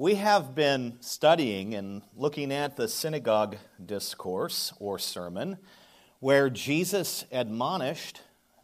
We 0.00 0.14
have 0.14 0.54
been 0.54 0.96
studying 1.00 1.74
and 1.74 2.00
looking 2.16 2.54
at 2.54 2.74
the 2.74 2.88
synagogue 2.88 3.58
discourse 3.84 4.72
or 4.78 4.98
sermon 4.98 5.58
where 6.20 6.48
Jesus 6.48 7.26
admonished, 7.30 8.22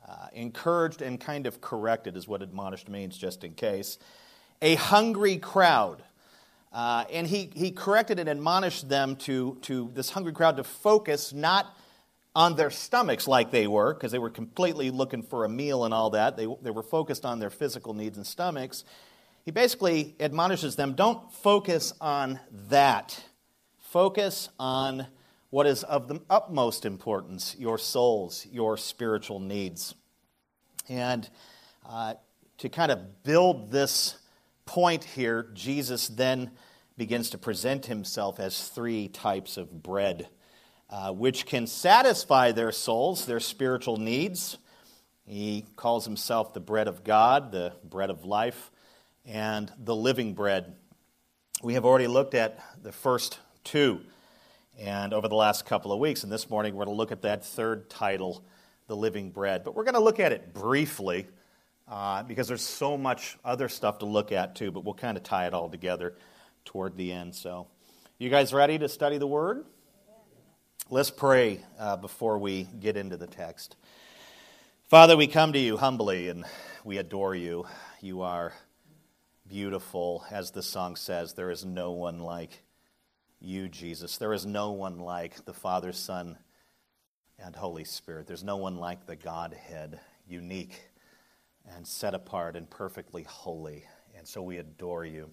uh, 0.08 0.28
encouraged, 0.32 1.02
and 1.02 1.20
kind 1.20 1.46
of 1.46 1.60
corrected, 1.60 2.16
is 2.16 2.26
what 2.26 2.40
admonished 2.40 2.88
means, 2.88 3.18
just 3.18 3.44
in 3.44 3.52
case, 3.52 3.98
a 4.62 4.76
hungry 4.76 5.36
crowd. 5.36 6.02
Uh, 6.72 7.04
and 7.12 7.26
he, 7.26 7.50
he 7.54 7.70
corrected 7.70 8.18
and 8.18 8.30
admonished 8.30 8.88
them 8.88 9.14
to, 9.16 9.58
to 9.60 9.90
this 9.92 10.08
hungry 10.08 10.32
crowd 10.32 10.56
to 10.56 10.64
focus 10.64 11.34
not 11.34 11.76
on 12.34 12.56
their 12.56 12.70
stomachs 12.70 13.28
like 13.28 13.50
they 13.50 13.66
were, 13.66 13.92
because 13.92 14.10
they 14.10 14.18
were 14.18 14.30
completely 14.30 14.90
looking 14.90 15.22
for 15.22 15.44
a 15.44 15.50
meal 15.50 15.84
and 15.84 15.92
all 15.92 16.08
that. 16.08 16.38
They, 16.38 16.46
they 16.62 16.70
were 16.70 16.82
focused 16.82 17.26
on 17.26 17.40
their 17.40 17.50
physical 17.50 17.92
needs 17.92 18.16
and 18.16 18.26
stomachs 18.26 18.84
he 19.46 19.52
basically 19.52 20.16
admonishes 20.18 20.74
them 20.74 20.94
don't 20.94 21.32
focus 21.32 21.94
on 22.00 22.40
that. 22.68 23.24
Focus 23.78 24.48
on 24.58 25.06
what 25.50 25.68
is 25.68 25.84
of 25.84 26.08
the 26.08 26.20
utmost 26.28 26.84
importance 26.84 27.54
your 27.56 27.78
souls, 27.78 28.44
your 28.50 28.76
spiritual 28.76 29.38
needs. 29.38 29.94
And 30.88 31.30
uh, 31.88 32.14
to 32.58 32.68
kind 32.68 32.90
of 32.90 33.22
build 33.22 33.70
this 33.70 34.18
point 34.64 35.04
here, 35.04 35.48
Jesus 35.54 36.08
then 36.08 36.50
begins 36.98 37.30
to 37.30 37.38
present 37.38 37.86
himself 37.86 38.40
as 38.40 38.68
three 38.68 39.06
types 39.06 39.56
of 39.56 39.80
bread, 39.80 40.26
uh, 40.90 41.12
which 41.12 41.46
can 41.46 41.68
satisfy 41.68 42.50
their 42.50 42.72
souls, 42.72 43.26
their 43.26 43.38
spiritual 43.38 43.96
needs. 43.96 44.58
He 45.24 45.66
calls 45.76 46.04
himself 46.04 46.52
the 46.52 46.58
bread 46.58 46.88
of 46.88 47.04
God, 47.04 47.52
the 47.52 47.72
bread 47.84 48.10
of 48.10 48.24
life 48.24 48.72
and 49.26 49.72
the 49.78 49.94
living 49.94 50.34
bread. 50.34 50.74
We 51.62 51.74
have 51.74 51.84
already 51.84 52.06
looked 52.06 52.34
at 52.34 52.60
the 52.82 52.92
first 52.92 53.38
two 53.64 54.00
and 54.78 55.12
over 55.12 55.26
the 55.26 55.34
last 55.34 55.66
couple 55.66 55.92
of 55.92 55.98
weeks, 55.98 56.22
and 56.22 56.30
this 56.30 56.48
morning 56.48 56.74
we're 56.74 56.84
going 56.84 56.94
to 56.94 56.98
look 56.98 57.12
at 57.12 57.22
that 57.22 57.44
third 57.44 57.90
title, 57.90 58.44
the 58.86 58.96
living 58.96 59.30
bread. 59.30 59.64
But 59.64 59.74
we're 59.74 59.84
going 59.84 59.94
to 59.94 60.00
look 60.00 60.20
at 60.20 60.32
it 60.32 60.54
briefly 60.54 61.26
uh, 61.88 62.22
because 62.22 62.46
there's 62.46 62.62
so 62.62 62.96
much 62.96 63.38
other 63.44 63.68
stuff 63.68 63.98
to 64.00 64.06
look 64.06 64.32
at 64.32 64.54
too, 64.54 64.70
but 64.70 64.84
we'll 64.84 64.94
kind 64.94 65.16
of 65.16 65.22
tie 65.22 65.46
it 65.46 65.54
all 65.54 65.68
together 65.68 66.14
toward 66.64 66.96
the 66.96 67.12
end. 67.12 67.34
So, 67.34 67.66
you 68.18 68.30
guys 68.30 68.52
ready 68.52 68.78
to 68.78 68.88
study 68.88 69.18
the 69.18 69.26
Word? 69.26 69.64
Let's 70.88 71.10
pray 71.10 71.60
uh, 71.78 71.96
before 71.96 72.38
we 72.38 72.68
get 72.78 72.96
into 72.96 73.16
the 73.16 73.26
text. 73.26 73.76
Father, 74.88 75.16
we 75.16 75.26
come 75.26 75.52
to 75.52 75.58
you 75.58 75.76
humbly 75.76 76.28
and 76.28 76.44
we 76.84 76.98
adore 76.98 77.34
you. 77.34 77.66
You 78.00 78.22
are 78.22 78.52
beautiful. 79.48 80.24
As 80.30 80.50
the 80.50 80.62
song 80.62 80.96
says, 80.96 81.34
there 81.34 81.50
is 81.50 81.64
no 81.64 81.92
one 81.92 82.20
like 82.20 82.62
you, 83.40 83.68
Jesus. 83.68 84.18
There 84.18 84.32
is 84.32 84.46
no 84.46 84.72
one 84.72 84.98
like 84.98 85.44
the 85.44 85.52
Father, 85.52 85.92
Son, 85.92 86.38
and 87.38 87.54
Holy 87.54 87.84
Spirit. 87.84 88.26
There's 88.26 88.44
no 88.44 88.56
one 88.56 88.76
like 88.76 89.06
the 89.06 89.16
Godhead, 89.16 90.00
unique 90.28 90.90
and 91.74 91.86
set 91.86 92.14
apart 92.14 92.56
and 92.56 92.68
perfectly 92.68 93.24
holy. 93.24 93.84
And 94.16 94.26
so 94.26 94.42
we 94.42 94.58
adore 94.58 95.04
you. 95.04 95.30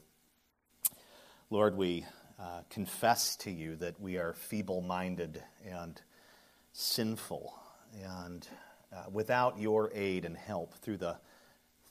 Lord, 1.49 1.77
we 1.77 2.05
uh, 2.39 2.61
confess 2.69 3.35
to 3.37 3.51
you 3.51 3.75
that 3.77 3.99
we 3.99 4.17
are 4.17 4.33
feeble 4.33 4.81
minded 4.81 5.41
and 5.69 6.01
sinful, 6.71 7.53
and 8.03 8.47
uh, 8.91 9.03
without 9.11 9.59
your 9.59 9.91
aid 9.93 10.25
and 10.25 10.35
help 10.35 10.73
through 10.75 10.97
the 10.97 11.17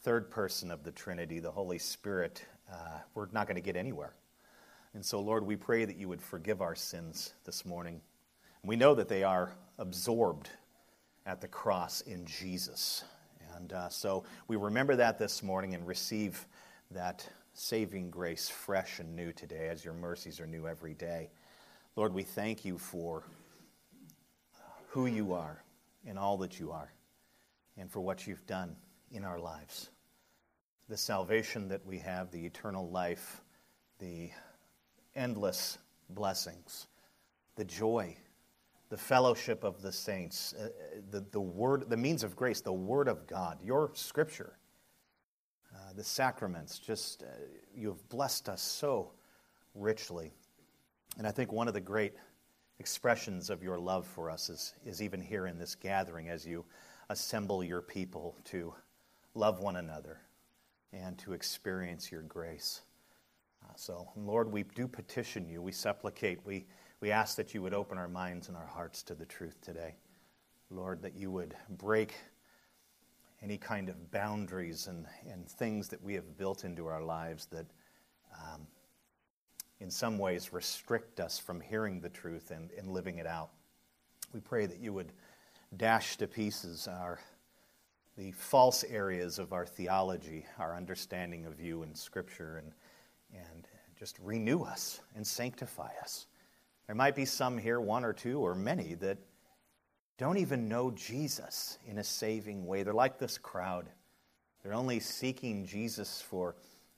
third 0.02 0.30
person 0.30 0.70
of 0.70 0.82
the 0.82 0.90
Trinity, 0.90 1.38
the 1.38 1.50
Holy 1.50 1.78
Spirit, 1.78 2.44
uh, 2.72 2.98
we're 3.14 3.28
not 3.32 3.46
going 3.46 3.56
to 3.56 3.62
get 3.62 3.76
anywhere. 3.76 4.14
And 4.94 5.04
so, 5.04 5.20
Lord, 5.20 5.46
we 5.46 5.56
pray 5.56 5.84
that 5.84 5.96
you 5.96 6.08
would 6.08 6.20
forgive 6.20 6.60
our 6.60 6.74
sins 6.74 7.34
this 7.44 7.64
morning. 7.64 8.00
We 8.64 8.76
know 8.76 8.94
that 8.94 9.08
they 9.08 9.22
are 9.22 9.52
absorbed 9.78 10.50
at 11.24 11.40
the 11.40 11.48
cross 11.48 12.00
in 12.02 12.26
Jesus. 12.26 13.04
And 13.56 13.72
uh, 13.72 13.88
so 13.88 14.24
we 14.48 14.56
remember 14.56 14.96
that 14.96 15.18
this 15.18 15.42
morning 15.42 15.74
and 15.74 15.86
receive 15.86 16.46
that 16.90 17.26
saving 17.54 18.10
grace 18.10 18.48
fresh 18.48 18.98
and 18.98 19.14
new 19.14 19.32
today 19.32 19.68
as 19.68 19.84
your 19.84 19.94
mercies 19.94 20.40
are 20.40 20.46
new 20.46 20.66
every 20.66 20.94
day. 20.94 21.30
Lord, 21.94 22.12
we 22.12 22.22
thank 22.22 22.64
you 22.64 22.76
for 22.76 23.22
who 24.88 25.06
you 25.06 25.32
are 25.32 25.62
and 26.06 26.18
all 26.18 26.36
that 26.38 26.58
you 26.58 26.72
are 26.72 26.92
and 27.76 27.90
for 27.90 28.00
what 28.00 28.26
you've 28.26 28.44
done 28.46 28.74
in 29.12 29.24
our 29.24 29.38
lives. 29.38 29.90
The 30.88 30.96
salvation 30.96 31.68
that 31.68 31.84
we 31.86 31.98
have, 31.98 32.30
the 32.30 32.44
eternal 32.44 32.88
life, 32.90 33.42
the 33.98 34.30
endless 35.14 35.78
blessings, 36.10 36.86
the 37.56 37.64
joy, 37.64 38.16
the 38.88 38.96
fellowship 38.96 39.64
of 39.64 39.80
the 39.80 39.92
saints, 39.92 40.54
uh, 40.54 40.68
the, 41.10 41.24
the 41.30 41.40
word, 41.40 41.88
the 41.88 41.96
means 41.96 42.24
of 42.24 42.36
grace, 42.36 42.60
the 42.60 42.72
word 42.72 43.08
of 43.08 43.26
God, 43.26 43.58
your 43.62 43.90
scripture, 43.94 44.58
uh, 45.74 45.92
the 45.94 46.04
sacraments, 46.04 46.78
just 46.78 47.22
uh, 47.22 47.26
you 47.74 47.88
have 47.88 48.08
blessed 48.08 48.48
us 48.48 48.60
so 48.60 49.12
richly. 49.74 50.32
And 51.16 51.26
I 51.26 51.30
think 51.30 51.52
one 51.52 51.68
of 51.68 51.74
the 51.74 51.80
great 51.80 52.14
expressions 52.78 53.48
of 53.48 53.62
your 53.62 53.78
love 53.78 54.06
for 54.06 54.30
us 54.30 54.50
is, 54.50 54.74
is 54.84 55.00
even 55.00 55.20
here 55.20 55.46
in 55.46 55.58
this 55.58 55.74
gathering 55.74 56.28
as 56.28 56.44
you 56.44 56.64
assemble 57.08 57.62
your 57.62 57.80
people 57.80 58.36
to 58.44 58.74
love 59.34 59.60
one 59.60 59.76
another 59.76 60.20
and 60.92 61.18
to 61.18 61.32
experience 61.32 62.12
your 62.12 62.22
grace. 62.22 62.82
Uh, 63.64 63.72
so, 63.76 64.08
Lord, 64.16 64.50
we 64.50 64.62
do 64.62 64.86
petition 64.86 65.48
you, 65.48 65.62
we 65.62 65.72
supplicate, 65.72 66.40
we, 66.44 66.66
we 67.00 67.10
ask 67.10 67.36
that 67.36 67.54
you 67.54 67.62
would 67.62 67.74
open 67.74 67.98
our 67.98 68.08
minds 68.08 68.48
and 68.48 68.56
our 68.56 68.66
hearts 68.66 69.02
to 69.04 69.14
the 69.14 69.26
truth 69.26 69.60
today. 69.60 69.94
Lord, 70.70 71.02
that 71.02 71.14
you 71.14 71.30
would 71.30 71.54
break 71.68 72.14
any 73.42 73.58
kind 73.58 73.88
of 73.88 74.10
boundaries 74.10 74.86
and, 74.86 75.06
and 75.28 75.48
things 75.48 75.88
that 75.88 76.02
we 76.02 76.14
have 76.14 76.36
built 76.38 76.64
into 76.64 76.86
our 76.86 77.02
lives 77.02 77.46
that 77.46 77.66
um, 78.34 78.66
in 79.80 79.90
some 79.90 80.16
ways 80.16 80.52
restrict 80.52 81.18
us 81.18 81.38
from 81.38 81.60
hearing 81.60 82.00
the 82.00 82.08
truth 82.08 82.52
and, 82.52 82.70
and 82.78 82.88
living 82.88 83.18
it 83.18 83.26
out. 83.26 83.50
We 84.32 84.40
pray 84.40 84.66
that 84.66 84.78
you 84.78 84.92
would 84.92 85.12
dash 85.76 86.16
to 86.18 86.26
pieces 86.26 86.86
our 86.86 87.18
the 88.16 88.32
false 88.32 88.84
areas 88.84 89.38
of 89.38 89.52
our 89.52 89.64
theology, 89.64 90.44
our 90.58 90.76
understanding 90.76 91.46
of 91.46 91.60
you 91.60 91.82
and 91.82 91.96
Scripture, 91.96 92.58
and, 92.58 92.72
and 93.32 93.66
just 93.98 94.18
renew 94.22 94.62
us 94.62 95.00
and 95.16 95.26
sanctify 95.26 95.90
us. 96.02 96.26
There 96.86 96.96
might 96.96 97.14
be 97.14 97.24
some 97.24 97.56
here, 97.56 97.80
one 97.80 98.04
or 98.04 98.12
two 98.12 98.40
or 98.40 98.54
many, 98.54 98.94
that 98.94 99.18
don't 100.18 100.38
even 100.38 100.68
know 100.68 100.90
Jesus 100.90 101.78
in 101.86 101.98
a 101.98 102.04
saving 102.04 102.66
way. 102.66 102.82
They're 102.82 102.92
like 102.92 103.18
this 103.18 103.38
crowd. 103.38 103.86
They're 104.62 104.74
only 104.74 105.00
seeking 105.00 105.64
Jesus 105.64 106.20
for 106.20 106.54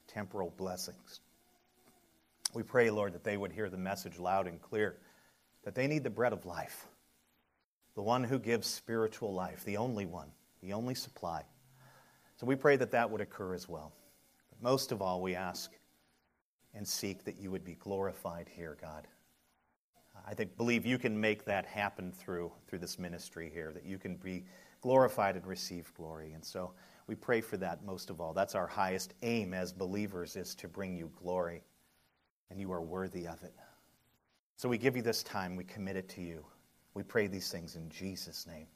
temporal 0.09 0.53
blessings. 0.57 1.21
We 2.55 2.63
pray, 2.63 2.91
Lord, 2.91 3.15
that 3.15 3.25
they 3.25 3.37
would 3.37 3.53
hear 3.53 3.71
the 3.71 3.77
message 3.77 4.19
loud 4.19 4.47
and 4.47 4.61
clear 4.61 4.97
that 5.63 5.75
they 5.75 5.87
need 5.87 6.05
the 6.05 6.11
bread 6.11 6.33
of 6.33 6.45
life, 6.45 6.87
the 7.95 8.03
one 8.03 8.25
who 8.25 8.39
gives 8.39 8.67
spiritual 8.67 9.33
life, 9.33 9.65
the 9.65 9.77
only 9.77 10.07
one 10.07 10.31
the 10.65 10.73
only 10.73 10.95
supply. 10.95 11.43
So 12.37 12.47
we 12.47 12.57
pray 12.57 12.77
that 12.77 12.91
that 12.91 13.11
would 13.11 13.21
occur 13.21 13.55
as 13.55 13.69
well. 13.69 13.93
But 14.51 14.63
most 14.63 14.93
of 14.93 15.03
all, 15.03 15.21
we 15.21 15.35
ask 15.35 15.71
and 16.75 16.87
seek 16.87 17.25
that 17.25 17.39
you 17.39 17.51
would 17.51 17.65
be 17.65 17.75
glorified 17.75 18.49
here, 18.49 18.77
God. 18.81 19.07
I 20.27 20.33
think 20.33 20.57
believe 20.57 20.87
you 20.87 20.99
can 20.99 21.21
make 21.21 21.45
that 21.45 21.67
happen 21.67 22.11
through 22.13 22.51
through 22.67 22.79
this 22.79 22.99
ministry 22.99 23.51
here, 23.53 23.73
that 23.75 23.85
you 23.85 23.99
can 23.99 24.17
be 24.17 24.45
glorified 24.81 25.37
and 25.37 25.47
receive 25.47 25.93
glory. 25.95 26.33
And 26.33 26.45
so 26.45 26.73
we 27.07 27.15
pray 27.15 27.41
for 27.41 27.57
that 27.59 27.85
most 27.85 28.11
of 28.11 28.21
all. 28.21 28.33
That's 28.33 28.55
our 28.55 28.67
highest 28.67 29.15
aim 29.23 29.53
as 29.53 29.73
believers 29.73 30.35
is 30.37 30.55
to 30.57 30.69
bring 30.69 30.97
you 30.97 31.11
glory, 31.21 31.63
and 32.51 32.59
you 32.59 32.73
are 32.73 32.81
worthy 32.81 33.27
of 33.27 33.43
it. 33.43 33.55
So 34.57 34.69
we 34.69 34.79
give 34.79 34.97
you 34.97 35.03
this 35.03 35.23
time, 35.23 35.57
we 35.57 35.65
commit 35.65 35.97
it 35.97 36.09
to 36.11 36.23
you. 36.23 36.45
We 36.95 37.03
pray 37.03 37.27
these 37.27 37.51
things 37.51 37.77
in 37.77 37.91
Jesus' 37.91 38.47
name. 38.47 38.67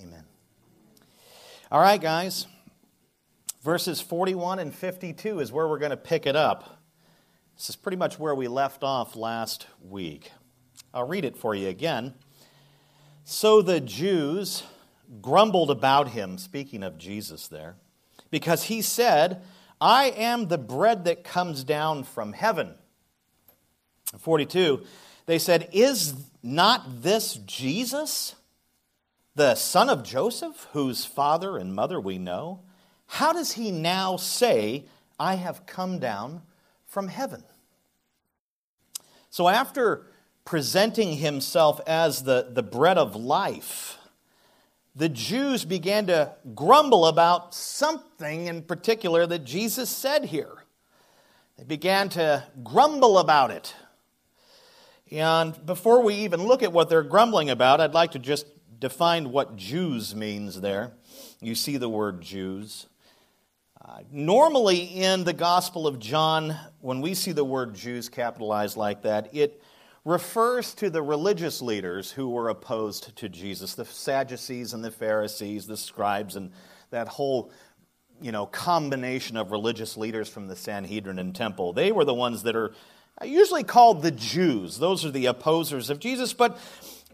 Amen. 0.00 0.24
All 1.70 1.82
right, 1.82 2.00
guys. 2.00 2.46
Verses 3.62 4.00
41 4.00 4.58
and 4.58 4.74
52 4.74 5.40
is 5.40 5.52
where 5.52 5.68
we're 5.68 5.78
going 5.78 5.90
to 5.90 5.98
pick 5.98 6.24
it 6.24 6.34
up. 6.34 6.80
This 7.56 7.68
is 7.68 7.76
pretty 7.76 7.98
much 7.98 8.18
where 8.18 8.34
we 8.34 8.48
left 8.48 8.82
off 8.82 9.14
last 9.16 9.66
week. 9.86 10.32
I'll 10.94 11.06
read 11.06 11.26
it 11.26 11.36
for 11.36 11.54
you 11.54 11.68
again. 11.68 12.14
So 13.24 13.60
the 13.60 13.80
Jews 13.80 14.62
grumbled 15.20 15.70
about 15.70 16.08
him, 16.08 16.38
speaking 16.38 16.82
of 16.82 16.96
Jesus 16.96 17.48
there, 17.48 17.76
because 18.30 18.64
he 18.64 18.80
said, 18.80 19.42
I 19.78 20.04
am 20.04 20.48
the 20.48 20.56
bread 20.56 21.04
that 21.04 21.22
comes 21.22 21.64
down 21.64 22.04
from 22.04 22.32
heaven. 22.32 22.76
42, 24.18 24.84
they 25.26 25.38
said, 25.38 25.68
Is 25.72 26.14
not 26.42 27.02
this 27.02 27.34
Jesus? 27.34 28.36
The 29.38 29.54
son 29.54 29.88
of 29.88 30.02
Joseph, 30.02 30.66
whose 30.72 31.04
father 31.04 31.56
and 31.56 31.72
mother 31.72 32.00
we 32.00 32.18
know, 32.18 32.58
how 33.06 33.32
does 33.32 33.52
he 33.52 33.70
now 33.70 34.16
say, 34.16 34.84
I 35.18 35.36
have 35.36 35.64
come 35.64 36.00
down 36.00 36.42
from 36.86 37.06
heaven? 37.06 37.44
So 39.30 39.48
after 39.48 40.06
presenting 40.44 41.16
himself 41.18 41.80
as 41.86 42.24
the, 42.24 42.48
the 42.50 42.64
bread 42.64 42.98
of 42.98 43.14
life, 43.14 43.98
the 44.96 45.08
Jews 45.08 45.64
began 45.64 46.08
to 46.08 46.34
grumble 46.56 47.06
about 47.06 47.54
something 47.54 48.48
in 48.48 48.62
particular 48.62 49.24
that 49.24 49.44
Jesus 49.44 49.88
said 49.88 50.24
here. 50.24 50.64
They 51.56 51.64
began 51.64 52.08
to 52.10 52.44
grumble 52.64 53.18
about 53.18 53.52
it. 53.52 53.72
And 55.12 55.64
before 55.64 56.02
we 56.02 56.16
even 56.16 56.42
look 56.42 56.64
at 56.64 56.72
what 56.72 56.88
they're 56.88 57.04
grumbling 57.04 57.50
about, 57.50 57.80
I'd 57.80 57.94
like 57.94 58.10
to 58.12 58.18
just 58.18 58.46
define 58.78 59.32
what 59.32 59.56
Jews 59.56 60.14
means 60.14 60.60
there. 60.60 60.92
You 61.40 61.54
see 61.54 61.76
the 61.76 61.88
word 61.88 62.20
Jews. 62.20 62.86
Uh, 63.84 64.00
normally, 64.10 64.78
in 64.78 65.24
the 65.24 65.32
Gospel 65.32 65.86
of 65.86 65.98
John, 65.98 66.56
when 66.80 67.00
we 67.00 67.14
see 67.14 67.32
the 67.32 67.44
word 67.44 67.74
Jews 67.74 68.08
capitalized 68.08 68.76
like 68.76 69.02
that, 69.02 69.34
it 69.34 69.62
refers 70.04 70.74
to 70.74 70.90
the 70.90 71.02
religious 71.02 71.60
leaders 71.62 72.10
who 72.10 72.28
were 72.28 72.48
opposed 72.48 73.16
to 73.16 73.28
Jesus 73.28 73.74
the 73.74 73.84
Sadducees 73.84 74.72
and 74.72 74.84
the 74.84 74.90
Pharisees, 74.90 75.66
the 75.66 75.76
scribes, 75.76 76.36
and 76.36 76.50
that 76.90 77.08
whole 77.08 77.50
you 78.20 78.32
know, 78.32 78.46
combination 78.46 79.36
of 79.36 79.52
religious 79.52 79.96
leaders 79.96 80.28
from 80.28 80.48
the 80.48 80.56
Sanhedrin 80.56 81.18
and 81.18 81.34
temple. 81.34 81.72
They 81.72 81.92
were 81.92 82.04
the 82.04 82.14
ones 82.14 82.42
that 82.44 82.56
are 82.56 82.72
usually 83.22 83.64
called 83.64 84.02
the 84.02 84.10
Jews. 84.10 84.78
Those 84.78 85.04
are 85.04 85.10
the 85.10 85.26
opposers 85.26 85.90
of 85.90 86.00
Jesus. 86.00 86.32
But, 86.32 86.58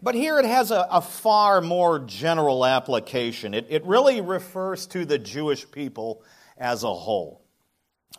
but 0.05 0.13
here 0.13 0.37
it 0.37 0.45
has 0.45 0.69
a, 0.69 0.87
a 0.91 1.01
far 1.01 1.61
more 1.61 1.97
general 1.97 2.63
application. 2.63 3.55
It, 3.55 3.65
it 3.71 3.83
really 3.85 4.21
refers 4.21 4.85
to 4.87 5.03
the 5.03 5.17
Jewish 5.17 5.69
people 5.71 6.21
as 6.59 6.83
a 6.83 6.93
whole. 6.93 7.41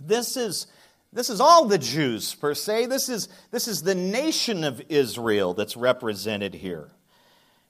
This 0.01 0.37
is, 0.37 0.67
this 1.13 1.31
is 1.31 1.41
all 1.41 1.67
the 1.67 1.79
Jews, 1.79 2.35
per 2.35 2.55
se. 2.55 2.87
This 2.87 3.09
is, 3.09 3.29
this 3.53 3.69
is 3.69 3.83
the 3.83 3.95
nation 3.95 4.65
of 4.65 4.83
Israel 4.89 5.55
that's 5.55 5.77
represented 5.77 6.55
here. 6.55 6.91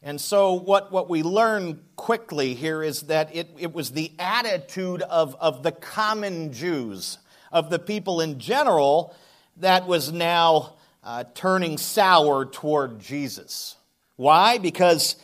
And 0.03 0.19
so, 0.19 0.55
what, 0.55 0.91
what 0.91 1.11
we 1.11 1.23
learn 1.23 1.81
quickly 1.97 2.55
here 2.55 2.83
is 2.83 3.03
that 3.03 3.37
it, 3.37 3.51
it 3.59 3.75
was 3.75 3.91
the 3.91 4.13
attitude 4.19 5.03
of, 5.03 5.37
of 5.41 5.63
the 5.63 5.73
common 5.73 6.55
Jews, 6.55 7.19
of 7.53 7.69
the 7.69 7.79
people 7.79 8.23
in 8.23 8.39
general, 8.39 9.15
that 9.59 9.87
was 9.87 10.11
now 10.11 10.77
uh, 11.05 11.25
turning 11.35 11.77
sour 11.77 12.47
toward 12.47 12.99
Jesus. 12.99 13.77
Why? 14.17 14.59
Because 14.59 15.17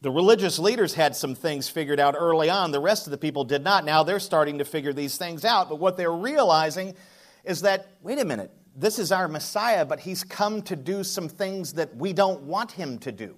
the 0.00 0.10
religious 0.10 0.58
leaders 0.58 0.94
had 0.94 1.16
some 1.16 1.34
things 1.34 1.68
figured 1.68 2.00
out 2.00 2.14
early 2.16 2.48
on. 2.48 2.70
The 2.70 2.80
rest 2.80 3.06
of 3.06 3.10
the 3.10 3.18
people 3.18 3.44
did 3.44 3.64
not. 3.64 3.84
Now 3.84 4.02
they're 4.02 4.20
starting 4.20 4.58
to 4.58 4.64
figure 4.64 4.92
these 4.92 5.16
things 5.16 5.44
out. 5.44 5.68
But 5.68 5.76
what 5.76 5.96
they're 5.96 6.12
realizing 6.12 6.94
is 7.44 7.62
that, 7.62 7.88
wait 8.02 8.18
a 8.18 8.24
minute, 8.24 8.50
this 8.76 8.98
is 8.98 9.12
our 9.12 9.28
Messiah, 9.28 9.84
but 9.84 10.00
he's 10.00 10.24
come 10.24 10.62
to 10.62 10.76
do 10.76 11.04
some 11.04 11.28
things 11.28 11.74
that 11.74 11.96
we 11.96 12.12
don't 12.12 12.42
want 12.42 12.72
him 12.72 12.98
to 13.00 13.12
do 13.12 13.36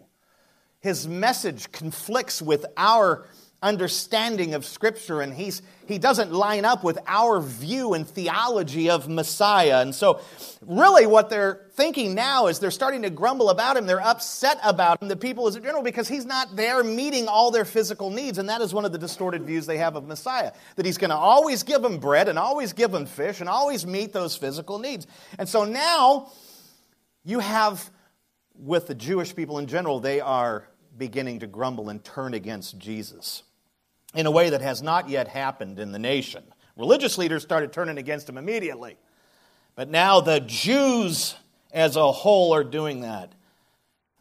his 0.82 1.06
message 1.06 1.70
conflicts 1.70 2.42
with 2.42 2.66
our 2.76 3.26
understanding 3.62 4.54
of 4.54 4.64
Scripture, 4.64 5.20
and 5.20 5.32
he's, 5.32 5.62
he 5.86 5.96
doesn't 5.96 6.32
line 6.32 6.64
up 6.64 6.82
with 6.82 6.98
our 7.06 7.40
view 7.40 7.94
and 7.94 8.06
theology 8.06 8.90
of 8.90 9.08
Messiah. 9.08 9.80
And 9.80 9.94
so, 9.94 10.20
really, 10.66 11.06
what 11.06 11.30
they're 11.30 11.60
thinking 11.74 12.14
now 12.14 12.48
is 12.48 12.58
they're 12.58 12.72
starting 12.72 13.02
to 13.02 13.10
grumble 13.10 13.50
about 13.50 13.76
him. 13.76 13.86
They're 13.86 14.00
upset 14.00 14.58
about 14.64 15.00
him, 15.00 15.08
the 15.08 15.16
people 15.16 15.46
as 15.46 15.54
a 15.54 15.60
general, 15.60 15.84
because 15.84 16.08
he's 16.08 16.26
not 16.26 16.56
there 16.56 16.82
meeting 16.82 17.28
all 17.28 17.52
their 17.52 17.64
physical 17.64 18.10
needs. 18.10 18.38
And 18.38 18.48
that 18.48 18.60
is 18.60 18.74
one 18.74 18.84
of 18.84 18.90
the 18.90 18.98
distorted 18.98 19.44
views 19.44 19.64
they 19.64 19.78
have 19.78 19.94
of 19.94 20.08
Messiah 20.08 20.52
that 20.74 20.84
he's 20.84 20.98
going 20.98 21.10
to 21.10 21.16
always 21.16 21.62
give 21.62 21.82
them 21.82 21.98
bread 21.98 22.28
and 22.28 22.38
always 22.38 22.72
give 22.72 22.90
them 22.90 23.06
fish 23.06 23.40
and 23.40 23.48
always 23.48 23.86
meet 23.86 24.12
those 24.12 24.36
physical 24.36 24.80
needs. 24.80 25.06
And 25.38 25.48
so 25.48 25.64
now 25.64 26.32
you 27.24 27.38
have, 27.38 27.88
with 28.56 28.88
the 28.88 28.94
Jewish 28.94 29.34
people 29.36 29.58
in 29.58 29.68
general, 29.68 30.00
they 30.00 30.20
are 30.20 30.68
beginning 30.98 31.40
to 31.40 31.46
grumble 31.46 31.88
and 31.88 32.02
turn 32.02 32.34
against 32.34 32.78
Jesus 32.78 33.44
in 34.14 34.26
a 34.26 34.30
way 34.30 34.50
that 34.50 34.60
has 34.60 34.82
not 34.82 35.08
yet 35.08 35.28
happened 35.28 35.78
in 35.78 35.92
the 35.92 35.98
nation. 35.98 36.42
Religious 36.76 37.18
leaders 37.18 37.42
started 37.42 37.72
turning 37.72 37.98
against 37.98 38.28
him 38.28 38.38
immediately. 38.38 38.96
But 39.74 39.88
now 39.88 40.20
the 40.20 40.40
Jews 40.40 41.34
as 41.72 41.96
a 41.96 42.12
whole 42.12 42.54
are 42.54 42.64
doing 42.64 43.00
that. 43.00 43.32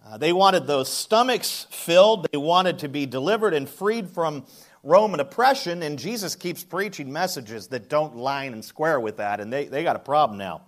Uh, 0.05 0.17
they 0.17 0.33
wanted 0.33 0.65
those 0.65 0.89
stomachs 0.89 1.67
filled, 1.69 2.27
they 2.31 2.38
wanted 2.38 2.79
to 2.79 2.89
be 2.89 3.05
delivered 3.05 3.53
and 3.53 3.69
freed 3.69 4.09
from 4.09 4.45
Roman 4.83 5.19
oppression, 5.19 5.83
and 5.83 5.99
Jesus 5.99 6.35
keeps 6.35 6.63
preaching 6.63 7.11
messages 7.11 7.67
that 7.67 7.88
don't 7.88 8.15
line 8.15 8.53
and 8.53 8.65
square 8.65 8.99
with 8.99 9.17
that, 9.17 9.39
and 9.39 9.53
they, 9.53 9.65
they 9.65 9.83
got 9.83 9.95
a 9.95 9.99
problem 9.99 10.39
now. 10.39 10.61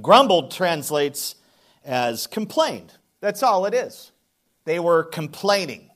Grumbled 0.00 0.52
translates 0.52 1.34
as 1.84 2.26
complained. 2.28 2.92
That's 3.20 3.42
all 3.42 3.66
it 3.66 3.74
is. 3.74 4.12
They 4.64 4.78
were 4.78 5.02
complaining. 5.02 5.90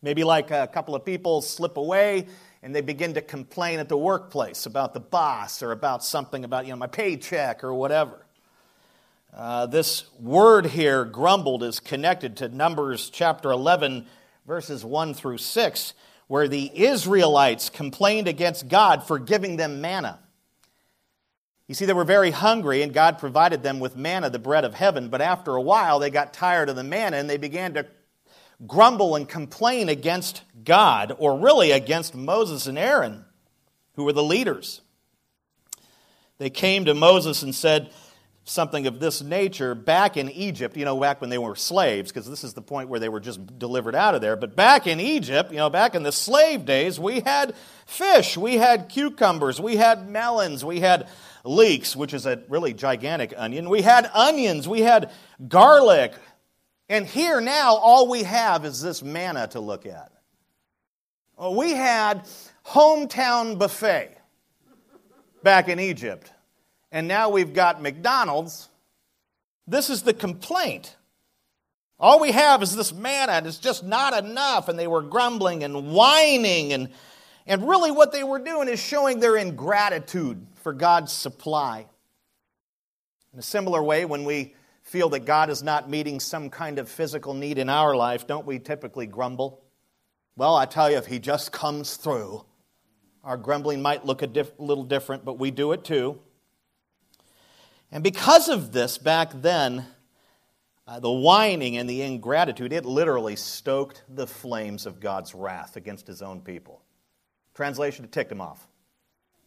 Maybe 0.00 0.22
like 0.22 0.50
a 0.50 0.68
couple 0.68 0.94
of 0.94 1.04
people 1.04 1.42
slip 1.42 1.76
away 1.76 2.26
and 2.62 2.74
they 2.74 2.80
begin 2.80 3.14
to 3.14 3.20
complain 3.20 3.78
at 3.78 3.88
the 3.88 3.96
workplace 3.96 4.66
about 4.66 4.94
the 4.94 5.00
boss 5.00 5.62
or 5.62 5.72
about 5.72 6.04
something 6.04 6.44
about 6.44 6.66
you 6.66 6.72
know 6.72 6.76
my 6.76 6.86
paycheck 6.86 7.64
or 7.64 7.74
whatever. 7.74 8.24
Uh, 9.34 9.66
this 9.66 10.04
word 10.18 10.66
here, 10.66 11.04
grumbled, 11.04 11.62
is 11.62 11.80
connected 11.80 12.36
to 12.38 12.48
Numbers 12.48 13.10
chapter 13.10 13.50
11, 13.50 14.06
verses 14.46 14.84
1 14.84 15.14
through 15.14 15.38
6, 15.38 15.94
where 16.28 16.48
the 16.48 16.70
Israelites 16.74 17.68
complained 17.68 18.26
against 18.26 18.68
God 18.68 19.06
for 19.06 19.18
giving 19.18 19.56
them 19.56 19.80
manna. 19.80 20.18
You 21.66 21.74
see, 21.74 21.84
they 21.84 21.92
were 21.92 22.04
very 22.04 22.30
hungry, 22.30 22.80
and 22.80 22.94
God 22.94 23.18
provided 23.18 23.62
them 23.62 23.78
with 23.78 23.96
manna, 23.96 24.30
the 24.30 24.38
bread 24.38 24.64
of 24.64 24.72
heaven. 24.72 25.10
But 25.10 25.20
after 25.20 25.54
a 25.54 25.60
while, 25.60 25.98
they 25.98 26.08
got 26.08 26.32
tired 26.32 26.70
of 26.70 26.76
the 26.76 26.82
manna 26.82 27.18
and 27.18 27.28
they 27.28 27.36
began 27.36 27.74
to 27.74 27.86
grumble 28.66 29.14
and 29.14 29.28
complain 29.28 29.88
against 29.88 30.42
God, 30.64 31.14
or 31.18 31.38
really 31.38 31.70
against 31.70 32.14
Moses 32.14 32.66
and 32.66 32.78
Aaron, 32.78 33.24
who 33.94 34.04
were 34.04 34.12
the 34.12 34.22
leaders. 34.22 34.80
They 36.38 36.50
came 36.50 36.84
to 36.84 36.94
Moses 36.94 37.42
and 37.42 37.54
said 37.54 37.90
something 38.44 38.86
of 38.86 38.98
this 38.98 39.22
nature 39.22 39.74
back 39.74 40.16
in 40.16 40.30
Egypt, 40.30 40.76
you 40.76 40.84
know, 40.84 40.98
back 40.98 41.20
when 41.20 41.30
they 41.30 41.38
were 41.38 41.54
slaves, 41.54 42.10
because 42.10 42.28
this 42.28 42.44
is 42.44 42.54
the 42.54 42.62
point 42.62 42.88
where 42.88 43.00
they 43.00 43.08
were 43.08 43.20
just 43.20 43.58
delivered 43.58 43.94
out 43.94 44.14
of 44.14 44.20
there. 44.20 44.36
But 44.36 44.56
back 44.56 44.86
in 44.86 45.00
Egypt, 45.00 45.50
you 45.50 45.58
know, 45.58 45.68
back 45.68 45.94
in 45.94 46.02
the 46.02 46.12
slave 46.12 46.64
days, 46.64 46.98
we 46.98 47.20
had 47.20 47.54
fish, 47.86 48.36
we 48.36 48.56
had 48.56 48.88
cucumbers, 48.88 49.60
we 49.60 49.76
had 49.76 50.08
melons, 50.08 50.64
we 50.64 50.80
had 50.80 51.08
leeks, 51.44 51.94
which 51.94 52.14
is 52.14 52.26
a 52.26 52.42
really 52.48 52.72
gigantic 52.72 53.34
onion. 53.36 53.68
We 53.68 53.82
had 53.82 54.10
onions, 54.14 54.66
we 54.66 54.80
had 54.80 55.10
garlic. 55.46 56.14
And 56.88 57.06
here 57.06 57.40
now, 57.40 57.74
all 57.74 58.08
we 58.08 58.22
have 58.22 58.64
is 58.64 58.80
this 58.80 59.02
manna 59.02 59.46
to 59.48 59.60
look 59.60 59.84
at. 59.84 60.10
We 61.38 61.72
had 61.72 62.26
hometown 62.66 63.58
buffet 63.58 64.16
back 65.42 65.68
in 65.68 65.78
Egypt, 65.78 66.32
and 66.90 67.06
now 67.06 67.28
we've 67.28 67.52
got 67.52 67.80
McDonald's. 67.82 68.68
This 69.66 69.90
is 69.90 70.02
the 70.02 70.14
complaint. 70.14 70.96
All 72.00 72.20
we 72.20 72.32
have 72.32 72.62
is 72.62 72.74
this 72.74 72.92
manna, 72.92 73.32
and 73.32 73.46
it's 73.46 73.58
just 73.58 73.84
not 73.84 74.16
enough. 74.24 74.68
And 74.68 74.78
they 74.78 74.86
were 74.86 75.02
grumbling 75.02 75.64
and 75.64 75.92
whining. 75.92 76.72
And, 76.72 76.88
and 77.46 77.68
really, 77.68 77.90
what 77.90 78.12
they 78.12 78.24
were 78.24 78.38
doing 78.38 78.68
is 78.68 78.80
showing 78.80 79.20
their 79.20 79.36
ingratitude 79.36 80.46
for 80.56 80.72
God's 80.72 81.12
supply. 81.12 81.86
In 83.32 83.38
a 83.38 83.42
similar 83.42 83.82
way, 83.82 84.04
when 84.04 84.24
we 84.24 84.54
feel 84.88 85.10
that 85.10 85.26
God 85.26 85.50
is 85.50 85.62
not 85.62 85.90
meeting 85.90 86.18
some 86.18 86.48
kind 86.48 86.78
of 86.78 86.88
physical 86.88 87.34
need 87.34 87.58
in 87.58 87.68
our 87.68 87.94
life, 87.94 88.26
don't 88.26 88.46
we 88.46 88.58
typically 88.58 89.06
grumble? 89.06 89.62
Well, 90.34 90.56
I 90.56 90.64
tell 90.64 90.90
you, 90.90 90.96
if 90.96 91.04
He 91.04 91.18
just 91.18 91.52
comes 91.52 91.96
through, 91.96 92.46
our 93.22 93.36
grumbling 93.36 93.82
might 93.82 94.06
look 94.06 94.22
a 94.22 94.26
diff- 94.26 94.58
little 94.58 94.84
different, 94.84 95.26
but 95.26 95.38
we 95.38 95.50
do 95.50 95.72
it 95.72 95.84
too. 95.84 96.18
And 97.92 98.02
because 98.02 98.48
of 98.48 98.72
this, 98.72 98.96
back 98.96 99.30
then, 99.34 99.84
uh, 100.86 101.00
the 101.00 101.12
whining 101.12 101.76
and 101.76 101.88
the 101.88 102.00
ingratitude, 102.00 102.72
it 102.72 102.86
literally 102.86 103.36
stoked 103.36 104.02
the 104.08 104.26
flames 104.26 104.86
of 104.86 105.00
God's 105.00 105.34
wrath 105.34 105.76
against 105.76 106.06
his 106.06 106.22
own 106.22 106.40
people. 106.40 106.80
Translation, 107.54 108.06
it 108.06 108.12
ticked 108.12 108.32
him 108.32 108.40
off. 108.40 108.66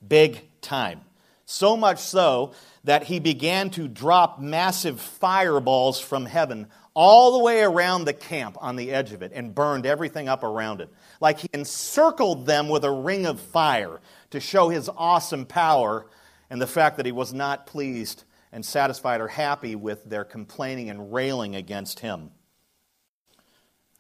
Big 0.07 0.41
time. 0.61 1.01
So 1.45 1.75
much 1.75 1.99
so 1.99 2.53
that 2.83 3.03
he 3.03 3.19
began 3.19 3.69
to 3.71 3.87
drop 3.87 4.39
massive 4.39 4.99
fireballs 4.99 5.99
from 5.99 6.25
heaven 6.25 6.67
all 6.93 7.33
the 7.33 7.43
way 7.43 7.61
around 7.61 8.05
the 8.05 8.13
camp 8.13 8.57
on 8.59 8.75
the 8.75 8.91
edge 8.91 9.13
of 9.13 9.21
it 9.21 9.31
and 9.33 9.55
burned 9.55 9.85
everything 9.85 10.27
up 10.27 10.43
around 10.43 10.81
it. 10.81 10.89
Like 11.19 11.39
he 11.39 11.49
encircled 11.53 12.45
them 12.45 12.67
with 12.67 12.83
a 12.83 12.91
ring 12.91 13.25
of 13.25 13.39
fire 13.39 14.01
to 14.31 14.39
show 14.39 14.69
his 14.69 14.89
awesome 14.97 15.45
power 15.45 16.07
and 16.49 16.61
the 16.61 16.67
fact 16.67 16.97
that 16.97 17.05
he 17.05 17.11
was 17.11 17.33
not 17.33 17.65
pleased 17.65 18.23
and 18.51 18.65
satisfied 18.65 19.21
or 19.21 19.29
happy 19.29 19.75
with 19.75 20.03
their 20.03 20.25
complaining 20.25 20.89
and 20.89 21.13
railing 21.13 21.55
against 21.55 21.99
him. 21.99 22.31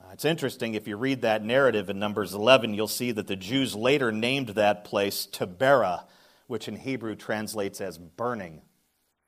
Uh, 0.01 0.09
it's 0.11 0.25
interesting, 0.25 0.73
if 0.73 0.87
you 0.87 0.97
read 0.97 1.21
that 1.21 1.43
narrative 1.43 1.89
in 1.89 1.97
Numbers 1.97 2.33
11, 2.33 2.73
you'll 2.73 2.87
see 2.87 3.11
that 3.13 3.27
the 3.27 3.35
Jews 3.37 3.75
later 3.75 4.11
named 4.11 4.49
that 4.49 4.83
place 4.83 5.27
Taberah 5.31 6.03
which 6.51 6.67
in 6.67 6.75
Hebrew 6.75 7.15
translates 7.15 7.79
as 7.79 7.97
burning. 7.97 8.61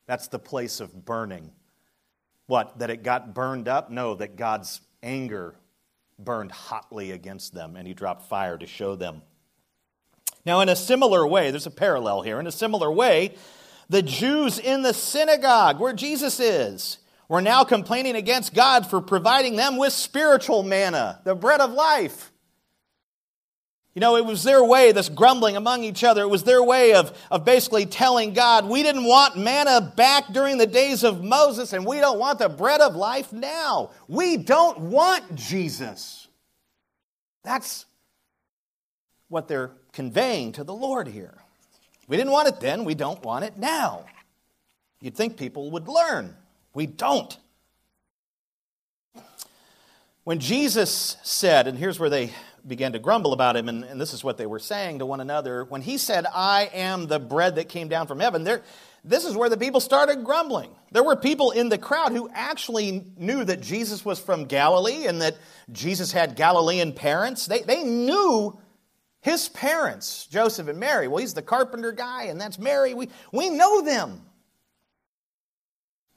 That's 0.07 0.27
the 0.27 0.39
place 0.39 0.81
of 0.81 1.05
burning. 1.05 1.53
What? 2.47 2.79
That 2.79 2.89
it 2.89 3.01
got 3.01 3.33
burned 3.33 3.69
up? 3.69 3.89
No, 3.89 4.13
that 4.15 4.35
God's 4.35 4.81
anger 5.01 5.55
burned 6.19 6.51
hotly 6.51 7.11
against 7.11 7.53
them 7.53 7.77
and 7.77 7.87
he 7.87 7.93
dropped 7.93 8.27
fire 8.27 8.57
to 8.57 8.67
show 8.67 8.97
them. 8.97 9.21
Now, 10.45 10.59
in 10.59 10.67
a 10.67 10.75
similar 10.75 11.25
way, 11.25 11.49
there's 11.49 11.65
a 11.65 11.71
parallel 11.71 12.23
here. 12.23 12.41
In 12.41 12.45
a 12.45 12.51
similar 12.51 12.91
way, 12.91 13.35
the 13.87 14.01
Jews 14.01 14.59
in 14.59 14.81
the 14.81 14.93
synagogue 14.93 15.79
where 15.79 15.93
Jesus 15.93 16.41
is 16.41 16.97
were 17.29 17.41
now 17.41 17.63
complaining 17.63 18.17
against 18.17 18.53
God 18.53 18.85
for 18.85 18.99
providing 18.99 19.55
them 19.55 19.77
with 19.77 19.93
spiritual 19.93 20.61
manna, 20.61 21.21
the 21.23 21.35
bread 21.35 21.61
of 21.61 21.71
life. 21.71 22.32
You 23.95 23.99
know, 23.99 24.15
it 24.15 24.25
was 24.25 24.43
their 24.43 24.63
way, 24.63 24.91
this 24.91 25.07
grumbling 25.07 25.55
among 25.55 25.83
each 25.83 26.03
other, 26.03 26.23
it 26.23 26.29
was 26.29 26.43
their 26.43 26.63
way 26.63 26.95
of, 26.95 27.15
of 27.29 27.45
basically 27.45 27.85
telling 27.85 28.33
God, 28.33 28.67
we 28.67 28.81
didn't 28.81 29.03
want 29.03 29.37
manna 29.37 29.93
back 29.95 30.33
during 30.33 30.57
the 30.57 30.65
days 30.65 31.03
of 31.03 31.23
Moses, 31.23 31.73
and 31.73 31.85
we 31.85 31.99
don't 31.99 32.17
want 32.17 32.39
the 32.39 32.49
bread 32.49 32.81
of 32.81 32.95
life 32.95 33.31
now. 33.31 33.91
We 34.07 34.37
don't 34.37 34.79
want 34.79 35.35
Jesus. 35.35 36.27
That's 37.43 37.85
what 39.27 39.47
they're 39.47 39.71
conveying 39.91 40.53
to 40.53 40.63
the 40.63 40.73
Lord 40.73 41.07
here. 41.07 41.37
We 42.07 42.17
didn't 42.17 42.33
want 42.33 42.47
it 42.47 42.59
then, 42.59 42.85
we 42.85 42.95
don't 42.95 43.23
want 43.23 43.45
it 43.45 43.57
now. 43.57 44.05
You'd 45.01 45.15
think 45.15 45.37
people 45.37 45.69
would 45.71 45.87
learn. 45.87 46.35
We 46.73 46.87
don't. 46.87 47.37
When 50.23 50.39
Jesus 50.39 51.17
said, 51.21 51.67
and 51.67 51.77
here's 51.77 51.99
where 51.99 52.09
they 52.09 52.31
began 52.65 52.93
to 52.93 52.99
grumble 52.99 53.33
about 53.33 53.55
him, 53.55 53.67
and, 53.69 53.83
and, 53.83 53.99
this 53.99 54.13
is 54.13 54.23
what 54.23 54.37
they 54.37 54.45
were 54.45 54.59
saying 54.59 54.99
to 54.99 55.05
one 55.05 55.19
another. 55.19 55.65
When 55.65 55.81
he 55.81 55.97
said, 55.97 56.25
I 56.33 56.69
am 56.73 57.07
the 57.07 57.19
bread 57.19 57.55
that 57.55 57.69
came 57.69 57.87
down 57.87 58.07
from 58.07 58.19
heaven, 58.19 58.43
there, 58.43 58.61
this 59.03 59.25
is 59.25 59.35
where 59.35 59.49
the 59.49 59.57
people 59.57 59.79
started 59.79 60.23
grumbling. 60.23 60.69
There 60.91 61.03
were 61.03 61.15
people 61.15 61.51
in 61.51 61.69
the 61.69 61.77
crowd 61.77 62.13
who 62.13 62.29
actually 62.33 63.11
knew 63.17 63.43
that 63.43 63.61
Jesus 63.61 64.05
was 64.05 64.19
from 64.19 64.45
Galilee 64.45 65.07
and 65.07 65.21
that 65.21 65.35
Jesus 65.71 66.11
had 66.11 66.35
Galilean 66.35 66.93
parents. 66.93 67.45
They, 67.45 67.61
they 67.63 67.83
knew 67.83 68.57
his 69.21 69.49
parents, 69.49 70.27
Joseph 70.27 70.67
and 70.67 70.79
Mary. 70.79 71.07
Well, 71.07 71.19
he's 71.19 71.33
the 71.33 71.41
carpenter 71.41 71.91
guy, 71.91 72.25
and 72.25 72.39
that's 72.39 72.59
Mary. 72.59 72.93
We, 72.93 73.09
we 73.31 73.49
know 73.49 73.81
them. 73.81 74.21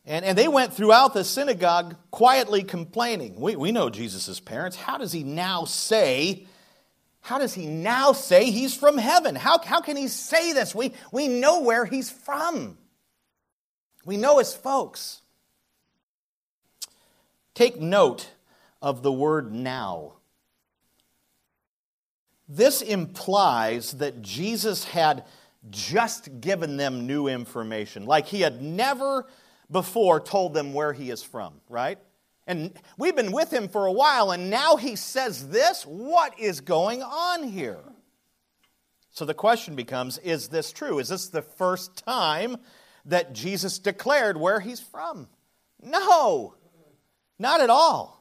And, 0.07 0.25
and 0.25 0.39
they 0.39 0.47
went 0.47 0.73
throughout 0.73 1.15
the 1.15 1.25
synagogue 1.25 1.97
quietly 2.13 2.63
complaining. 2.63 3.41
We, 3.41 3.57
we 3.57 3.73
know 3.73 3.91
Jesus' 3.91 4.39
parents. 4.39 4.77
How 4.77 4.99
does 4.99 5.11
he 5.11 5.25
now 5.25 5.65
say, 5.65 6.47
how 7.21 7.39
does 7.39 7.55
he 7.55 7.67
now 7.67 8.13
say 8.13 8.53
he's 8.53 8.77
from 8.77 8.99
heaven? 8.99 9.35
How, 9.35 9.59
how 9.59 9.81
can 9.81 9.97
he 9.97 10.07
say 10.07 10.53
this? 10.53 10.75
We, 10.75 10.93
we 11.11 11.27
know 11.27 11.63
where 11.63 11.85
he's 11.85 12.09
from. 12.09 12.79
We 14.05 14.17
know 14.17 14.39
his 14.39 14.55
folks. 14.55 15.23
Take 17.55 17.81
note 17.81 18.31
of 18.81 19.03
the 19.03 19.11
word 19.11 19.53
now. 19.53 20.13
This 22.49 22.81
implies 22.81 23.93
that 23.95 24.23
Jesus 24.23 24.85
had 24.85 25.25
just 25.69 26.41
given 26.41 26.77
them 26.77 27.09
new 27.09 27.27
information, 27.27 28.07
like 28.07 28.27
he 28.27 28.43
had 28.43 28.63
never 28.63 29.27
before 29.71 30.21
told 30.21 30.55
them 30.55 30.73
where 30.73 30.93
he 30.93 31.11
is 31.11 31.23
from, 31.23 31.61
right? 31.69 31.99
And 32.47 32.73
we've 32.97 33.17
been 33.17 33.33
with 33.33 33.53
him 33.53 33.69
for 33.69 33.87
a 33.87 33.93
while, 33.93 34.31
and 34.31 34.51
now 34.51 34.77
he 34.77 34.95
says 34.95 35.49
this? 35.49 35.85
What 35.85 36.39
is 36.39 36.61
going 36.61 37.03
on 37.03 37.43
here? 37.43 37.83
So 39.11 39.25
the 39.25 39.35
question 39.35 39.75
becomes 39.75 40.19
is 40.19 40.49
this 40.49 40.73
true? 40.73 40.99
Is 40.99 41.09
this 41.09 41.29
the 41.29 41.43
first 41.43 41.97
time 42.05 42.59
that 43.07 43.33
Jesus 43.33 43.79
declared 43.79 44.37
where 44.37 44.61
he's 44.61 44.81
from? 44.81 45.29
No, 45.83 46.55
not 47.39 47.61
at 47.61 47.71
all. 47.71 48.17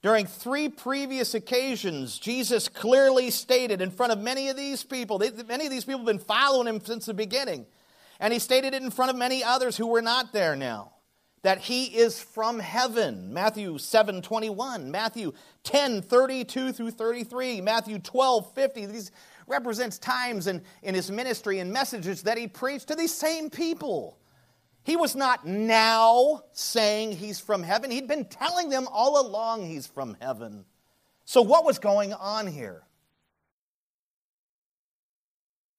During 0.00 0.26
three 0.26 0.68
previous 0.68 1.34
occasions, 1.34 2.18
Jesus 2.18 2.68
clearly 2.68 3.30
stated 3.30 3.82
in 3.82 3.90
front 3.90 4.12
of 4.12 4.20
many 4.20 4.48
of 4.48 4.56
these 4.56 4.84
people, 4.84 5.20
many 5.48 5.66
of 5.66 5.72
these 5.72 5.84
people 5.84 5.98
have 5.98 6.06
been 6.06 6.20
following 6.20 6.68
him 6.68 6.80
since 6.80 7.06
the 7.06 7.14
beginning. 7.14 7.66
And 8.20 8.32
he 8.32 8.38
stated 8.38 8.74
it 8.74 8.82
in 8.82 8.90
front 8.90 9.10
of 9.10 9.16
many 9.16 9.44
others 9.44 9.76
who 9.76 9.86
were 9.86 10.02
not 10.02 10.32
there 10.32 10.56
now 10.56 10.92
that 11.42 11.58
he 11.58 11.84
is 11.84 12.20
from 12.20 12.58
heaven. 12.58 13.32
Matthew 13.32 13.78
7 13.78 14.22
21, 14.22 14.90
Matthew 14.90 15.32
10 15.64 16.02
32 16.02 16.72
through 16.72 16.90
33, 16.90 17.60
Matthew 17.60 17.98
12 17.98 18.52
50. 18.54 18.86
These 18.86 19.10
represents 19.46 19.98
times 19.98 20.46
in, 20.46 20.62
in 20.82 20.94
his 20.94 21.10
ministry 21.10 21.58
and 21.58 21.72
messages 21.72 22.22
that 22.22 22.38
he 22.38 22.48
preached 22.48 22.88
to 22.88 22.94
these 22.94 23.14
same 23.14 23.50
people. 23.50 24.18
He 24.82 24.96
was 24.96 25.14
not 25.14 25.46
now 25.46 26.42
saying 26.52 27.12
he's 27.12 27.40
from 27.40 27.62
heaven, 27.62 27.90
he'd 27.90 28.08
been 28.08 28.24
telling 28.24 28.70
them 28.70 28.88
all 28.90 29.20
along 29.20 29.66
he's 29.66 29.86
from 29.86 30.16
heaven. 30.20 30.64
So, 31.24 31.42
what 31.42 31.64
was 31.64 31.78
going 31.78 32.14
on 32.14 32.46
here? 32.46 32.82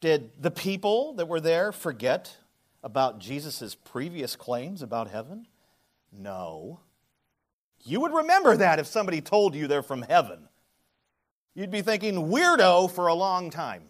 Did 0.01 0.31
the 0.41 0.51
people 0.51 1.13
that 1.13 1.27
were 1.27 1.41
there 1.41 1.71
forget 1.71 2.37
about 2.83 3.19
Jesus' 3.19 3.75
previous 3.75 4.35
claims 4.35 4.81
about 4.81 5.09
heaven? 5.09 5.47
No. 6.11 6.79
You 7.83 7.99
would 8.01 8.13
remember 8.13 8.55
that 8.57 8.79
if 8.79 8.87
somebody 8.87 9.21
told 9.21 9.55
you 9.55 9.67
they're 9.67 9.83
from 9.83 10.03
heaven. 10.03 10.47
You'd 11.53 11.71
be 11.71 11.81
thinking, 11.81 12.29
weirdo 12.29 12.91
for 12.91 13.07
a 13.07 13.13
long 13.13 13.49
time. 13.49 13.83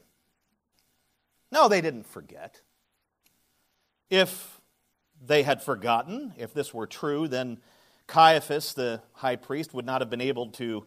No, 1.52 1.68
they 1.68 1.82
didn't 1.82 2.08
forget. 2.08 2.62
If 4.10 4.60
they 5.24 5.44
had 5.44 5.62
forgotten, 5.62 6.34
if 6.38 6.54
this 6.54 6.74
were 6.74 6.88
true, 6.88 7.28
then 7.28 7.60
Caiaphas, 8.08 8.74
the 8.74 9.02
high 9.14 9.36
priest, 9.36 9.74
would 9.74 9.86
not 9.86 10.02
have 10.02 10.10
been 10.10 10.22
able 10.22 10.48
to 10.54 10.86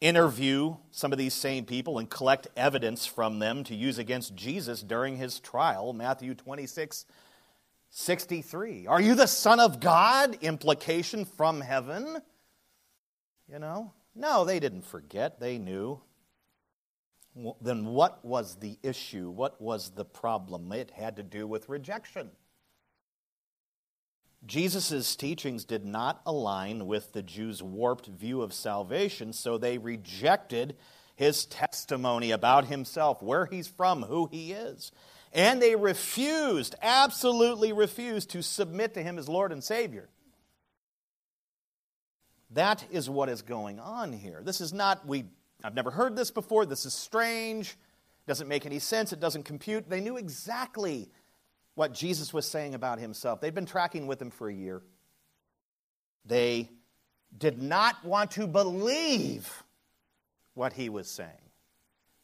interview 0.00 0.76
some 0.90 1.12
of 1.12 1.18
these 1.18 1.34
same 1.34 1.64
people 1.64 1.98
and 1.98 2.08
collect 2.08 2.48
evidence 2.56 3.06
from 3.06 3.38
them 3.38 3.64
to 3.64 3.74
use 3.74 3.98
against 3.98 4.34
Jesus 4.34 4.82
during 4.82 5.16
his 5.16 5.40
trial. 5.40 5.92
Matthew 5.92 6.34
26, 6.34 7.04
63. 7.90 8.86
Are 8.86 9.00
you 9.00 9.14
the 9.14 9.26
Son 9.26 9.60
of 9.60 9.80
God? 9.80 10.38
Implication 10.40 11.24
from 11.24 11.60
heaven. 11.60 12.16
You 13.50 13.58
know? 13.58 13.92
No, 14.14 14.44
they 14.44 14.60
didn't 14.60 14.86
forget. 14.86 15.38
They 15.40 15.58
knew. 15.58 16.00
Then 17.60 17.86
what 17.86 18.24
was 18.24 18.56
the 18.56 18.78
issue? 18.82 19.30
What 19.30 19.60
was 19.60 19.90
the 19.90 20.04
problem? 20.04 20.72
It 20.72 20.90
had 20.90 21.16
to 21.16 21.22
do 21.22 21.46
with 21.46 21.68
rejection. 21.68 22.30
Jesus' 24.46 25.16
teachings 25.16 25.64
did 25.64 25.84
not 25.84 26.22
align 26.24 26.86
with 26.86 27.12
the 27.12 27.22
Jews' 27.22 27.62
warped 27.62 28.06
view 28.06 28.40
of 28.42 28.54
salvation, 28.54 29.32
so 29.32 29.58
they 29.58 29.78
rejected 29.78 30.76
his 31.14 31.44
testimony 31.44 32.30
about 32.30 32.64
himself, 32.64 33.22
where 33.22 33.44
he's 33.44 33.68
from, 33.68 34.02
who 34.02 34.26
he 34.30 34.52
is. 34.52 34.90
And 35.32 35.60
they 35.60 35.76
refused, 35.76 36.74
absolutely 36.80 37.72
refused, 37.72 38.30
to 38.30 38.42
submit 38.42 38.94
to 38.94 39.02
him 39.02 39.18
as 39.18 39.28
Lord 39.28 39.52
and 39.52 39.62
Savior. 39.62 40.08
That 42.52 42.84
is 42.90 43.08
what 43.08 43.28
is 43.28 43.42
going 43.42 43.78
on 43.78 44.12
here. 44.12 44.40
This 44.42 44.60
is 44.60 44.72
not, 44.72 45.06
we, 45.06 45.26
I've 45.62 45.74
never 45.74 45.90
heard 45.90 46.16
this 46.16 46.30
before, 46.30 46.66
this 46.66 46.86
is 46.86 46.94
strange, 46.94 47.76
doesn't 48.26 48.48
make 48.48 48.66
any 48.66 48.78
sense, 48.78 49.12
it 49.12 49.20
doesn't 49.20 49.44
compute. 49.44 49.88
They 49.88 50.00
knew 50.00 50.16
exactly 50.16 51.10
what 51.80 51.94
Jesus 51.94 52.34
was 52.34 52.44
saying 52.44 52.74
about 52.74 52.98
himself. 52.98 53.40
They'd 53.40 53.54
been 53.54 53.64
tracking 53.64 54.06
with 54.06 54.20
him 54.20 54.30
for 54.30 54.50
a 54.50 54.52
year. 54.52 54.82
They 56.26 56.68
did 57.38 57.62
not 57.62 58.04
want 58.04 58.32
to 58.32 58.46
believe 58.46 59.50
what 60.52 60.74
he 60.74 60.90
was 60.90 61.08
saying, 61.08 61.48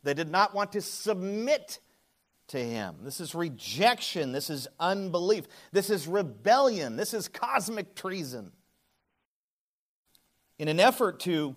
they 0.02 0.12
did 0.12 0.28
not 0.28 0.54
want 0.54 0.72
to 0.72 0.82
submit 0.82 1.78
to 2.48 2.58
him. 2.62 2.96
This 3.02 3.18
is 3.18 3.34
rejection. 3.34 4.32
This 4.32 4.50
is 4.50 4.68
unbelief. 4.78 5.46
This 5.72 5.88
is 5.88 6.06
rebellion. 6.06 6.96
This 6.96 7.14
is 7.14 7.26
cosmic 7.26 7.94
treason. 7.94 8.52
In 10.58 10.68
an 10.68 10.80
effort 10.80 11.20
to 11.20 11.56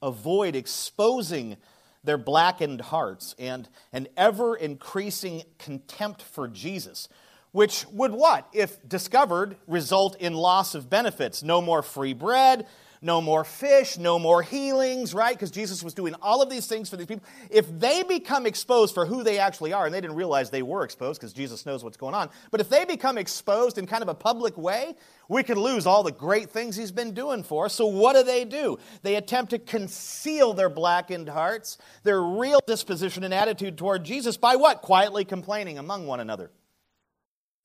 avoid 0.00 0.54
exposing 0.54 1.56
their 2.04 2.18
blackened 2.18 2.80
hearts 2.80 3.34
and 3.38 3.68
an 3.92 4.08
ever 4.16 4.56
increasing 4.56 5.42
contempt 5.58 6.22
for 6.22 6.48
Jesus, 6.48 7.08
which 7.52 7.86
would 7.92 8.12
what, 8.12 8.48
if 8.52 8.86
discovered, 8.88 9.56
result 9.66 10.16
in 10.16 10.34
loss 10.34 10.74
of 10.74 10.88
benefits? 10.90 11.42
No 11.42 11.60
more 11.60 11.82
free 11.82 12.14
bread, 12.14 12.66
no 13.02 13.20
more 13.20 13.42
fish, 13.42 13.98
no 13.98 14.18
more 14.18 14.42
healings, 14.42 15.12
right? 15.12 15.34
Because 15.34 15.50
Jesus 15.50 15.82
was 15.82 15.92
doing 15.92 16.14
all 16.22 16.40
of 16.40 16.48
these 16.48 16.68
things 16.68 16.88
for 16.88 16.96
these 16.96 17.08
people. 17.08 17.24
If 17.50 17.66
they 17.80 18.04
become 18.04 18.46
exposed 18.46 18.94
for 18.94 19.04
who 19.04 19.24
they 19.24 19.38
actually 19.38 19.72
are, 19.72 19.84
and 19.84 19.94
they 19.94 20.00
didn't 20.00 20.16
realize 20.16 20.50
they 20.50 20.62
were 20.62 20.84
exposed 20.84 21.20
because 21.20 21.32
Jesus 21.32 21.66
knows 21.66 21.82
what's 21.82 21.96
going 21.96 22.14
on, 22.14 22.30
but 22.52 22.60
if 22.60 22.68
they 22.68 22.84
become 22.84 23.18
exposed 23.18 23.76
in 23.76 23.86
kind 23.86 24.02
of 24.02 24.08
a 24.08 24.14
public 24.14 24.56
way, 24.56 24.94
we 25.28 25.42
could 25.42 25.58
lose 25.58 25.84
all 25.84 26.04
the 26.04 26.12
great 26.12 26.50
things 26.50 26.76
he's 26.76 26.92
been 26.92 27.12
doing 27.12 27.42
for 27.42 27.64
us. 27.64 27.74
So 27.74 27.86
what 27.86 28.14
do 28.14 28.22
they 28.22 28.44
do? 28.44 28.78
They 29.02 29.16
attempt 29.16 29.50
to 29.50 29.58
conceal 29.58 30.54
their 30.54 30.68
blackened 30.68 31.28
hearts, 31.28 31.78
their 32.04 32.22
real 32.22 32.60
disposition 32.66 33.24
and 33.24 33.34
attitude 33.34 33.76
toward 33.76 34.04
Jesus 34.04 34.36
by 34.36 34.56
what? 34.56 34.80
Quietly 34.80 35.24
complaining 35.24 35.78
among 35.78 36.06
one 36.06 36.20
another. 36.20 36.50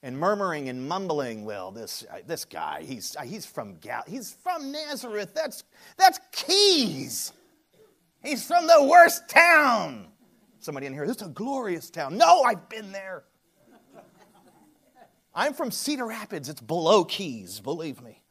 And 0.03 0.17
murmuring 0.17 0.69
and 0.69 0.87
mumbling. 0.87 1.45
Well, 1.45 1.71
this, 1.71 2.05
uh, 2.11 2.17
this 2.25 2.45
guy, 2.45 2.83
he's, 2.83 3.15
uh, 3.15 3.23
he's, 3.23 3.45
from 3.45 3.77
Gal- 3.77 4.03
he's 4.07 4.31
from 4.31 4.71
Nazareth. 4.71 5.33
That's, 5.33 5.63
that's 5.97 6.19
Keys. 6.31 7.33
He's 8.21 8.45
from 8.45 8.67
the 8.67 8.83
worst 8.83 9.27
town. 9.29 10.07
Somebody 10.59 10.87
in 10.87 10.93
here, 10.93 11.07
this 11.07 11.17
is 11.17 11.27
a 11.27 11.29
glorious 11.29 11.89
town. 11.89 12.17
No, 12.17 12.41
I've 12.43 12.67
been 12.69 12.91
there. 12.91 13.23
I'm 15.33 15.53
from 15.53 15.69
Cedar 15.69 16.07
Rapids. 16.07 16.49
It's 16.49 16.61
below 16.61 17.03
Keys, 17.03 17.59
believe 17.59 18.01
me. 18.01 18.23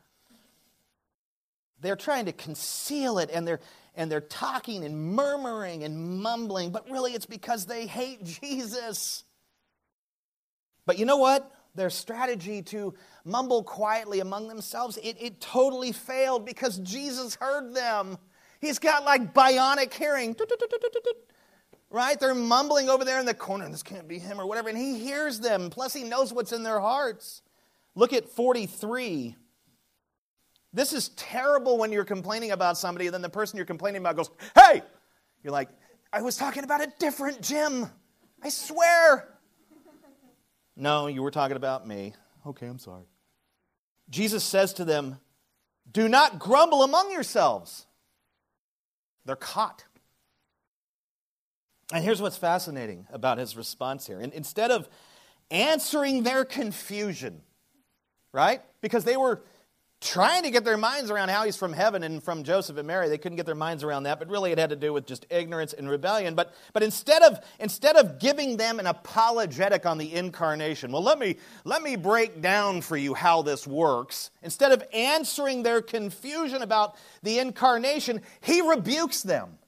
They're 1.80 1.94
trying 1.94 2.24
to 2.24 2.32
conceal 2.32 3.18
it 3.18 3.30
and 3.32 3.46
they're, 3.46 3.60
and 3.94 4.10
they're 4.10 4.20
talking 4.20 4.84
and 4.84 5.14
murmuring 5.14 5.84
and 5.84 6.20
mumbling, 6.20 6.70
but 6.70 6.90
really 6.90 7.12
it's 7.12 7.26
because 7.26 7.66
they 7.66 7.86
hate 7.86 8.24
Jesus. 8.24 9.24
But 10.84 10.98
you 10.98 11.04
know 11.04 11.18
what? 11.18 11.50
Their 11.76 11.90
strategy 11.90 12.62
to 12.62 12.94
mumble 13.24 13.62
quietly 13.62 14.20
among 14.20 14.48
themselves, 14.48 14.96
it, 14.96 15.16
it 15.20 15.40
totally 15.40 15.92
failed 15.92 16.44
because 16.44 16.78
Jesus 16.78 17.34
heard 17.34 17.74
them. 17.74 18.18
He's 18.60 18.78
got 18.78 19.04
like 19.04 19.34
bionic 19.34 19.92
hearing. 19.92 20.34
Right? 21.90 22.18
They're 22.18 22.34
mumbling 22.34 22.88
over 22.88 23.04
there 23.04 23.20
in 23.20 23.26
the 23.26 23.34
corner. 23.34 23.68
This 23.68 23.82
can't 23.82 24.08
be 24.08 24.18
him 24.18 24.40
or 24.40 24.46
whatever. 24.46 24.68
And 24.68 24.78
he 24.78 24.98
hears 24.98 25.38
them. 25.38 25.70
Plus, 25.70 25.92
he 25.92 26.02
knows 26.02 26.32
what's 26.32 26.52
in 26.52 26.62
their 26.62 26.80
hearts. 26.80 27.42
Look 27.94 28.12
at 28.12 28.28
43. 28.28 29.36
This 30.72 30.92
is 30.92 31.10
terrible 31.10 31.78
when 31.78 31.92
you're 31.92 32.04
complaining 32.04 32.50
about 32.50 32.76
somebody, 32.76 33.06
and 33.06 33.14
then 33.14 33.22
the 33.22 33.30
person 33.30 33.56
you're 33.56 33.64
complaining 33.64 34.02
about 34.02 34.16
goes, 34.16 34.30
Hey! 34.54 34.82
You're 35.42 35.52
like, 35.52 35.68
I 36.12 36.22
was 36.22 36.36
talking 36.36 36.64
about 36.64 36.82
a 36.82 36.92
different 36.98 37.40
Jim. 37.40 37.86
I 38.42 38.48
swear. 38.48 39.35
No, 40.76 41.06
you 41.06 41.22
were 41.22 41.30
talking 41.30 41.56
about 41.56 41.86
me. 41.86 42.14
Okay, 42.46 42.66
I'm 42.66 42.78
sorry. 42.78 43.04
Jesus 44.10 44.44
says 44.44 44.74
to 44.74 44.84
them, 44.84 45.18
Do 45.90 46.08
not 46.08 46.38
grumble 46.38 46.82
among 46.82 47.10
yourselves. 47.10 47.86
They're 49.24 49.36
caught. 49.36 49.84
And 51.92 52.04
here's 52.04 52.20
what's 52.20 52.36
fascinating 52.36 53.06
about 53.12 53.38
his 53.38 53.56
response 53.56 54.06
here. 54.06 54.20
And 54.20 54.32
instead 54.32 54.70
of 54.70 54.88
answering 55.50 56.24
their 56.24 56.44
confusion, 56.44 57.42
right? 58.32 58.60
Because 58.80 59.04
they 59.04 59.16
were 59.16 59.42
trying 60.00 60.42
to 60.42 60.50
get 60.50 60.64
their 60.64 60.76
minds 60.76 61.10
around 61.10 61.30
how 61.30 61.44
he's 61.44 61.56
from 61.56 61.72
heaven 61.72 62.02
and 62.02 62.22
from 62.22 62.44
Joseph 62.44 62.76
and 62.76 62.86
Mary. 62.86 63.08
They 63.08 63.16
couldn't 63.16 63.36
get 63.36 63.46
their 63.46 63.54
minds 63.54 63.82
around 63.82 64.02
that, 64.02 64.18
but 64.18 64.28
really 64.28 64.52
it 64.52 64.58
had 64.58 64.70
to 64.70 64.76
do 64.76 64.92
with 64.92 65.06
just 65.06 65.24
ignorance 65.30 65.72
and 65.72 65.88
rebellion. 65.88 66.34
But, 66.34 66.54
but 66.74 66.82
instead, 66.82 67.22
of, 67.22 67.40
instead 67.58 67.96
of 67.96 68.18
giving 68.18 68.58
them 68.58 68.78
an 68.78 68.86
apologetic 68.86 69.86
on 69.86 69.96
the 69.96 70.12
incarnation, 70.12 70.92
well, 70.92 71.02
let 71.02 71.18
me, 71.18 71.36
let 71.64 71.82
me 71.82 71.96
break 71.96 72.42
down 72.42 72.82
for 72.82 72.96
you 72.96 73.14
how 73.14 73.40
this 73.42 73.66
works. 73.66 74.30
Instead 74.42 74.72
of 74.72 74.84
answering 74.92 75.62
their 75.62 75.80
confusion 75.80 76.60
about 76.60 76.96
the 77.22 77.38
incarnation, 77.38 78.20
he 78.42 78.60
rebukes 78.60 79.22
them. 79.22 79.58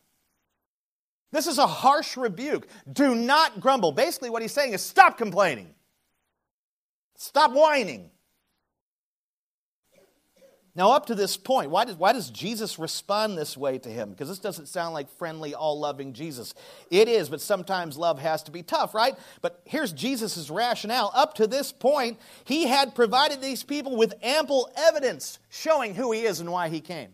This 1.33 1.47
is 1.47 1.59
a 1.59 1.67
harsh 1.67 2.17
rebuke. 2.17 2.67
Do 2.91 3.15
not 3.15 3.61
grumble. 3.61 3.93
Basically, 3.93 4.31
what 4.31 4.43
he's 4.43 4.53
saying 4.53 4.73
is 4.73 4.83
stop 4.83 5.19
complaining, 5.19 5.75
stop 7.17 7.53
whining. 7.53 8.11
Now, 10.79 10.93
up 10.93 11.07
to 11.07 11.17
this 11.17 11.37
point, 11.37 11.73
why 11.73 11.87
does, 11.87 11.97
why 11.97 12.13
does 12.13 12.31
Jesus 12.31 12.79
respond 12.79 13.37
this 13.37 13.57
way 13.57 13.79
to 13.79 13.89
him? 13.89 14.11
Because 14.11 14.29
this 14.29 14.39
doesn't 14.39 14.69
sound 14.69 14.95
like 14.95 15.11
friendly, 15.11 15.53
all 15.53 15.81
loving 15.81 16.13
Jesus. 16.13 16.55
It 16.89 17.09
is, 17.09 17.29
but 17.29 17.41
sometimes 17.41 17.99
love 17.99 18.21
has 18.21 18.45
to 18.45 18.53
be 18.53 18.63
tough, 18.63 18.95
right? 18.95 19.17
But 19.43 19.61
here's 19.65 19.93
Jesus' 19.93 20.49
rationale. 20.51 21.11
Up 21.17 21.35
to 21.35 21.49
this 21.49 21.73
point, 21.73 22.21
he 22.45 22.69
had 22.69 22.95
provided 22.95 23.43
these 23.43 23.65
people 23.65 23.97
with 23.97 24.15
ample 24.23 24.71
evidence 24.77 25.41
showing 25.49 25.97
who 25.97 26.13
he 26.13 26.21
is 26.21 26.39
and 26.39 26.53
why 26.53 26.69
he 26.69 26.81
came. 26.81 27.11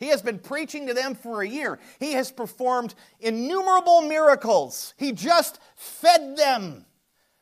He 0.00 0.08
has 0.08 0.20
been 0.20 0.40
preaching 0.40 0.88
to 0.88 0.92
them 0.92 1.14
for 1.14 1.42
a 1.42 1.48
year. 1.48 1.78
He 2.00 2.14
has 2.14 2.32
performed 2.32 2.96
innumerable 3.20 4.00
miracles. 4.00 4.94
He 4.96 5.12
just 5.12 5.60
fed 5.76 6.36
them 6.36 6.86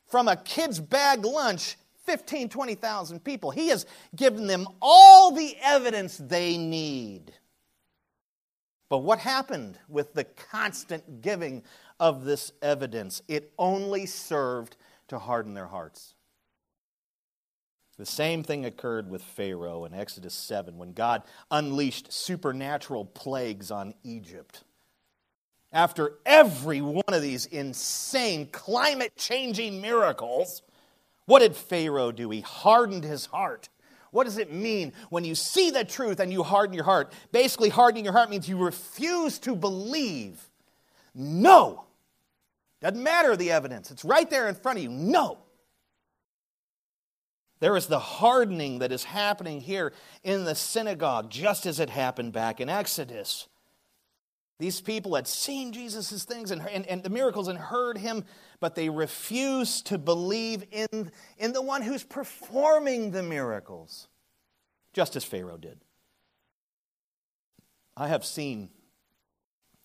from 0.09 0.29
a 0.29 0.37
kid's 0.37 0.79
bag 0.79 1.25
lunch 1.25 1.79
15, 2.09 2.49
20,000 2.49 3.23
people. 3.23 3.51
He 3.51 3.69
has 3.69 3.85
given 4.17 4.47
them 4.47 4.67
all 4.81 5.31
the 5.31 5.55
evidence 5.63 6.17
they 6.17 6.57
need. 6.57 7.35
But 8.89 9.01
what 9.01 9.19
happened 9.19 9.79
with 9.91 10.15
the 10.15 10.25
constant 10.25 11.21
giving 11.21 11.63
of 12.01 12.25
this 12.25 12.53
evidence? 12.63 13.21
It 13.29 13.53
only 13.59 14.07
served 14.07 14.79
to 15.09 15.19
harden 15.19 15.53
their 15.53 15.67
hearts. 15.67 16.15
The 17.99 18.07
same 18.07 18.43
thing 18.43 18.65
occurred 18.65 19.11
with 19.11 19.21
Pharaoh 19.21 19.85
in 19.85 19.93
Exodus 19.93 20.33
7 20.33 20.79
when 20.79 20.95
God 20.95 21.25
unleashed 21.51 22.11
supernatural 22.11 23.05
plagues 23.05 23.71
on 23.71 23.93
Egypt. 24.03 24.65
After 25.73 26.15
every 26.25 26.81
one 26.81 27.03
of 27.09 27.21
these 27.21 27.45
insane 27.45 28.47
climate 28.47 29.13
changing 29.17 29.83
miracles, 29.83 30.63
what 31.29 31.41
did 31.41 31.55
Pharaoh 31.55 32.11
do? 32.11 32.31
He 32.31 32.41
hardened 32.41 33.05
his 33.05 33.27
heart. 33.27 33.69
What 34.13 34.25
does 34.25 34.39
it 34.39 34.51
mean 34.51 34.95
when 35.11 35.27
you 35.27 35.35
see 35.35 35.71
the 35.71 35.85
truth 35.85 36.21
and 36.21 36.33
you 36.33 36.43
harden 36.43 36.73
your 36.73 36.85
heart? 36.85 37.13
Basically, 37.33 37.69
hardening 37.69 38.05
your 38.05 38.15
heart 38.15 38.31
means 38.31 38.49
you 38.49 38.57
refuse 38.57 39.39
to 39.41 39.55
believe. 39.55 40.41
No. 41.15 41.85
Doesn't 42.81 43.03
matter 43.03 43.37
the 43.37 43.51
evidence, 43.51 43.91
it's 43.91 44.07
right 44.07 44.31
there 44.31 44.49
in 44.49 44.55
front 44.55 44.79
of 44.79 44.85
you. 44.85 44.89
No. 44.89 45.37
There 47.61 47.77
is 47.77 47.89
the 47.89 47.99
hardening 47.99 48.79
that 48.79 48.91
is 48.91 49.05
happening 49.05 49.61
here 49.61 49.93
in 50.25 50.45
the 50.45 50.55
synagogue, 50.55 51.29
just 51.29 51.67
as 51.67 51.79
it 51.79 51.91
happened 51.91 52.33
back 52.33 52.59
in 52.59 52.71
Exodus. 52.71 53.49
These 54.59 54.81
people 54.81 55.15
had 55.15 55.29
seen 55.29 55.73
Jesus' 55.73 56.25
things 56.25 56.51
and, 56.51 56.67
and, 56.69 56.85
and, 56.87 57.03
the 57.03 57.11
miracles 57.11 57.47
and 57.47 57.59
heard 57.59 57.97
him, 57.97 58.25
but 58.59 58.75
they 58.75 58.89
refused 58.89 59.87
to 59.87 59.99
believe 59.99 60.65
in, 60.73 61.13
in 61.39 61.53
the 61.53 61.63
one 61.63 61.83
who's 61.83 62.03
performing 62.03 63.13
the 63.13 63.23
miracles, 63.23 64.09
just 64.93 65.15
as 65.15 65.25
Pharaoh 65.25 65.59
did. 65.59 65.79
I 67.97 68.09
have 68.09 68.25
seen 68.25 68.71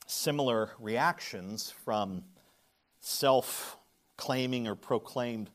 similar 0.07 0.71
reactions 0.79 1.71
from 1.85 2.23
self 2.99 3.77
claiming 4.17 4.67
or 4.67 4.75
proclaimed 4.75 5.51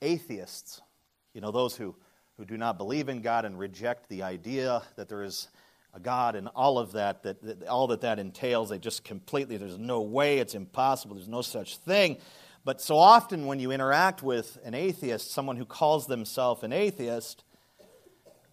atheists 0.00 0.80
you 1.32 1.40
know, 1.40 1.50
those 1.50 1.76
who, 1.76 1.94
who 2.36 2.44
do 2.44 2.56
not 2.56 2.76
believe 2.76 3.08
in 3.08 3.20
God 3.20 3.44
and 3.44 3.58
reject 3.58 4.08
the 4.08 4.22
idea 4.22 4.82
that 4.96 5.08
there 5.08 5.22
is 5.22 5.48
God 5.98 6.36
and 6.36 6.48
all 6.48 6.78
of 6.78 6.92
that, 6.92 7.22
that, 7.24 7.42
that 7.42 7.66
all 7.66 7.88
that 7.88 8.02
that 8.02 8.18
entails, 8.18 8.70
they 8.70 8.78
just 8.78 9.02
completely, 9.02 9.56
there's 9.56 9.78
no 9.78 10.00
way, 10.00 10.38
it's 10.38 10.54
impossible, 10.54 11.16
there's 11.16 11.28
no 11.28 11.42
such 11.42 11.78
thing. 11.78 12.18
But 12.64 12.80
so 12.80 12.96
often 12.96 13.46
when 13.46 13.58
you 13.58 13.72
interact 13.72 14.22
with 14.22 14.58
an 14.64 14.74
atheist, 14.74 15.32
someone 15.32 15.56
who 15.56 15.64
calls 15.64 16.06
themselves 16.06 16.62
an 16.62 16.72
atheist, 16.72 17.42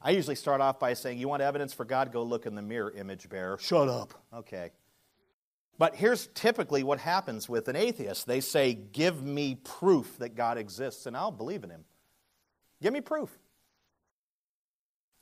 I 0.02 0.12
usually 0.12 0.36
start 0.36 0.62
off 0.62 0.80
by 0.80 0.94
saying, 0.94 1.18
You 1.18 1.28
want 1.28 1.42
evidence 1.42 1.74
for 1.74 1.84
God? 1.84 2.12
Go 2.12 2.24
look 2.24 2.46
in 2.46 2.56
the 2.56 2.62
mirror, 2.62 2.92
image 2.92 3.30
bearer. 3.30 3.58
Shut 3.60 3.90
up. 3.90 4.14
Okay. 4.34 4.72
But 5.78 5.96
here's 5.96 6.28
typically 6.28 6.82
what 6.84 7.00
happens 7.00 7.48
with 7.48 7.68
an 7.68 7.76
atheist 7.76 8.26
they 8.26 8.40
say, 8.40 8.74
Give 8.74 9.22
me 9.22 9.56
proof 9.56 10.18
that 10.20 10.36
God 10.36 10.58
exists, 10.58 11.06
and 11.06 11.18
I'll 11.18 11.32
believe 11.32 11.64
in 11.64 11.70
him. 11.70 11.84
Give 12.82 12.94
me 12.94 13.02
proof. 13.02 13.38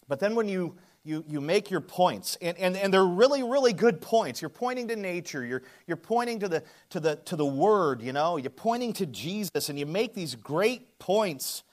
But 0.08 0.19
then 0.19 0.36
when 0.36 0.47
you, 0.47 0.75
you, 1.06 1.24
you 1.28 1.39
make 1.39 1.70
your 1.70 1.82
points, 1.82 2.36
and, 2.41 2.58
and, 2.58 2.76
and 2.76 2.91
they're 2.91 3.06
really, 3.06 3.44
really 3.44 3.74
good 3.74 4.02
points. 4.02 4.41
You're 4.41 4.50
pointing 4.50 4.88
to 4.88 4.96
nature, 4.96 5.46
you're, 5.46 5.62
you're 5.86 5.98
pointing 5.98 6.39
to 6.39 6.50
the, 6.50 6.63
to, 6.89 7.00
the, 7.00 7.15
to 7.26 7.36
the 7.36 7.46
Word, 7.46 8.02
you 8.02 8.12
know, 8.12 8.38
you're 8.38 8.50
pointing 8.50 8.91
to 8.94 9.06
Jesus, 9.06 9.70
and 9.70 9.78
you 9.78 9.86
make 9.86 10.15
these 10.15 10.34
great 10.34 10.98
points. 10.98 11.63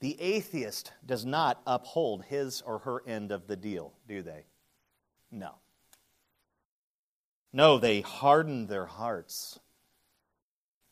The 0.00 0.20
atheist 0.20 0.92
does 1.06 1.24
not 1.24 1.62
uphold 1.66 2.24
his 2.24 2.60
or 2.62 2.80
her 2.80 3.02
end 3.06 3.30
of 3.30 3.46
the 3.46 3.56
deal, 3.56 3.92
do 4.08 4.20
they? 4.20 4.44
No. 5.30 5.52
No, 7.52 7.78
they 7.78 8.00
harden 8.00 8.66
their 8.66 8.86
hearts. 8.86 9.60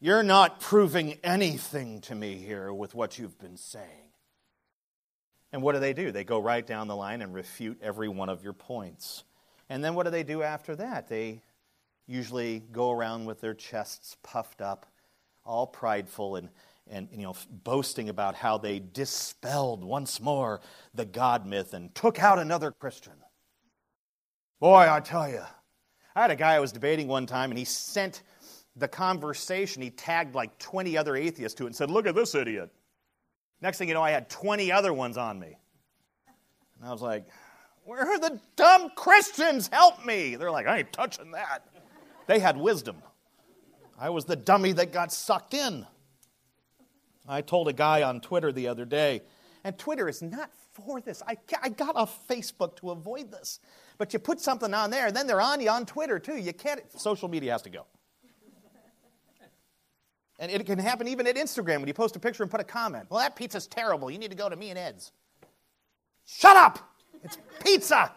You're 0.00 0.22
not 0.22 0.60
proving 0.60 1.18
anything 1.24 2.00
to 2.02 2.14
me 2.14 2.36
here 2.36 2.72
with 2.72 2.94
what 2.94 3.18
you've 3.18 3.38
been 3.38 3.56
saying. 3.56 4.11
And 5.52 5.62
what 5.62 5.74
do 5.74 5.80
they 5.80 5.92
do? 5.92 6.10
They 6.10 6.24
go 6.24 6.38
right 6.38 6.66
down 6.66 6.88
the 6.88 6.96
line 6.96 7.22
and 7.22 7.34
refute 7.34 7.78
every 7.82 8.08
one 8.08 8.28
of 8.28 8.42
your 8.42 8.54
points. 8.54 9.24
And 9.68 9.84
then 9.84 9.94
what 9.94 10.04
do 10.04 10.10
they 10.10 10.22
do 10.22 10.42
after 10.42 10.74
that? 10.76 11.08
They 11.08 11.42
usually 12.06 12.62
go 12.72 12.90
around 12.90 13.26
with 13.26 13.40
their 13.40 13.54
chests 13.54 14.16
puffed 14.22 14.60
up, 14.60 14.86
all 15.44 15.66
prideful 15.66 16.36
and, 16.36 16.48
and 16.90 17.08
you 17.12 17.22
know, 17.22 17.36
boasting 17.64 18.08
about 18.08 18.34
how 18.34 18.58
they 18.58 18.80
dispelled 18.80 19.84
once 19.84 20.20
more 20.20 20.60
the 20.94 21.04
God 21.04 21.46
myth 21.46 21.74
and 21.74 21.94
took 21.94 22.22
out 22.22 22.38
another 22.38 22.72
Christian. 22.72 23.14
Boy, 24.58 24.88
I 24.90 25.00
tell 25.00 25.28
you, 25.28 25.42
I 26.14 26.22
had 26.22 26.30
a 26.30 26.36
guy 26.36 26.54
I 26.54 26.60
was 26.60 26.72
debating 26.72 27.08
one 27.08 27.26
time, 27.26 27.50
and 27.50 27.58
he 27.58 27.64
sent 27.64 28.22
the 28.76 28.88
conversation, 28.88 29.82
he 29.82 29.90
tagged 29.90 30.34
like 30.34 30.56
20 30.58 30.96
other 30.96 31.16
atheists 31.16 31.56
to 31.56 31.64
it 31.64 31.68
and 31.68 31.76
said, 31.76 31.90
Look 31.90 32.06
at 32.06 32.14
this 32.14 32.34
idiot. 32.34 32.70
Next 33.62 33.78
thing 33.78 33.88
you 33.88 33.94
know, 33.94 34.02
I 34.02 34.10
had 34.10 34.28
20 34.28 34.72
other 34.72 34.92
ones 34.92 35.16
on 35.16 35.38
me. 35.38 35.56
And 36.76 36.88
I 36.88 36.92
was 36.92 37.00
like, 37.00 37.26
where 37.84 38.06
are 38.06 38.18
the 38.18 38.40
dumb 38.56 38.90
Christians? 38.96 39.68
Help 39.72 40.04
me. 40.04 40.34
They're 40.34 40.50
like, 40.50 40.66
I 40.66 40.78
ain't 40.78 40.92
touching 40.92 41.30
that. 41.30 41.64
They 42.26 42.40
had 42.40 42.56
wisdom. 42.56 42.96
I 43.98 44.10
was 44.10 44.24
the 44.24 44.36
dummy 44.36 44.72
that 44.72 44.92
got 44.92 45.12
sucked 45.12 45.54
in. 45.54 45.86
I 47.28 47.40
told 47.40 47.68
a 47.68 47.72
guy 47.72 48.02
on 48.02 48.20
Twitter 48.20 48.50
the 48.50 48.66
other 48.66 48.84
day, 48.84 49.22
and 49.62 49.78
Twitter 49.78 50.08
is 50.08 50.22
not 50.22 50.50
for 50.72 51.00
this. 51.00 51.22
I, 51.26 51.36
I 51.62 51.68
got 51.68 51.94
off 51.94 52.26
Facebook 52.26 52.74
to 52.76 52.90
avoid 52.90 53.30
this. 53.30 53.60
But 53.96 54.12
you 54.12 54.18
put 54.18 54.40
something 54.40 54.74
on 54.74 54.90
there, 54.90 55.06
and 55.06 55.16
then 55.16 55.28
they're 55.28 55.40
on 55.40 55.60
you 55.60 55.70
on 55.70 55.86
Twitter 55.86 56.18
too. 56.18 56.36
You 56.36 56.52
can't, 56.52 56.80
social 56.98 57.28
media 57.28 57.52
has 57.52 57.62
to 57.62 57.70
go. 57.70 57.86
And 60.38 60.50
it 60.50 60.66
can 60.66 60.78
happen 60.78 61.06
even 61.08 61.26
at 61.26 61.36
Instagram 61.36 61.78
when 61.78 61.88
you 61.88 61.94
post 61.94 62.16
a 62.16 62.18
picture 62.18 62.42
and 62.42 62.50
put 62.50 62.60
a 62.60 62.64
comment. 62.64 63.06
Well, 63.10 63.20
that 63.20 63.36
pizza's 63.36 63.66
terrible. 63.66 64.10
You 64.10 64.18
need 64.18 64.30
to 64.30 64.36
go 64.36 64.48
to 64.48 64.56
me 64.56 64.70
and 64.70 64.78
Ed's. 64.78 65.12
Shut 66.24 66.56
up! 66.56 66.78
It's 67.22 67.38
pizza. 67.64 68.12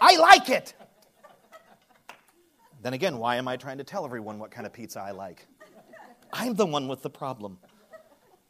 I 0.00 0.16
like 0.16 0.50
it. 0.50 0.74
Then 2.82 2.92
again, 2.92 3.18
why 3.18 3.36
am 3.36 3.48
I 3.48 3.56
trying 3.56 3.78
to 3.78 3.84
tell 3.84 4.04
everyone 4.04 4.38
what 4.38 4.50
kind 4.50 4.66
of 4.66 4.72
pizza 4.72 5.00
I 5.00 5.12
like? 5.12 5.46
I'm 6.32 6.54
the 6.54 6.66
one 6.66 6.88
with 6.88 7.02
the 7.02 7.10
problem. 7.10 7.58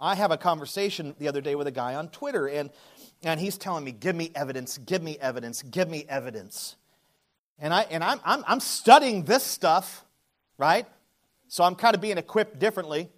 I 0.01 0.15
have 0.15 0.31
a 0.31 0.37
conversation 0.37 1.15
the 1.19 1.29
other 1.29 1.41
day 1.41 1.55
with 1.55 1.67
a 1.67 1.71
guy 1.71 1.95
on 1.95 2.09
Twitter, 2.09 2.49
and, 2.49 2.71
and 3.23 3.39
he's 3.39 3.57
telling 3.57 3.85
me, 3.85 3.93
Give 3.93 4.17
me 4.17 4.31
evidence, 4.35 4.79
give 4.79 5.03
me 5.03 5.19
evidence, 5.21 5.63
give 5.63 5.89
me 5.89 6.05
evidence. 6.09 6.77
And, 7.59 7.73
I, 7.73 7.83
and 7.83 8.03
I'm, 8.03 8.21
I'm, 8.25 8.45
I'm 8.47 8.61
studying 8.61 9.25
this 9.25 9.45
stuff, 9.45 10.05
right? 10.59 10.87
So 11.55 11.63
I'm 11.63 11.77
kind 11.77 11.95
of 11.95 12.01
being 12.01 12.19
equipped 12.19 12.59
differently. 12.59 13.09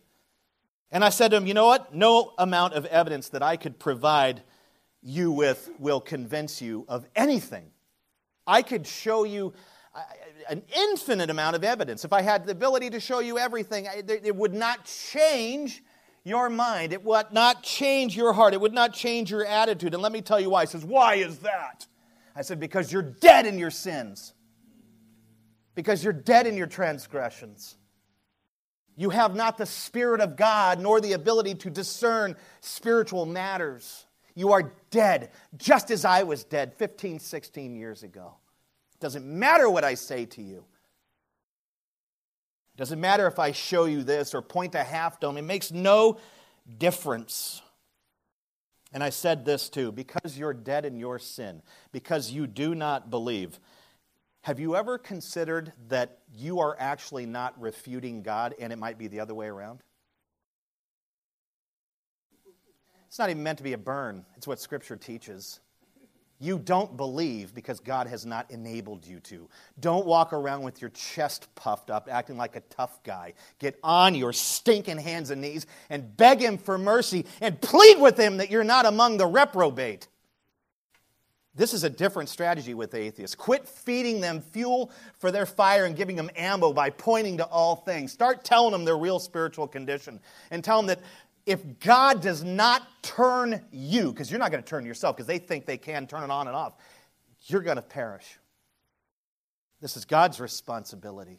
And 0.90 1.02
I 1.02 1.08
said 1.08 1.30
to 1.30 1.38
him, 1.38 1.46
You 1.46 1.54
know 1.54 1.68
what? 1.68 1.94
No 1.94 2.34
amount 2.36 2.74
of 2.74 2.84
evidence 2.84 3.30
that 3.30 3.42
I 3.42 3.56
could 3.56 3.78
provide 3.78 4.42
you 5.02 5.32
with 5.32 5.70
will 5.78 6.02
convince 6.02 6.60
you 6.60 6.84
of 6.86 7.06
anything. 7.16 7.70
I 8.46 8.60
could 8.60 8.86
show 8.86 9.24
you 9.24 9.54
uh, 9.94 10.02
an 10.50 10.62
infinite 10.76 11.30
amount 11.30 11.56
of 11.56 11.64
evidence. 11.64 12.04
If 12.04 12.12
I 12.12 12.20
had 12.20 12.44
the 12.44 12.52
ability 12.52 12.90
to 12.90 13.00
show 13.00 13.20
you 13.20 13.38
everything, 13.38 13.86
it 14.06 14.36
would 14.36 14.52
not 14.52 14.84
change 14.84 15.82
your 16.22 16.50
mind. 16.50 16.92
It 16.92 17.02
would 17.02 17.32
not 17.32 17.62
change 17.62 18.14
your 18.14 18.34
heart. 18.34 18.52
It 18.52 18.60
would 18.60 18.74
not 18.74 18.92
change 18.92 19.30
your 19.30 19.46
attitude. 19.46 19.94
And 19.94 20.02
let 20.02 20.12
me 20.12 20.20
tell 20.20 20.38
you 20.38 20.50
why. 20.50 20.64
He 20.64 20.66
says, 20.66 20.84
Why 20.84 21.14
is 21.14 21.38
that? 21.38 21.86
I 22.36 22.42
said, 22.42 22.60
Because 22.60 22.92
you're 22.92 23.00
dead 23.00 23.46
in 23.46 23.58
your 23.58 23.70
sins, 23.70 24.34
because 25.74 26.04
you're 26.04 26.12
dead 26.12 26.46
in 26.46 26.54
your 26.54 26.66
transgressions. 26.66 27.76
You 28.96 29.10
have 29.10 29.34
not 29.34 29.58
the 29.58 29.66
Spirit 29.66 30.20
of 30.20 30.36
God 30.36 30.80
nor 30.80 31.00
the 31.00 31.12
ability 31.12 31.54
to 31.56 31.70
discern 31.70 32.34
spiritual 32.60 33.26
matters. 33.26 34.06
You 34.34 34.52
are 34.52 34.72
dead, 34.90 35.30
just 35.56 35.90
as 35.90 36.04
I 36.04 36.22
was 36.22 36.44
dead 36.44 36.74
15, 36.74 37.18
16 37.18 37.76
years 37.76 38.02
ago. 38.02 38.34
It 38.94 39.00
doesn't 39.00 39.26
matter 39.26 39.68
what 39.68 39.84
I 39.84 39.94
say 39.94 40.24
to 40.26 40.42
you. 40.42 40.64
It 42.74 42.78
doesn't 42.78 43.00
matter 43.00 43.26
if 43.26 43.38
I 43.38 43.52
show 43.52 43.84
you 43.84 44.02
this 44.02 44.34
or 44.34 44.42
point 44.42 44.74
a 44.74 44.84
half 44.84 45.20
dome. 45.20 45.36
It 45.36 45.42
makes 45.42 45.70
no 45.70 46.18
difference. 46.78 47.62
And 48.92 49.02
I 49.02 49.10
said 49.10 49.44
this 49.44 49.68
too 49.68 49.92
because 49.92 50.38
you're 50.38 50.54
dead 50.54 50.84
in 50.84 50.98
your 50.98 51.18
sin, 51.18 51.62
because 51.92 52.30
you 52.30 52.46
do 52.46 52.74
not 52.74 53.10
believe. 53.10 53.58
Have 54.46 54.60
you 54.60 54.76
ever 54.76 54.96
considered 54.96 55.72
that 55.88 56.18
you 56.32 56.60
are 56.60 56.76
actually 56.78 57.26
not 57.26 57.60
refuting 57.60 58.22
God 58.22 58.54
and 58.60 58.72
it 58.72 58.76
might 58.76 58.96
be 58.96 59.08
the 59.08 59.18
other 59.18 59.34
way 59.34 59.48
around? 59.48 59.80
It's 63.08 63.18
not 63.18 63.28
even 63.28 63.42
meant 63.42 63.58
to 63.58 63.64
be 63.64 63.72
a 63.72 63.78
burn, 63.78 64.24
it's 64.36 64.46
what 64.46 64.60
Scripture 64.60 64.94
teaches. 64.94 65.58
You 66.38 66.60
don't 66.60 66.96
believe 66.96 67.56
because 67.56 67.80
God 67.80 68.06
has 68.06 68.24
not 68.24 68.48
enabled 68.52 69.04
you 69.04 69.18
to. 69.18 69.48
Don't 69.80 70.06
walk 70.06 70.32
around 70.32 70.62
with 70.62 70.80
your 70.80 70.90
chest 70.90 71.52
puffed 71.56 71.90
up, 71.90 72.08
acting 72.08 72.36
like 72.36 72.54
a 72.54 72.60
tough 72.70 73.02
guy. 73.02 73.32
Get 73.58 73.76
on 73.82 74.14
your 74.14 74.32
stinking 74.32 74.98
hands 74.98 75.30
and 75.30 75.40
knees 75.40 75.66
and 75.90 76.16
beg 76.16 76.38
Him 76.40 76.56
for 76.56 76.78
mercy 76.78 77.26
and 77.40 77.60
plead 77.60 77.98
with 77.98 78.16
Him 78.16 78.36
that 78.36 78.52
you're 78.52 78.62
not 78.62 78.86
among 78.86 79.16
the 79.16 79.26
reprobate. 79.26 80.06
This 81.56 81.72
is 81.72 81.84
a 81.84 81.90
different 81.90 82.28
strategy 82.28 82.74
with 82.74 82.94
atheists. 82.94 83.34
Quit 83.34 83.66
feeding 83.66 84.20
them 84.20 84.42
fuel 84.42 84.90
for 85.18 85.30
their 85.30 85.46
fire 85.46 85.86
and 85.86 85.96
giving 85.96 86.14
them 86.14 86.30
ammo 86.36 86.72
by 86.72 86.90
pointing 86.90 87.38
to 87.38 87.46
all 87.46 87.76
things. 87.76 88.12
Start 88.12 88.44
telling 88.44 88.72
them 88.72 88.84
their 88.84 88.98
real 88.98 89.18
spiritual 89.18 89.66
condition 89.66 90.20
and 90.50 90.62
tell 90.62 90.76
them 90.76 90.86
that 90.88 91.00
if 91.46 91.80
God 91.80 92.20
does 92.20 92.44
not 92.44 92.82
turn 93.02 93.64
you, 93.72 94.12
because 94.12 94.30
you're 94.30 94.40
not 94.40 94.50
going 94.50 94.62
to 94.62 94.68
turn 94.68 94.84
yourself 94.84 95.16
because 95.16 95.26
they 95.26 95.38
think 95.38 95.64
they 95.64 95.78
can 95.78 96.06
turn 96.06 96.22
it 96.22 96.30
on 96.30 96.46
and 96.46 96.54
off, 96.54 96.74
you're 97.46 97.62
going 97.62 97.76
to 97.76 97.82
perish. 97.82 98.38
This 99.80 99.96
is 99.96 100.04
God's 100.04 100.40
responsibility. 100.40 101.38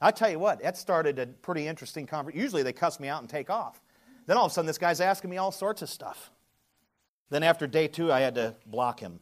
I 0.00 0.12
tell 0.12 0.30
you 0.30 0.38
what, 0.38 0.62
that 0.62 0.76
started 0.76 1.18
a 1.18 1.26
pretty 1.26 1.66
interesting 1.66 2.06
conversation. 2.06 2.40
Usually 2.40 2.62
they 2.62 2.72
cuss 2.72 3.00
me 3.00 3.08
out 3.08 3.20
and 3.20 3.28
take 3.28 3.50
off. 3.50 3.80
Then 4.26 4.36
all 4.36 4.46
of 4.46 4.52
a 4.52 4.54
sudden, 4.54 4.66
this 4.66 4.78
guy's 4.78 5.00
asking 5.00 5.30
me 5.30 5.38
all 5.38 5.50
sorts 5.50 5.82
of 5.82 5.88
stuff. 5.88 6.30
Then 7.30 7.42
after 7.42 7.66
day 7.66 7.88
two, 7.88 8.12
I 8.12 8.20
had 8.20 8.34
to 8.36 8.54
block 8.66 9.00
him. 9.00 9.18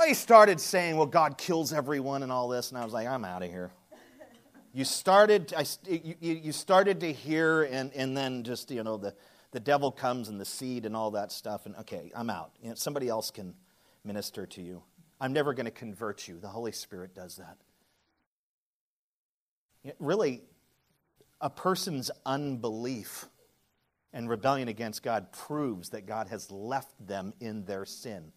Well, 0.00 0.08
he 0.08 0.14
started 0.14 0.58
saying, 0.58 0.96
well, 0.96 1.04
God 1.04 1.36
kills 1.36 1.74
everyone 1.74 2.22
and 2.22 2.32
all 2.32 2.48
this, 2.48 2.70
and 2.70 2.78
I 2.78 2.84
was 2.86 2.94
like, 2.94 3.06
I'm 3.06 3.22
out 3.22 3.42
of 3.42 3.50
here. 3.50 3.70
You 4.72 4.86
started, 4.86 5.52
I, 5.54 5.66
you, 5.86 6.14
you 6.20 6.52
started 6.52 7.00
to 7.00 7.12
hear, 7.12 7.64
and, 7.64 7.92
and 7.92 8.16
then 8.16 8.42
just, 8.42 8.70
you 8.70 8.82
know, 8.82 8.96
the, 8.96 9.14
the 9.50 9.60
devil 9.60 9.92
comes 9.92 10.30
and 10.30 10.40
the 10.40 10.46
seed 10.46 10.86
and 10.86 10.96
all 10.96 11.10
that 11.10 11.30
stuff, 11.30 11.66
and 11.66 11.76
okay, 11.80 12.10
I'm 12.14 12.30
out. 12.30 12.52
You 12.62 12.70
know, 12.70 12.76
somebody 12.76 13.10
else 13.10 13.30
can 13.30 13.52
minister 14.02 14.46
to 14.46 14.62
you. 14.62 14.82
I'm 15.20 15.34
never 15.34 15.52
going 15.52 15.66
to 15.66 15.70
convert 15.70 16.26
you. 16.26 16.40
The 16.40 16.48
Holy 16.48 16.72
Spirit 16.72 17.14
does 17.14 17.36
that. 17.36 17.58
really, 19.98 20.40
a 21.42 21.50
person's 21.50 22.10
unbelief 22.24 23.26
and 24.14 24.30
rebellion 24.30 24.68
against 24.68 25.02
God 25.02 25.30
proves 25.30 25.90
that 25.90 26.06
God 26.06 26.28
has 26.28 26.50
left 26.50 26.94
them 27.06 27.34
in 27.38 27.66
their 27.66 27.84
sin. 27.84 28.32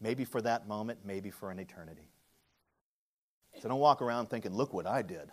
Maybe 0.00 0.24
for 0.24 0.42
that 0.42 0.68
moment, 0.68 1.00
maybe 1.04 1.30
for 1.30 1.50
an 1.50 1.58
eternity. 1.58 2.10
So 3.60 3.68
don't 3.68 3.80
walk 3.80 4.02
around 4.02 4.26
thinking, 4.28 4.54
look 4.54 4.74
what 4.74 4.86
I 4.86 5.02
did. 5.02 5.30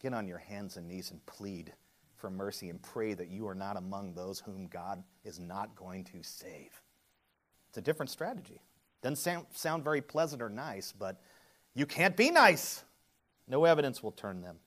Get 0.00 0.14
on 0.14 0.28
your 0.28 0.38
hands 0.38 0.76
and 0.76 0.86
knees 0.88 1.10
and 1.10 1.24
plead 1.26 1.72
for 2.16 2.30
mercy 2.30 2.70
and 2.70 2.80
pray 2.80 3.14
that 3.14 3.28
you 3.28 3.48
are 3.48 3.54
not 3.54 3.76
among 3.76 4.14
those 4.14 4.38
whom 4.40 4.68
God 4.68 5.02
is 5.24 5.40
not 5.40 5.74
going 5.74 6.04
to 6.04 6.22
save. 6.22 6.80
It's 7.68 7.78
a 7.78 7.82
different 7.82 8.10
strategy. 8.10 8.62
Doesn't 9.02 9.16
sound, 9.16 9.46
sound 9.52 9.82
very 9.82 10.00
pleasant 10.00 10.40
or 10.40 10.48
nice, 10.48 10.92
but 10.92 11.20
you 11.74 11.86
can't 11.86 12.16
be 12.16 12.30
nice. 12.30 12.84
No 13.48 13.64
evidence 13.64 14.02
will 14.02 14.12
turn 14.12 14.40
them. 14.40 14.58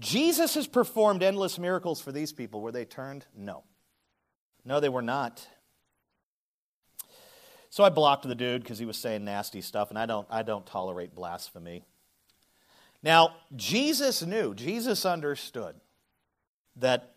Jesus 0.00 0.54
has 0.54 0.66
performed 0.66 1.22
endless 1.22 1.58
miracles 1.58 2.00
for 2.00 2.10
these 2.10 2.32
people. 2.32 2.60
Were 2.60 2.72
they 2.72 2.84
turned? 2.84 3.26
No. 3.36 3.62
No, 4.64 4.80
they 4.80 4.88
were 4.88 5.02
not. 5.02 5.46
So 7.70 7.84
I 7.84 7.88
blocked 7.88 8.26
the 8.26 8.34
dude 8.34 8.62
because 8.62 8.80
he 8.80 8.84
was 8.84 8.98
saying 8.98 9.24
nasty 9.24 9.60
stuff, 9.60 9.90
and 9.90 9.98
I 9.98 10.04
don't, 10.04 10.26
I 10.28 10.42
don't 10.42 10.66
tolerate 10.66 11.14
blasphemy. 11.14 11.84
Now, 13.02 13.36
Jesus 13.54 14.22
knew, 14.22 14.54
Jesus 14.54 15.06
understood 15.06 15.76
that 16.76 17.14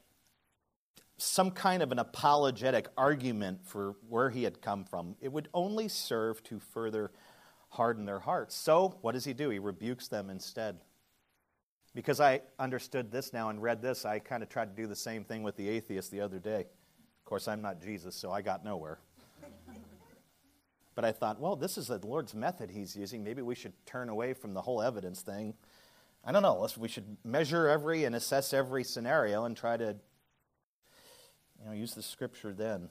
some 1.18 1.52
kind 1.52 1.82
of 1.82 1.92
an 1.92 2.00
apologetic 2.00 2.88
argument 2.98 3.62
for 3.66 3.96
where 4.08 4.30
he 4.30 4.44
had 4.44 4.62
come 4.62 4.86
from, 4.86 5.16
it 5.22 5.32
would 5.32 5.50
only 5.54 5.88
serve 5.88 6.44
to 6.44 6.60
further 6.60 7.12
harden 7.70 8.06
their 8.06 8.20
hearts. 8.20 8.56
So, 8.56 8.98
what 9.02 9.14
does 9.14 9.26
he 9.26 9.34
do? 9.34 9.50
He 9.50 9.60
rebukes 9.60 10.08
them 10.08 10.30
instead. 10.30 10.78
Because 11.96 12.20
I 12.20 12.42
understood 12.60 13.12
this 13.12 13.34
now 13.34 13.50
and 13.50 13.62
read 13.62 13.82
this, 13.82 14.06
I 14.06 14.20
kind 14.20 14.44
of 14.44 14.50
tried 14.50 14.76
to 14.76 14.82
do 14.82 14.88
the 14.88 14.96
same 14.96 15.24
thing 15.24 15.42
with 15.42 15.56
the 15.56 15.68
atheist 15.68 16.12
the 16.12 16.22
other 16.22 16.40
day. 16.40 16.62
Of 16.62 17.26
course, 17.26 17.48
I'm 17.48 17.62
not 17.62 17.82
Jesus, 17.82 18.16
so 18.16 18.32
I 18.32 18.42
got 18.42 18.64
nowhere. 18.64 19.00
But 20.96 21.06
I 21.06 21.12
thought, 21.12 21.40
well, 21.40 21.56
this 21.56 21.78
is 21.78 21.88
the 21.88 22.00
Lord's 22.06 22.36
method 22.36 22.70
he's 22.70 22.96
using. 22.96 23.24
Maybe 23.24 23.42
we 23.42 23.56
should 23.56 23.74
turn 23.86 24.10
away 24.10 24.34
from 24.34 24.54
the 24.54 24.62
whole 24.62 24.82
evidence 24.82 25.22
thing. 25.22 25.56
I 26.24 26.32
don't 26.32 26.44
know. 26.44 26.68
We 26.78 26.88
should 26.88 27.18
measure 27.24 27.68
every 27.68 28.06
and 28.06 28.16
assess 28.16 28.54
every 28.54 28.84
scenario 28.84 29.46
and 29.46 29.58
try 29.58 29.76
to 29.76 29.96
you 31.60 31.66
know, 31.66 31.72
use 31.72 31.94
the 31.94 32.04
scripture 32.04 32.54
then. 32.54 32.90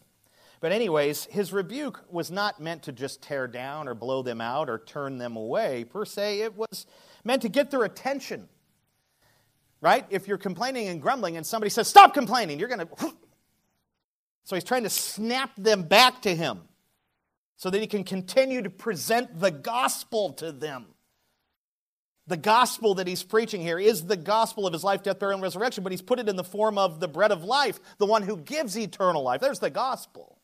But, 0.61 0.73
anyways, 0.73 1.25
his 1.27 1.53
rebuke 1.53 2.05
was 2.11 2.31
not 2.31 2.61
meant 2.61 2.85
to 2.85 2.93
just 2.93 3.23
tear 3.23 3.49
down 3.49 3.89
or 3.89 3.95
blow 3.95 4.23
them 4.23 4.41
out 4.41 4.69
or 4.71 4.79
turn 4.79 5.19
them 5.19 5.37
away, 5.37 5.85
per 5.85 6.05
se. 6.05 6.41
It 6.41 6.57
was 6.57 6.87
meant 7.25 7.43
to 7.43 7.49
get 7.49 7.71
their 7.71 7.83
attention. 7.83 8.49
Right? 9.81 10.07
If 10.11 10.29
you're 10.29 10.39
complaining 10.39 10.87
and 10.87 11.03
grumbling 11.03 11.37
and 11.37 11.45
somebody 11.45 11.71
says, 11.71 11.89
Stop 11.89 12.15
complaining, 12.15 12.59
you're 12.61 12.69
going 12.69 12.87
to. 12.87 13.13
So 14.45 14.57
he's 14.57 14.65
trying 14.65 14.83
to 14.83 14.91
snap 14.91 15.51
them 15.57 15.85
back 15.85 16.23
to 16.23 16.35
him 16.35 16.63
so 17.63 17.71
that 17.71 17.81
he 17.81 17.87
can 17.87 18.03
continue 18.03 18.61
to 18.61 18.69
present 18.69 19.39
the 19.39 19.53
gospel 19.53 20.33
to 20.33 20.51
them. 20.51 20.85
The 22.27 22.37
gospel 22.37 22.95
that 22.95 23.07
he's 23.07 23.23
preaching 23.23 23.61
here 23.61 23.79
is 23.79 24.05
the 24.05 24.17
gospel 24.17 24.67
of 24.67 24.73
his 24.73 24.83
life, 24.83 25.05
death, 25.05 25.21
burial, 25.21 25.37
and 25.37 25.45
resurrection, 25.45 25.85
but 25.85 25.93
he's 25.93 26.03
put 26.03 26.19
it 26.19 26.29
in 26.29 26.35
the 26.35 26.43
form 26.43 26.77
of 26.77 26.99
the 26.99 27.07
bread 27.07 27.31
of 27.31 27.45
life, 27.45 27.79
the 27.99 28.07
one 28.07 28.23
who 28.23 28.37
gives 28.37 28.77
eternal 28.77 29.23
life. 29.23 29.41
There's 29.41 29.61
the 29.61 29.71
gospel. 29.71 30.41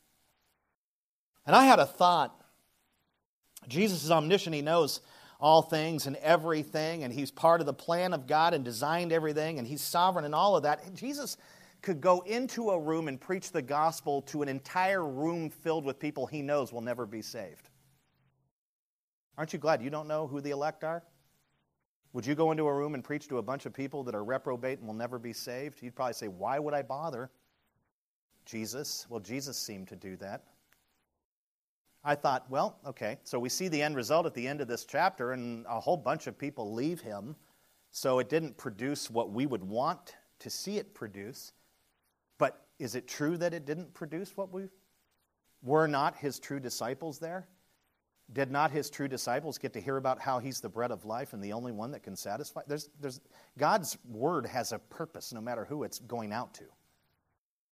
And 1.45 1.57
I 1.57 1.65
had 1.65 1.79
a 1.79 1.85
thought. 1.85 2.33
Jesus 3.67 4.05
is 4.05 4.11
omniscient, 4.11 4.55
he 4.55 4.61
knows 4.61 5.01
all 5.41 5.61
things 5.61 6.07
and 6.07 6.15
everything, 6.17 7.03
and 7.03 7.11
he's 7.11 7.31
part 7.31 7.59
of 7.59 7.65
the 7.65 7.73
plan 7.73 8.13
of 8.13 8.27
God 8.27 8.53
and 8.53 8.63
designed 8.63 9.11
everything, 9.11 9.59
and 9.59 9.67
he's 9.67 9.81
sovereign 9.81 10.23
in 10.23 10.33
all 10.33 10.55
of 10.55 10.63
that. 10.63 10.95
Jesus 10.95 11.35
could 11.81 12.01
go 12.01 12.21
into 12.21 12.69
a 12.71 12.79
room 12.79 13.07
and 13.07 13.19
preach 13.19 13.51
the 13.51 13.61
gospel 13.61 14.21
to 14.23 14.41
an 14.41 14.49
entire 14.49 15.05
room 15.05 15.49
filled 15.49 15.85
with 15.85 15.99
people 15.99 16.25
he 16.25 16.41
knows 16.41 16.73
will 16.73 16.81
never 16.81 17.05
be 17.05 17.21
saved. 17.21 17.69
Aren't 19.37 19.53
you 19.53 19.59
glad 19.59 19.81
you 19.81 19.89
don't 19.89 20.07
know 20.07 20.27
who 20.27 20.41
the 20.41 20.51
elect 20.51 20.83
are? 20.83 21.03
Would 22.13 22.25
you 22.25 22.35
go 22.35 22.51
into 22.51 22.67
a 22.67 22.73
room 22.73 22.95
and 22.95 23.03
preach 23.03 23.27
to 23.27 23.37
a 23.37 23.41
bunch 23.41 23.65
of 23.65 23.73
people 23.73 24.03
that 24.03 24.15
are 24.15 24.23
reprobate 24.23 24.79
and 24.79 24.87
will 24.87 24.95
never 24.95 25.19
be 25.19 25.31
saved? 25.31 25.81
You'd 25.81 25.95
probably 25.95 26.13
say, 26.13 26.27
Why 26.27 26.59
would 26.59 26.73
I 26.73 26.81
bother? 26.81 27.29
Jesus. 28.45 29.05
Well, 29.09 29.19
Jesus 29.19 29.57
seemed 29.57 29.87
to 29.89 29.95
do 29.95 30.15
that. 30.17 30.43
I 32.03 32.15
thought, 32.15 32.49
well, 32.49 32.79
okay, 32.85 33.17
so 33.23 33.37
we 33.37 33.49
see 33.49 33.67
the 33.67 33.81
end 33.81 33.95
result 33.95 34.25
at 34.25 34.33
the 34.33 34.47
end 34.47 34.61
of 34.61 34.67
this 34.67 34.85
chapter, 34.85 35.33
and 35.33 35.65
a 35.67 35.79
whole 35.79 35.97
bunch 35.97 36.27
of 36.27 36.37
people 36.37 36.73
leave 36.73 37.01
him. 37.01 37.35
So 37.91 38.19
it 38.19 38.29
didn't 38.29 38.55
produce 38.57 39.09
what 39.09 39.31
we 39.31 39.45
would 39.45 39.63
want 39.63 40.15
to 40.39 40.49
see 40.49 40.77
it 40.77 40.93
produce. 40.93 41.51
Is 42.79 42.95
it 42.95 43.07
true 43.07 43.37
that 43.37 43.53
it 43.53 43.65
didn't 43.65 43.93
produce 43.93 44.35
what 44.35 44.51
we 44.51 44.69
were 45.61 45.87
not 45.87 46.15
his 46.15 46.39
true 46.39 46.59
disciples 46.59 47.19
there? 47.19 47.47
Did 48.31 48.51
not 48.51 48.71
his 48.71 48.89
true 48.89 49.07
disciples 49.07 49.57
get 49.57 49.73
to 49.73 49.81
hear 49.81 49.97
about 49.97 50.19
how 50.19 50.39
he's 50.39 50.61
the 50.61 50.69
bread 50.69 50.91
of 50.91 51.03
life 51.03 51.33
and 51.33 51.43
the 51.43 51.53
only 51.53 51.71
one 51.71 51.91
that 51.91 52.03
can 52.03 52.15
satisfy? 52.15 52.61
There's, 52.67 52.89
there's, 53.01 53.19
God's 53.57 53.97
word 54.07 54.45
has 54.45 54.71
a 54.71 54.79
purpose 54.79 55.33
no 55.33 55.41
matter 55.41 55.65
who 55.65 55.83
it's 55.83 55.99
going 55.99 56.31
out 56.31 56.53
to. 56.55 56.65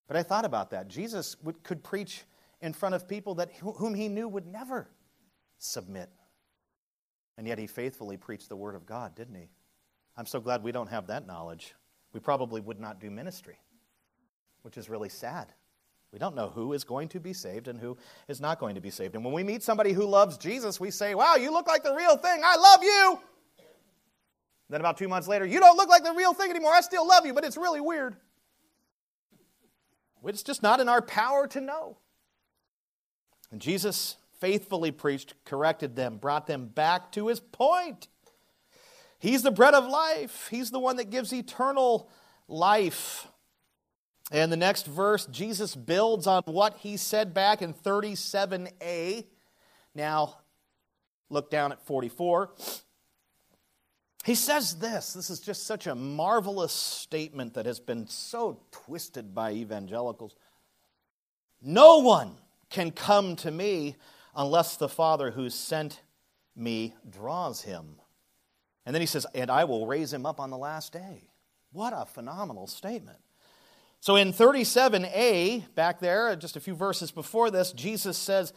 But 0.07 0.17
I 0.17 0.23
thought 0.23 0.45
about 0.45 0.71
that. 0.71 0.87
Jesus 0.87 1.35
would, 1.43 1.63
could 1.63 1.83
preach 1.83 2.23
in 2.61 2.73
front 2.73 2.95
of 2.95 3.07
people 3.07 3.35
that, 3.35 3.51
whom 3.53 3.93
he 3.93 4.07
knew 4.07 4.27
would 4.27 4.47
never 4.47 4.89
submit. 5.59 6.09
And 7.37 7.47
yet 7.47 7.59
he 7.59 7.67
faithfully 7.67 8.17
preached 8.17 8.49
the 8.49 8.55
word 8.55 8.73
of 8.73 8.85
God, 8.85 9.15
didn't 9.15 9.35
he? 9.35 9.49
I'm 10.15 10.25
so 10.25 10.39
glad 10.39 10.63
we 10.63 10.71
don't 10.71 10.89
have 10.89 11.07
that 11.07 11.27
knowledge. 11.27 11.75
We 12.13 12.19
probably 12.19 12.61
would 12.61 12.79
not 12.79 12.99
do 12.99 13.11
ministry, 13.11 13.59
which 14.67 14.75
is 14.75 14.89
really 14.89 15.07
sad. 15.07 15.53
We 16.11 16.19
don't 16.19 16.35
know 16.35 16.49
who 16.49 16.73
is 16.73 16.83
going 16.83 17.07
to 17.09 17.21
be 17.21 17.31
saved 17.31 17.69
and 17.69 17.79
who 17.79 17.95
is 18.27 18.41
not 18.41 18.59
going 18.59 18.75
to 18.75 18.81
be 18.81 18.89
saved. 18.89 19.15
And 19.15 19.23
when 19.23 19.33
we 19.33 19.41
meet 19.41 19.63
somebody 19.63 19.93
who 19.93 20.05
loves 20.05 20.37
Jesus, 20.37 20.77
we 20.77 20.91
say, 20.91 21.15
Wow, 21.15 21.35
you 21.35 21.53
look 21.53 21.67
like 21.67 21.85
the 21.85 21.93
real 21.93 22.17
thing. 22.17 22.41
I 22.43 22.57
love 22.57 22.83
you. 22.83 23.19
Then 24.69 24.81
about 24.81 24.97
two 24.97 25.07
months 25.07 25.25
later, 25.25 25.45
you 25.45 25.61
don't 25.61 25.77
look 25.77 25.87
like 25.87 26.03
the 26.03 26.11
real 26.11 26.33
thing 26.33 26.49
anymore. 26.49 26.73
I 26.73 26.81
still 26.81 27.07
love 27.07 27.25
you, 27.25 27.33
but 27.33 27.45
it's 27.45 27.55
really 27.55 27.79
weird. 27.79 28.17
It's 30.25 30.43
just 30.43 30.61
not 30.61 30.81
in 30.81 30.89
our 30.89 31.01
power 31.01 31.47
to 31.47 31.61
know. 31.61 31.95
And 33.49 33.61
Jesus 33.61 34.17
faithfully 34.41 34.91
preached, 34.91 35.33
corrected 35.45 35.95
them, 35.95 36.17
brought 36.17 36.45
them 36.45 36.65
back 36.67 37.09
to 37.13 37.27
his 37.27 37.39
point. 37.39 38.09
He's 39.17 39.43
the 39.43 39.51
bread 39.51 39.73
of 39.73 39.87
life, 39.87 40.49
he's 40.51 40.71
the 40.71 40.79
one 40.79 40.97
that 40.97 41.09
gives 41.09 41.33
eternal 41.33 42.09
life. 42.49 43.27
And 44.31 44.51
the 44.51 44.57
next 44.57 44.85
verse, 44.85 45.25
Jesus 45.27 45.75
builds 45.75 46.27
on 46.27 46.43
what 46.45 46.77
he 46.79 46.97
said 46.97 47.33
back 47.33 47.61
in 47.61 47.73
37a. 47.73 49.25
Now, 49.95 50.37
look 51.29 51.49
down 51.49 51.71
at 51.71 51.85
44. 51.85 52.51
He 54.25 54.35
says 54.35 54.77
this. 54.79 55.13
This 55.13 55.29
is 55.29 55.39
just 55.39 55.65
such 55.65 55.87
a 55.87 55.95
marvelous 55.95 56.73
statement 56.73 57.53
that 57.53 57.65
has 57.65 57.79
been 57.79 58.07
so 58.07 58.59
twisted 58.71 59.33
by 59.33 59.53
evangelicals. 59.53 60.35
No 61.61 61.99
one 61.99 62.35
can 62.69 62.91
come 62.91 63.37
to 63.37 63.51
me 63.51 63.95
unless 64.35 64.75
the 64.75 64.89
Father 64.89 65.31
who 65.31 65.49
sent 65.49 66.01
me 66.55 66.93
draws 67.09 67.61
him. 67.61 67.95
And 68.85 68.93
then 68.93 69.01
he 69.01 69.05
says, 69.05 69.25
And 69.33 69.49
I 69.49 69.63
will 69.63 69.87
raise 69.87 70.11
him 70.11 70.25
up 70.25 70.41
on 70.41 70.49
the 70.49 70.57
last 70.57 70.91
day. 70.91 71.29
What 71.71 71.93
a 71.95 72.05
phenomenal 72.05 72.67
statement. 72.67 73.19
So 73.99 74.15
in 74.15 74.31
37a, 74.31 75.73
back 75.75 75.99
there, 75.99 76.35
just 76.35 76.55
a 76.55 76.59
few 76.59 76.75
verses 76.75 77.11
before 77.11 77.51
this, 77.51 77.71
Jesus 77.71 78.17
says, 78.17 78.53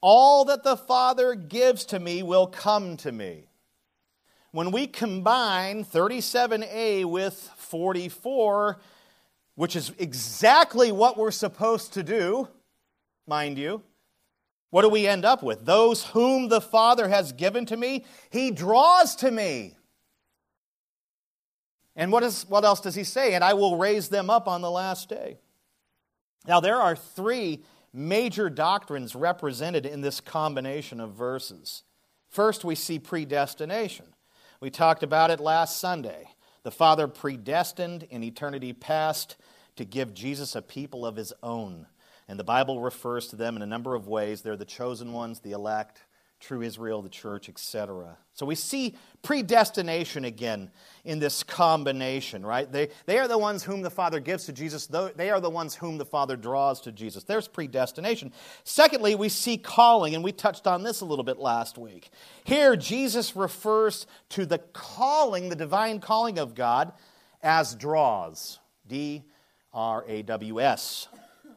All 0.00 0.44
that 0.46 0.62
the 0.62 0.76
Father 0.76 1.34
gives 1.34 1.84
to 1.86 1.98
me 1.98 2.22
will 2.22 2.46
come 2.46 2.96
to 2.98 3.12
me. 3.12 3.48
When 4.52 4.70
we 4.70 4.86
combine 4.86 5.84
37a 5.84 7.04
with 7.04 7.34
44, 7.56 8.78
which 9.56 9.76
is 9.76 9.92
exactly 9.98 10.90
what 10.90 11.18
we're 11.18 11.30
supposed 11.30 11.92
to 11.94 12.02
do, 12.02 12.48
mind 13.26 13.58
you, 13.58 13.82
what 14.70 14.82
do 14.82 14.88
we 14.88 15.06
end 15.06 15.24
up 15.24 15.42
with? 15.42 15.64
Those 15.64 16.04
whom 16.04 16.48
the 16.48 16.60
Father 16.60 17.08
has 17.08 17.32
given 17.32 17.66
to 17.66 17.76
me, 17.76 18.04
he 18.30 18.50
draws 18.50 19.16
to 19.16 19.30
me. 19.30 19.74
And 21.98 22.12
what, 22.12 22.22
is, 22.22 22.46
what 22.48 22.64
else 22.64 22.80
does 22.80 22.94
he 22.94 23.02
say? 23.02 23.34
And 23.34 23.42
I 23.42 23.54
will 23.54 23.76
raise 23.76 24.08
them 24.08 24.30
up 24.30 24.46
on 24.46 24.62
the 24.62 24.70
last 24.70 25.08
day. 25.08 25.36
Now, 26.46 26.60
there 26.60 26.80
are 26.80 26.94
three 26.94 27.64
major 27.92 28.48
doctrines 28.48 29.16
represented 29.16 29.84
in 29.84 30.00
this 30.00 30.20
combination 30.20 31.00
of 31.00 31.14
verses. 31.14 31.82
First, 32.28 32.64
we 32.64 32.76
see 32.76 33.00
predestination. 33.00 34.06
We 34.60 34.70
talked 34.70 35.02
about 35.02 35.32
it 35.32 35.40
last 35.40 35.80
Sunday. 35.80 36.28
The 36.62 36.70
Father 36.70 37.08
predestined 37.08 38.04
in 38.04 38.22
eternity 38.22 38.72
past 38.72 39.36
to 39.74 39.84
give 39.84 40.14
Jesus 40.14 40.54
a 40.54 40.62
people 40.62 41.04
of 41.04 41.16
his 41.16 41.32
own. 41.42 41.88
And 42.28 42.38
the 42.38 42.44
Bible 42.44 42.80
refers 42.80 43.26
to 43.28 43.36
them 43.36 43.56
in 43.56 43.62
a 43.62 43.66
number 43.66 43.96
of 43.96 44.06
ways. 44.06 44.42
They're 44.42 44.56
the 44.56 44.64
chosen 44.64 45.12
ones, 45.12 45.40
the 45.40 45.52
elect, 45.52 46.04
true 46.40 46.62
Israel, 46.62 47.02
the 47.02 47.08
church, 47.08 47.48
etc. 47.48 48.16
So 48.32 48.46
we 48.46 48.54
see 48.54 48.96
predestination 49.22 50.24
again 50.24 50.70
in 51.04 51.18
this 51.18 51.42
combination, 51.42 52.46
right? 52.46 52.70
They, 52.70 52.88
they 53.06 53.18
are 53.18 53.28
the 53.28 53.38
ones 53.38 53.64
whom 53.64 53.82
the 53.82 53.90
Father 53.90 54.20
gives 54.20 54.44
to 54.46 54.52
Jesus, 54.52 54.86
they 54.86 55.30
are 55.30 55.40
the 55.40 55.50
ones 55.50 55.74
whom 55.74 55.98
the 55.98 56.04
Father 56.04 56.36
draws 56.36 56.80
to 56.82 56.92
Jesus. 56.92 57.24
There's 57.24 57.48
predestination. 57.48 58.32
Secondly, 58.64 59.14
we 59.14 59.28
see 59.28 59.58
calling, 59.58 60.14
and 60.14 60.22
we 60.22 60.32
touched 60.32 60.66
on 60.66 60.82
this 60.82 61.00
a 61.00 61.04
little 61.04 61.24
bit 61.24 61.38
last 61.38 61.78
week. 61.78 62.10
Here, 62.44 62.76
Jesus 62.76 63.34
refers 63.34 64.06
to 64.30 64.46
the 64.46 64.58
calling, 64.58 65.48
the 65.48 65.56
divine 65.56 66.00
calling 66.00 66.38
of 66.38 66.54
God, 66.54 66.92
as 67.42 67.74
draws. 67.74 68.58
D 68.88 69.22
R 69.72 70.04
A 70.08 70.22
W 70.22 70.60
S. 70.60 71.08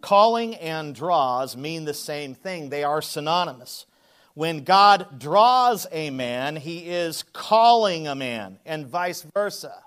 Calling 0.02 0.56
and 0.56 0.94
draws 0.94 1.56
mean 1.56 1.86
the 1.86 1.94
same 1.94 2.34
thing, 2.36 2.70
they 2.70 2.84
are 2.84 3.02
synonymous. 3.02 3.86
When 4.34 4.64
God 4.64 5.20
draws 5.20 5.88
a 5.92 6.10
man, 6.10 6.56
he 6.56 6.90
is 6.90 7.24
calling 7.34 8.08
a 8.08 8.16
man, 8.16 8.60
and 8.66 8.88
vice 8.88 9.26
versa. 9.34 9.84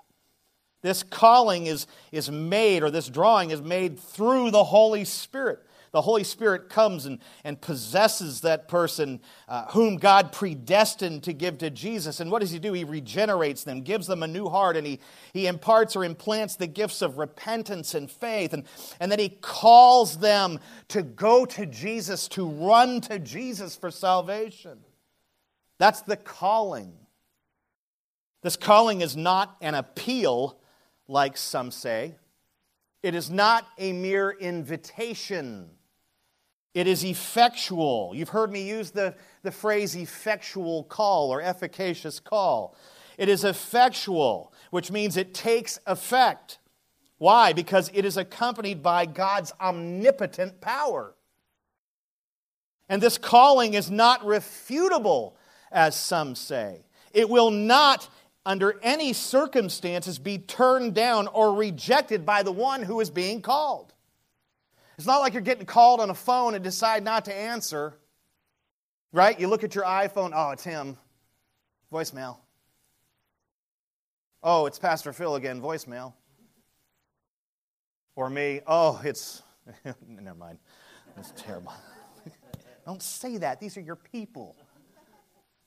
This 0.81 1.01
calling 1.01 1.65
is, 1.65 1.87
is 2.11 2.29
made, 2.29 2.83
or 2.83 2.91
this 2.91 3.07
drawing 3.09 3.49
is 3.49 3.61
made 3.61 3.99
through 3.99 4.51
the 4.51 4.63
Holy 4.63 5.03
Spirit 5.03 5.64
the 5.95 6.01
Holy 6.01 6.25
Spirit 6.25 6.67
comes 6.67 7.05
and, 7.05 7.19
and 7.45 7.61
possesses 7.61 8.41
that 8.41 8.67
person 8.67 9.21
uh, 9.47 9.67
whom 9.67 9.95
God 9.95 10.33
predestined 10.33 11.23
to 11.23 11.31
give 11.31 11.59
to 11.59 11.69
Jesus. 11.69 12.19
And 12.19 12.29
what 12.29 12.41
does 12.41 12.51
He 12.51 12.59
do? 12.59 12.73
He 12.73 12.83
regenerates 12.83 13.63
them, 13.63 13.79
gives 13.79 14.05
them 14.05 14.21
a 14.21 14.27
new 14.27 14.49
heart, 14.49 14.75
and 14.75 14.85
He, 14.85 14.99
he 15.31 15.47
imparts 15.47 15.95
or 15.95 16.03
implants 16.03 16.57
the 16.57 16.67
gifts 16.67 17.01
of 17.01 17.17
repentance 17.17 17.95
and 17.95 18.11
faith. 18.11 18.51
And, 18.51 18.65
and 18.99 19.09
then 19.09 19.19
He 19.19 19.29
calls 19.29 20.17
them 20.17 20.59
to 20.89 21.01
go 21.01 21.45
to 21.45 21.65
Jesus, 21.65 22.27
to 22.27 22.45
run 22.45 22.99
to 22.99 23.17
Jesus 23.17 23.77
for 23.77 23.89
salvation. 23.89 24.79
That's 25.77 26.01
the 26.01 26.17
calling. 26.17 26.91
This 28.43 28.57
calling 28.57 28.99
is 28.99 29.15
not 29.15 29.55
an 29.61 29.75
appeal, 29.75 30.59
like 31.07 31.37
some 31.37 31.71
say. 31.71 32.15
It 33.01 33.15
is 33.15 33.29
not 33.29 33.65
a 33.77 33.93
mere 33.93 34.31
invitation. 34.31 35.69
It 36.75 36.87
is 36.87 37.05
effectual. 37.05 38.11
You've 38.13 38.29
heard 38.29 38.51
me 38.51 38.67
use 38.67 38.91
the, 38.91 39.15
the 39.43 39.51
phrase 39.51 39.95
effectual 39.95 40.83
call 40.83 41.33
or 41.33 41.41
efficacious 41.41 42.19
call. 42.19 42.75
It 43.17 43.29
is 43.29 43.45
effectual, 43.45 44.51
which 44.71 44.91
means 44.91 45.15
it 45.15 45.33
takes 45.33 45.79
effect. 45.87 46.59
Why? 47.17 47.53
Because 47.53 47.89
it 47.93 48.03
is 48.03 48.17
accompanied 48.17 48.83
by 48.83 49.05
God's 49.05 49.53
omnipotent 49.59 50.59
power. 50.59 51.15
And 52.89 53.01
this 53.01 53.17
calling 53.17 53.73
is 53.73 53.89
not 53.89 54.21
refutable, 54.23 55.35
as 55.71 55.95
some 55.95 56.35
say. 56.35 56.83
It 57.13 57.29
will 57.29 57.51
not, 57.51 58.09
under 58.45 58.77
any 58.83 59.13
circumstances, 59.13 60.19
be 60.19 60.39
turned 60.39 60.93
down 60.93 61.27
or 61.27 61.53
rejected 61.53 62.25
by 62.25 62.43
the 62.43 62.51
one 62.51 62.83
who 62.83 62.99
is 62.99 63.09
being 63.09 63.41
called. 63.41 63.93
It's 64.97 65.07
not 65.07 65.19
like 65.19 65.33
you're 65.33 65.41
getting 65.41 65.65
called 65.65 65.99
on 65.99 66.09
a 66.09 66.13
phone 66.13 66.55
and 66.55 66.63
decide 66.63 67.03
not 67.03 67.25
to 67.25 67.33
answer. 67.33 67.93
Right? 69.11 69.39
You 69.39 69.47
look 69.47 69.63
at 69.63 69.75
your 69.75 69.83
iPhone, 69.83 70.31
oh, 70.33 70.51
it's 70.51 70.63
him. 70.63 70.97
Voicemail. 71.91 72.37
Oh, 74.43 74.65
it's 74.65 74.77
Pastor 74.77 75.13
Phil 75.13 75.35
again, 75.35 75.61
voicemail. 75.61 76.13
Or 78.15 78.29
me, 78.29 78.61
oh, 78.67 79.01
it's. 79.03 79.41
Never 80.07 80.37
mind. 80.37 80.59
That's 81.15 81.33
terrible. 81.35 81.73
Don't 82.85 83.01
say 83.01 83.37
that. 83.37 83.59
These 83.59 83.77
are 83.77 83.81
your 83.81 83.95
people. 83.95 84.55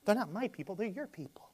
They're 0.04 0.14
not 0.14 0.32
my 0.32 0.48
people, 0.48 0.74
they're 0.74 0.86
your 0.86 1.06
people. 1.06 1.50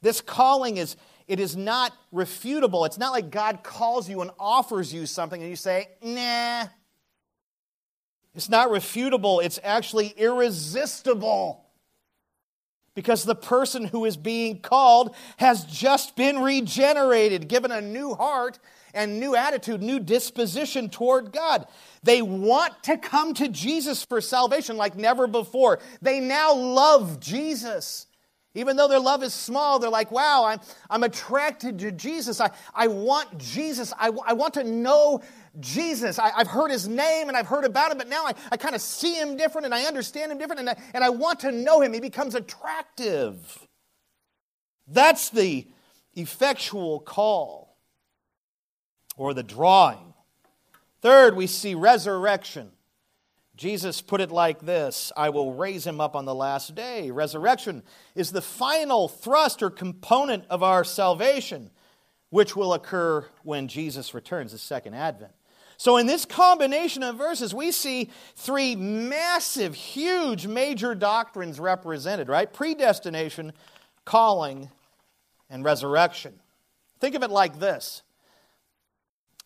This 0.00 0.20
calling 0.20 0.76
is 0.76 0.96
it 1.26 1.40
is 1.40 1.56
not 1.56 1.92
refutable. 2.12 2.86
It's 2.86 2.98
not 2.98 3.12
like 3.12 3.30
God 3.30 3.62
calls 3.62 4.08
you 4.08 4.22
and 4.22 4.30
offers 4.38 4.92
you 4.92 5.06
something 5.06 5.40
and 5.40 5.50
you 5.50 5.56
say, 5.56 5.88
"Nah." 6.02 6.66
It's 8.34 8.48
not 8.48 8.68
refutable, 8.68 9.42
it's 9.42 9.58
actually 9.62 10.08
irresistible. 10.16 11.64
Because 12.94 13.24
the 13.24 13.34
person 13.34 13.84
who 13.84 14.04
is 14.04 14.16
being 14.16 14.60
called 14.60 15.14
has 15.36 15.64
just 15.64 16.16
been 16.16 16.40
regenerated, 16.40 17.48
given 17.48 17.70
a 17.70 17.80
new 17.80 18.14
heart 18.14 18.58
and 18.92 19.20
new 19.20 19.36
attitude, 19.36 19.82
new 19.82 20.00
disposition 20.00 20.88
toward 20.88 21.32
God. 21.32 21.68
They 22.02 22.22
want 22.22 22.82
to 22.84 22.96
come 22.96 23.34
to 23.34 23.46
Jesus 23.48 24.04
for 24.04 24.20
salvation 24.20 24.76
like 24.76 24.96
never 24.96 25.28
before. 25.28 25.78
They 26.02 26.18
now 26.18 26.54
love 26.54 27.20
Jesus. 27.20 28.07
Even 28.54 28.76
though 28.76 28.88
their 28.88 29.00
love 29.00 29.22
is 29.22 29.34
small, 29.34 29.78
they're 29.78 29.90
like, 29.90 30.10
wow, 30.10 30.44
I'm, 30.46 30.60
I'm 30.88 31.02
attracted 31.02 31.78
to 31.80 31.92
Jesus. 31.92 32.40
I, 32.40 32.50
I 32.74 32.88
want 32.88 33.38
Jesus. 33.38 33.92
I, 33.98 34.10
I 34.26 34.32
want 34.32 34.54
to 34.54 34.64
know 34.64 35.22
Jesus. 35.60 36.18
I, 36.18 36.30
have 36.30 36.48
heard 36.48 36.70
his 36.70 36.88
name 36.88 37.28
and 37.28 37.36
I've 37.36 37.46
heard 37.46 37.64
about 37.64 37.92
him, 37.92 37.98
but 37.98 38.08
now 38.08 38.24
I, 38.24 38.32
I 38.50 38.56
kind 38.56 38.74
of 38.74 38.80
see 38.80 39.14
him 39.14 39.36
different 39.36 39.66
and 39.66 39.74
I 39.74 39.84
understand 39.84 40.32
him 40.32 40.38
different 40.38 40.60
and 40.60 40.70
I, 40.70 40.76
and 40.94 41.04
I 41.04 41.10
want 41.10 41.40
to 41.40 41.52
know 41.52 41.82
him. 41.82 41.92
He 41.92 42.00
becomes 42.00 42.34
attractive. 42.34 43.36
That's 44.86 45.28
the 45.28 45.66
effectual 46.14 47.00
call 47.00 47.76
or 49.16 49.34
the 49.34 49.42
drawing. 49.42 50.14
Third, 51.02 51.36
we 51.36 51.46
see 51.46 51.74
resurrection. 51.74 52.70
Jesus 53.58 54.00
put 54.00 54.20
it 54.20 54.30
like 54.30 54.60
this 54.60 55.10
I 55.16 55.30
will 55.30 55.52
raise 55.52 55.84
him 55.84 56.00
up 56.00 56.14
on 56.14 56.24
the 56.24 56.34
last 56.34 56.76
day. 56.76 57.10
Resurrection 57.10 57.82
is 58.14 58.30
the 58.30 58.40
final 58.40 59.08
thrust 59.08 59.62
or 59.64 59.68
component 59.68 60.44
of 60.48 60.62
our 60.62 60.84
salvation, 60.84 61.70
which 62.30 62.54
will 62.54 62.72
occur 62.72 63.26
when 63.42 63.66
Jesus 63.66 64.14
returns, 64.14 64.52
the 64.52 64.58
second 64.58 64.94
advent. 64.94 65.32
So, 65.76 65.96
in 65.96 66.06
this 66.06 66.24
combination 66.24 67.02
of 67.02 67.16
verses, 67.18 67.52
we 67.52 67.72
see 67.72 68.10
three 68.36 68.76
massive, 68.76 69.74
huge, 69.74 70.46
major 70.46 70.94
doctrines 70.94 71.58
represented, 71.58 72.28
right? 72.28 72.52
Predestination, 72.52 73.52
calling, 74.04 74.70
and 75.50 75.64
resurrection. 75.64 76.38
Think 77.00 77.16
of 77.16 77.24
it 77.24 77.30
like 77.30 77.58
this 77.58 78.02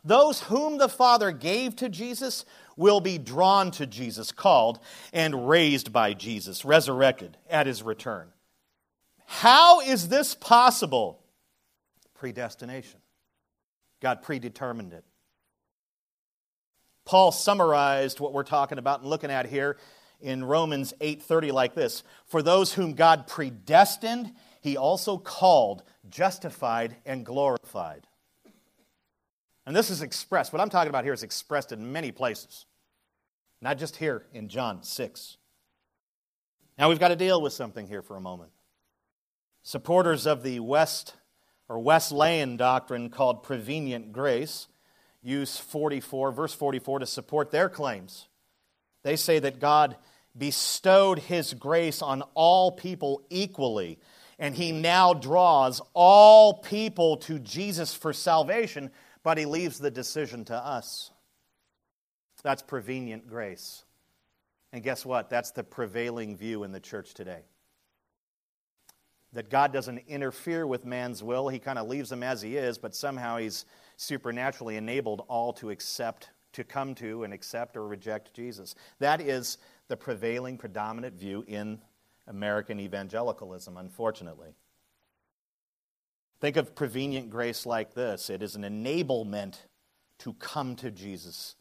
those 0.05 0.41
whom 0.43 0.79
the 0.79 0.89
Father 0.89 1.31
gave 1.31 1.77
to 1.77 1.89
Jesus 1.89 2.45
will 2.77 3.01
be 3.01 3.19
drawn 3.19 3.71
to 3.73 3.87
Jesus, 3.87 4.33
called, 4.33 4.79
and 5.13 5.49
raised 5.49 5.93
by 5.93 6.15
Jesus, 6.15 6.65
resurrected 6.65 7.37
at 7.51 7.67
his 7.67 7.83
return. 7.83 8.33
How 9.27 9.81
is 9.81 10.09
this 10.09 10.35
possible? 10.35 11.21
Predestination. 12.15 13.01
God 14.01 14.23
predetermined 14.23 14.93
it. 14.93 15.05
Paul 17.05 17.33
summarized 17.33 18.21
what 18.21 18.33
we're 18.33 18.43
talking 18.43 18.79
about 18.79 19.01
and 19.01 19.09
looking 19.09 19.31
at 19.31 19.47
here 19.47 19.79
in 20.21 20.45
Romans 20.45 20.95
8:30 21.01 21.51
like 21.51 21.75
this, 21.75 22.05
"For 22.27 22.43
those 22.43 22.75
whom 22.75 22.95
God 22.95 23.27
predestined, 23.27 24.35
he 24.61 24.77
also 24.77 25.19
called, 25.19 25.83
justified 26.09 26.97
and 27.05 27.27
glorified." 27.27 28.07
And 29.67 29.77
this 29.77 29.91
is 29.91 30.03
expressed, 30.03 30.53
what 30.53 30.61
I'm 30.61 30.71
talking 30.71 30.89
about 30.91 31.05
here 31.05 31.13
is 31.13 31.23
expressed 31.23 31.73
in 31.73 31.93
many 31.93 32.11
places, 32.11 32.67
not 33.61 33.79
just 33.79 33.97
here 33.97 34.27
in 34.33 34.49
John 34.49 34.83
6. 34.83 35.37
Now 36.79 36.89
we've 36.89 36.99
got 36.99 37.09
to 37.09 37.17
deal 37.17 37.41
with 37.41 37.53
something 37.53 37.87
here 37.87 38.03
for 38.03 38.17
a 38.17 38.21
moment. 38.21 38.51
Supporters 39.63 40.27
of 40.27 40.43
the 40.43 40.59
West 40.59 41.15
or 41.69 41.79
Wesleyan 41.79 42.57
doctrine 42.57 43.09
called 43.09 43.45
prevenient 43.45 44.13
grace 44.13 44.67
use 45.23 45.57
44, 45.57 46.33
verse 46.33 46.53
44 46.53 46.99
to 47.01 47.07
support 47.07 47.53
their 47.53 47.69
claims. 47.69 48.27
They 49.05 49.15
say 49.15 49.39
that 49.39 49.61
God 49.61 49.97
bestowed 50.37 51.21
his 51.21 51.55
grace 51.55 52.03
on 52.03 52.23
all 52.35 52.73
people 52.73 53.23
equally, 53.31 54.01
and 54.39 54.55
he 54.55 54.73
now 54.73 55.15
draws 55.15 55.81
all 55.95 56.55
people 56.55 57.19
to 57.19 57.39
Jesus 57.39 57.95
for 57.95 58.13
salvation 58.13 58.91
but 59.23 59.39
he 59.39 59.45
leaves 59.45 59.79
the 59.79 59.91
decision 59.91 60.45
to 60.47 60.55
us. 60.57 61.11
That's 62.43 62.63
prevenient 62.63 63.29
grace. 63.29 63.85
And 64.73 64.83
guess 64.83 65.07
what? 65.07 65.31
That's 65.31 65.53
the 65.53 65.63
prevailing 65.63 66.37
view 66.37 66.65
in 66.65 66.73
the 66.73 66.81
church 66.81 67.15
today. 67.15 67.43
That 69.33 69.49
God 69.49 69.73
doesn't 69.73 70.03
interfere 70.09 70.67
with 70.67 70.85
man's 70.85 71.23
will. 71.23 71.49
He 71.49 71.59
kind 71.59 71.79
of 71.79 71.89
leaves 71.89 72.11
him 72.11 72.23
as 72.23 72.43
he 72.43 72.57
is, 72.57 72.79
but 72.79 72.95
somehow 72.95 73.37
he's 73.37 73.65
supernaturally 73.97 74.77
enabled 74.77 75.25
all 75.29 75.53
to 75.55 75.71
accept, 75.71 76.31
to 76.53 76.65
come 76.65 76.95
to 76.97 77.25
and 77.25 77.33
accept 77.33 77.77
or 77.77 77.87
reject 77.87 78.35
Jesus. 78.35 78.75
That 78.99 79.21
is 79.21 79.59
the 79.89 79.97
prevailing, 79.97 80.59
predominant 80.59 81.15
view 81.15 81.45
in 81.47 81.81
American 82.27 82.81
evangelicalism, 82.81 83.77
unfortunately. 83.77 84.55
Think 86.43 86.57
of 86.57 86.75
prevenient 86.75 87.31
grace 87.31 87.67
like 87.67 87.95
this 87.95 88.29
it 88.29 88.43
is 88.43 88.57
an 88.57 88.65
enablement 88.65 89.59
to 90.19 90.33
come 90.35 90.75
to 90.77 90.91
Jesus 90.91 91.55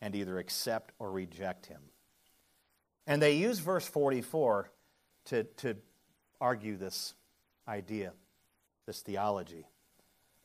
and 0.00 0.16
either 0.16 0.38
accept 0.38 0.92
or 0.98 1.12
reject 1.12 1.66
him. 1.66 1.82
And 3.06 3.20
they 3.20 3.34
use 3.34 3.58
verse 3.58 3.86
44 3.86 4.70
to, 5.26 5.44
to 5.44 5.76
argue 6.40 6.78
this 6.78 7.12
idea, 7.68 8.14
this 8.86 9.02
theology. 9.02 9.66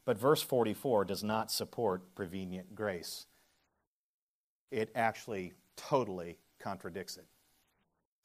But 0.03 0.17
verse 0.17 0.41
44 0.41 1.05
does 1.05 1.23
not 1.23 1.49
support 1.49 2.13
prevenient 2.13 2.75
grace. 2.75 3.25
It 4.69 4.91
actually 4.95 5.53
totally 5.77 6.39
contradicts 6.59 7.15
it. 7.15 7.25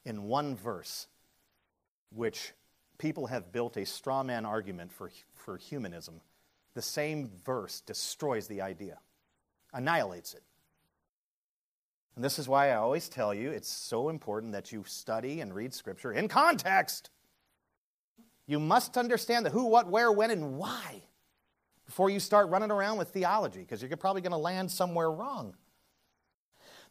In 0.05 0.25
one 0.25 0.57
verse, 0.57 1.07
which 2.11 2.53
people 2.99 3.27
have 3.27 3.53
built 3.53 3.77
a 3.77 3.87
straw 3.87 4.23
man 4.23 4.45
argument 4.45 4.93
for, 4.93 5.11
for 5.35 5.57
humanism, 5.57 6.21
the 6.75 6.83
same 6.83 7.31
verse 7.45 7.81
destroys 7.81 8.47
the 8.47 8.61
idea, 8.61 8.99
annihilates 9.73 10.35
it. 10.35 10.43
And 12.15 12.25
this 12.25 12.39
is 12.39 12.49
why 12.49 12.71
I 12.71 12.77
always 12.77 13.09
tell 13.09 13.33
you 13.33 13.51
it's 13.51 13.71
so 13.71 14.09
important 14.09 14.53
that 14.53 14.73
you 14.73 14.85
study 14.87 15.41
and 15.41 15.55
read 15.55 15.73
Scripture 15.73 16.13
in 16.13 16.29
context. 16.29 17.11
You 18.47 18.61
must 18.61 18.99
understand 18.99 19.47
the 19.47 19.51
who, 19.51 19.67
what, 19.67 19.89
where, 19.89 20.13
when, 20.13 20.31
and 20.31 20.59
why 20.59 21.03
before 21.87 22.11
you 22.11 22.21
start 22.21 22.49
running 22.49 22.71
around 22.71 22.99
with 22.99 23.09
theology, 23.09 23.61
because 23.61 23.83
you're 23.83 23.97
probably 23.97 24.23
going 24.23 24.33
to 24.33 24.39
land 24.39 24.71
somewhere 24.71 25.11
wrong. 25.11 25.55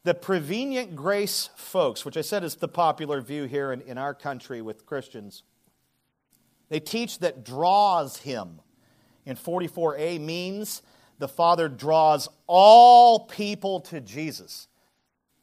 The 0.04 0.14
prevenient 0.14 0.96
grace 0.96 1.50
folks, 1.56 2.04
which 2.04 2.18
I 2.18 2.22
said 2.22 2.44
is 2.44 2.56
the 2.56 2.68
popular 2.68 3.22
view 3.22 3.46
here 3.46 3.72
in, 3.72 3.82
in 3.82 3.98
our 3.98 4.14
country 4.14 4.62
with 4.62 4.86
Christians, 4.86 5.44
they 6.72 6.80
teach 6.80 7.20
that 7.20 7.44
draws 7.44 8.16
him 8.16 8.62
in 9.26 9.36
44a 9.36 10.22
means 10.22 10.82
the 11.20 11.28
Father 11.28 11.68
draws 11.68 12.30
all 12.48 13.28
people 13.28 13.82
to 13.82 14.00
Jesus. 14.00 14.70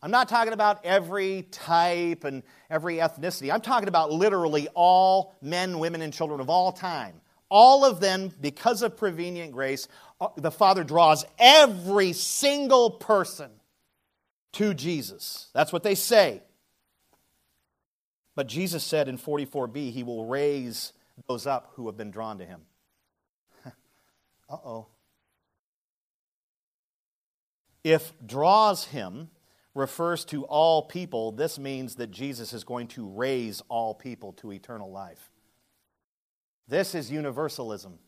I'm 0.00 0.10
not 0.10 0.30
talking 0.30 0.54
about 0.54 0.86
every 0.86 1.42
type 1.50 2.24
and 2.24 2.42
every 2.70 2.96
ethnicity. 2.96 3.52
I'm 3.52 3.60
talking 3.60 3.88
about 3.88 4.10
literally 4.10 4.68
all 4.72 5.36
men, 5.42 5.78
women, 5.78 6.00
and 6.00 6.14
children 6.14 6.40
of 6.40 6.48
all 6.48 6.72
time. 6.72 7.20
All 7.50 7.84
of 7.84 8.00
them, 8.00 8.32
because 8.40 8.80
of 8.80 8.96
prevenient 8.96 9.52
grace, 9.52 9.86
uh, 10.22 10.28
the 10.38 10.50
Father 10.50 10.82
draws 10.82 11.26
every 11.38 12.14
single 12.14 12.92
person 12.92 13.50
to 14.52 14.72
Jesus. 14.72 15.50
That's 15.52 15.74
what 15.74 15.82
they 15.82 15.94
say. 15.94 16.42
But 18.34 18.46
Jesus 18.46 18.82
said 18.82 19.08
in 19.08 19.18
44b, 19.18 19.92
He 19.92 20.02
will 20.02 20.24
raise 20.24 20.94
those 21.26 21.46
up 21.46 21.72
who 21.74 21.86
have 21.86 21.96
been 21.96 22.10
drawn 22.10 22.38
to 22.38 22.44
him. 22.44 22.60
uh 23.64 23.70
oh. 24.52 24.86
If 27.84 28.12
draws 28.24 28.86
him 28.86 29.30
refers 29.74 30.24
to 30.26 30.44
all 30.44 30.82
people, 30.82 31.32
this 31.32 31.58
means 31.58 31.94
that 31.94 32.10
Jesus 32.10 32.52
is 32.52 32.64
going 32.64 32.88
to 32.88 33.08
raise 33.08 33.62
all 33.68 33.94
people 33.94 34.32
to 34.34 34.52
eternal 34.52 34.90
life. 34.90 35.30
This 36.66 36.94
is 36.94 37.10
universalism. 37.10 37.98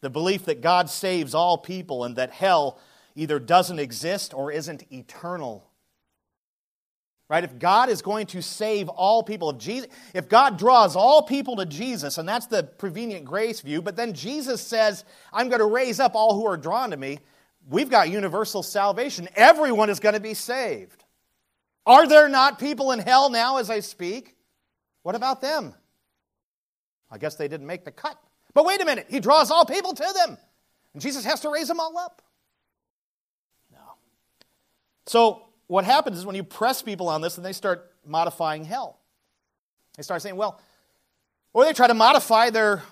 The 0.00 0.10
belief 0.10 0.46
that 0.46 0.60
God 0.60 0.90
saves 0.90 1.34
all 1.34 1.58
people 1.58 2.04
and 2.04 2.16
that 2.16 2.30
hell 2.30 2.80
either 3.14 3.38
doesn't 3.38 3.78
exist 3.78 4.32
or 4.32 4.50
isn't 4.50 4.84
eternal. 4.92 5.68
Right? 7.28 7.44
If 7.44 7.58
God 7.58 7.90
is 7.90 8.00
going 8.00 8.26
to 8.28 8.40
save 8.40 8.88
all 8.88 9.22
people, 9.22 9.50
if, 9.50 9.58
Jesus, 9.58 9.88
if 10.14 10.28
God 10.30 10.58
draws 10.58 10.96
all 10.96 11.22
people 11.22 11.56
to 11.56 11.66
Jesus, 11.66 12.16
and 12.16 12.26
that's 12.26 12.46
the 12.46 12.62
prevenient 12.62 13.26
grace 13.26 13.60
view, 13.60 13.82
but 13.82 13.96
then 13.96 14.14
Jesus 14.14 14.62
says, 14.62 15.04
I'm 15.32 15.48
going 15.48 15.60
to 15.60 15.66
raise 15.66 16.00
up 16.00 16.14
all 16.14 16.34
who 16.34 16.46
are 16.46 16.56
drawn 16.56 16.90
to 16.90 16.96
me, 16.96 17.18
we've 17.68 17.90
got 17.90 18.08
universal 18.08 18.62
salvation. 18.62 19.28
Everyone 19.36 19.90
is 19.90 20.00
going 20.00 20.14
to 20.14 20.20
be 20.20 20.32
saved. 20.32 21.04
Are 21.84 22.06
there 22.06 22.30
not 22.30 22.58
people 22.58 22.92
in 22.92 22.98
hell 22.98 23.28
now 23.28 23.58
as 23.58 23.68
I 23.68 23.80
speak? 23.80 24.34
What 25.02 25.14
about 25.14 25.42
them? 25.42 25.74
I 27.10 27.18
guess 27.18 27.36
they 27.36 27.48
didn't 27.48 27.66
make 27.66 27.84
the 27.84 27.90
cut. 27.90 28.18
But 28.54 28.64
wait 28.64 28.80
a 28.80 28.86
minute, 28.86 29.06
he 29.08 29.20
draws 29.20 29.50
all 29.50 29.66
people 29.66 29.92
to 29.92 30.12
them. 30.14 30.38
And 30.94 31.02
Jesus 31.02 31.24
has 31.26 31.40
to 31.40 31.50
raise 31.50 31.68
them 31.68 31.78
all 31.78 31.96
up. 31.98 32.22
No. 33.70 33.78
So 35.06 35.47
what 35.68 35.84
happens 35.84 36.18
is 36.18 36.26
when 36.26 36.34
you 36.34 36.42
press 36.42 36.82
people 36.82 37.08
on 37.08 37.20
this 37.20 37.36
and 37.36 37.46
they 37.46 37.52
start 37.52 37.92
modifying 38.04 38.64
hell. 38.64 38.98
They 39.96 40.02
start 40.02 40.22
saying, 40.22 40.36
well, 40.36 40.60
or 41.52 41.64
they 41.64 41.72
try 41.72 41.86
to 41.86 41.94
modify 41.94 42.50
their 42.50 42.82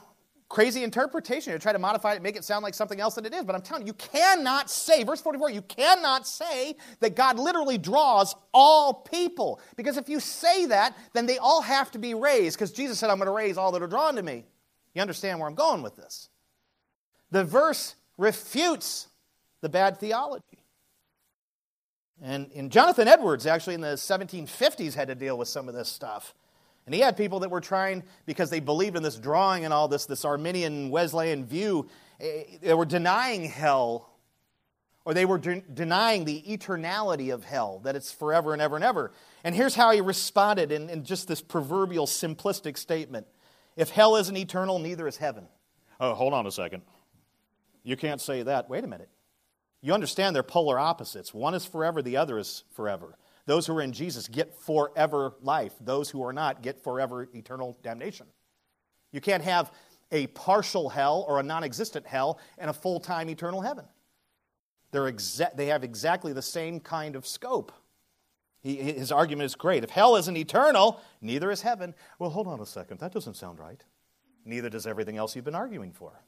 crazy 0.49 0.85
interpretation. 0.85 1.53
They 1.53 1.59
try 1.59 1.73
to 1.73 1.79
modify 1.79 2.15
it, 2.15 2.23
make 2.23 2.37
it 2.37 2.45
sound 2.45 2.63
like 2.63 2.75
something 2.75 3.01
else 3.01 3.17
than 3.17 3.27
it 3.27 3.35
is. 3.35 3.45
But 3.45 3.55
I'm 3.55 3.63
telling 3.63 3.83
you, 3.83 3.89
you 3.89 3.93
cannot 3.95 4.71
say, 4.71 5.03
verse 5.05 5.21
44, 5.21 5.51
you 5.51 5.63
cannot 5.63 6.27
say 6.27 6.77
that 7.01 7.17
God 7.17 7.39
literally 7.39 7.79
draws 7.79 8.35
all 8.53 8.95
people. 8.95 9.61
Because 9.77 9.97
if 9.97 10.09
you 10.09 10.21
say 10.21 10.67
that, 10.67 10.97
then 11.15 11.27
they 11.27 11.39
all 11.39 11.63
have 11.63 11.91
to 11.93 11.99
be 11.99 12.15
raised, 12.15 12.57
because 12.57 12.73
Jesus 12.73 12.99
said, 12.99 13.11
I'm 13.11 13.17
going 13.17 13.27
to 13.27 13.33
raise 13.33 13.57
all 13.57 13.73
that 13.73 13.83
are 13.83 13.89
drawn 13.89 14.17
to 14.17 14.23
me. 14.23 14.45
You 14.95 15.03
understand 15.03 15.39
where 15.39 15.49
I'm 15.49 15.55
going 15.55 15.83
with 15.83 15.97
this? 15.97 16.29
The 17.31 17.45
verse 17.45 17.97
refutes 18.17 19.09
the 19.61 19.69
bad 19.69 19.99
theology. 19.99 20.56
And, 22.23 22.51
and 22.55 22.73
Jonathan 22.73 23.09
Edwards, 23.09 23.47
actually 23.47 23.75
in 23.75 23.83
the 23.83 23.89
1750s, 23.89 24.95
had 24.95 25.09
to 25.09 25.15
deal 25.15 25.37
with 25.37 25.49
some 25.49 25.69
of 25.69 25.75
this 25.75 25.89
stuff. 25.89 26.35
And 26.87 26.95
he 26.95 27.01
had 27.01 27.17
people 27.17 27.41
that 27.41 27.51
were 27.51 27.61
trying, 27.61 28.05
because 28.27 28.49
they 28.49 28.61
believed 28.61 28.97
in 28.97 29.03
this 29.03 29.17
drawing 29.17 29.65
and 29.65 29.75
all 29.75 29.89
this, 29.89 30.07
this 30.07 30.25
Arminian 30.25 30.89
Wesleyan 30.91 31.45
view, 31.45 31.89
eh, 32.21 32.45
they 32.63 32.75
were 32.75 32.87
denying 32.87 33.45
hell, 33.45 34.09
or 35.05 35.13
they 35.13 35.25
were 35.25 35.39
de- 35.39 35.63
denying 35.63 36.25
the 36.25 36.43
eternality 36.43 37.35
of 37.35 37.45
hell, 37.45 37.81
that 37.81 37.97
it's 37.97 38.13
forever 38.13 38.53
and 38.53 38.63
ever 38.63 38.77
and 38.77 38.85
ever. 38.85 39.13
And 39.43 39.55
here's 39.55 39.75
how 39.75 39.91
he 39.91 40.01
responded 40.01 40.71
in, 40.71 40.89
in 40.89 41.05
just 41.05 41.27
this 41.27 41.43
proverbial 41.43 42.07
simplistic 42.07 42.79
statement 42.79 43.27
If 43.77 43.91
hell 43.91 44.17
isn't 44.17 44.37
eternal, 44.37 44.79
neither 44.79 45.09
is 45.09 45.17
heaven. 45.17 45.49
Oh, 46.01 46.15
hold 46.15 46.33
on 46.35 46.47
a 46.47 46.53
second. 46.53 46.83
You 47.83 47.97
can't 47.97 48.21
say 48.21 48.43
that. 48.43 48.71
Wait 48.71 48.85
a 48.85 48.87
minute. 48.87 49.09
You 49.83 49.93
understand 49.93 50.35
they're 50.35 50.43
polar 50.43 50.79
opposites. 50.79 51.33
One 51.33 51.55
is 51.55 51.65
forever, 51.65 52.03
the 52.03 52.17
other 52.17 52.39
is 52.39 52.65
forever. 52.75 53.17
Those 53.47 53.67
who 53.67 53.77
are 53.77 53.83
in 53.83 53.93
Jesus 53.93 54.27
get 54.27 54.55
forever 54.55 55.35
life. 55.41 55.73
Those 55.81 56.11
who 56.11 56.25
are 56.25 56.33
not 56.33 56.63
get 56.63 56.83
forever 56.83 57.29
eternal 57.33 57.79
damnation. 57.83 58.27
You 59.13 59.21
can't 59.21 59.45
have 59.45 59.73
a 60.11 60.27
partial 60.29 60.89
hell 60.89 61.25
or 61.29 61.39
a 61.39 61.43
non 61.43 61.65
existent 61.65 62.07
hell 62.07 62.41
and 62.59 62.69
a 62.69 62.73
full 62.73 63.01
time 63.01 63.31
eternal 63.31 63.61
heaven. 63.61 63.85
They're 64.91 65.11
exa- 65.11 65.55
they 65.57 65.67
have 65.67 65.85
exactly 65.85 66.33
the 66.33 66.43
same 66.43 66.81
kind 66.81 67.17
of 67.17 67.27
scope. 67.27 67.73
He, 68.61 68.77
his 68.77 69.13
argument 69.13 69.47
is 69.47 69.55
great. 69.55 69.85
If 69.85 69.91
hell 69.91 70.17
isn't 70.17 70.37
eternal, 70.37 71.01
neither 71.21 71.51
is 71.51 71.63
heaven. 71.63 71.95
Well, 72.19 72.31
hold 72.31 72.49
on 72.49 72.61
a 72.61 72.67
second. 72.67 72.99
That 72.99 73.13
doesn't 73.13 73.35
sound 73.35 73.61
right. 73.61 73.83
Neither 74.45 74.71
does 74.71 74.87
everything 74.87 75.17
else 75.17 75.37
you've 75.37 75.45
been 75.45 75.55
arguing 75.55 75.93
for. 75.93 76.21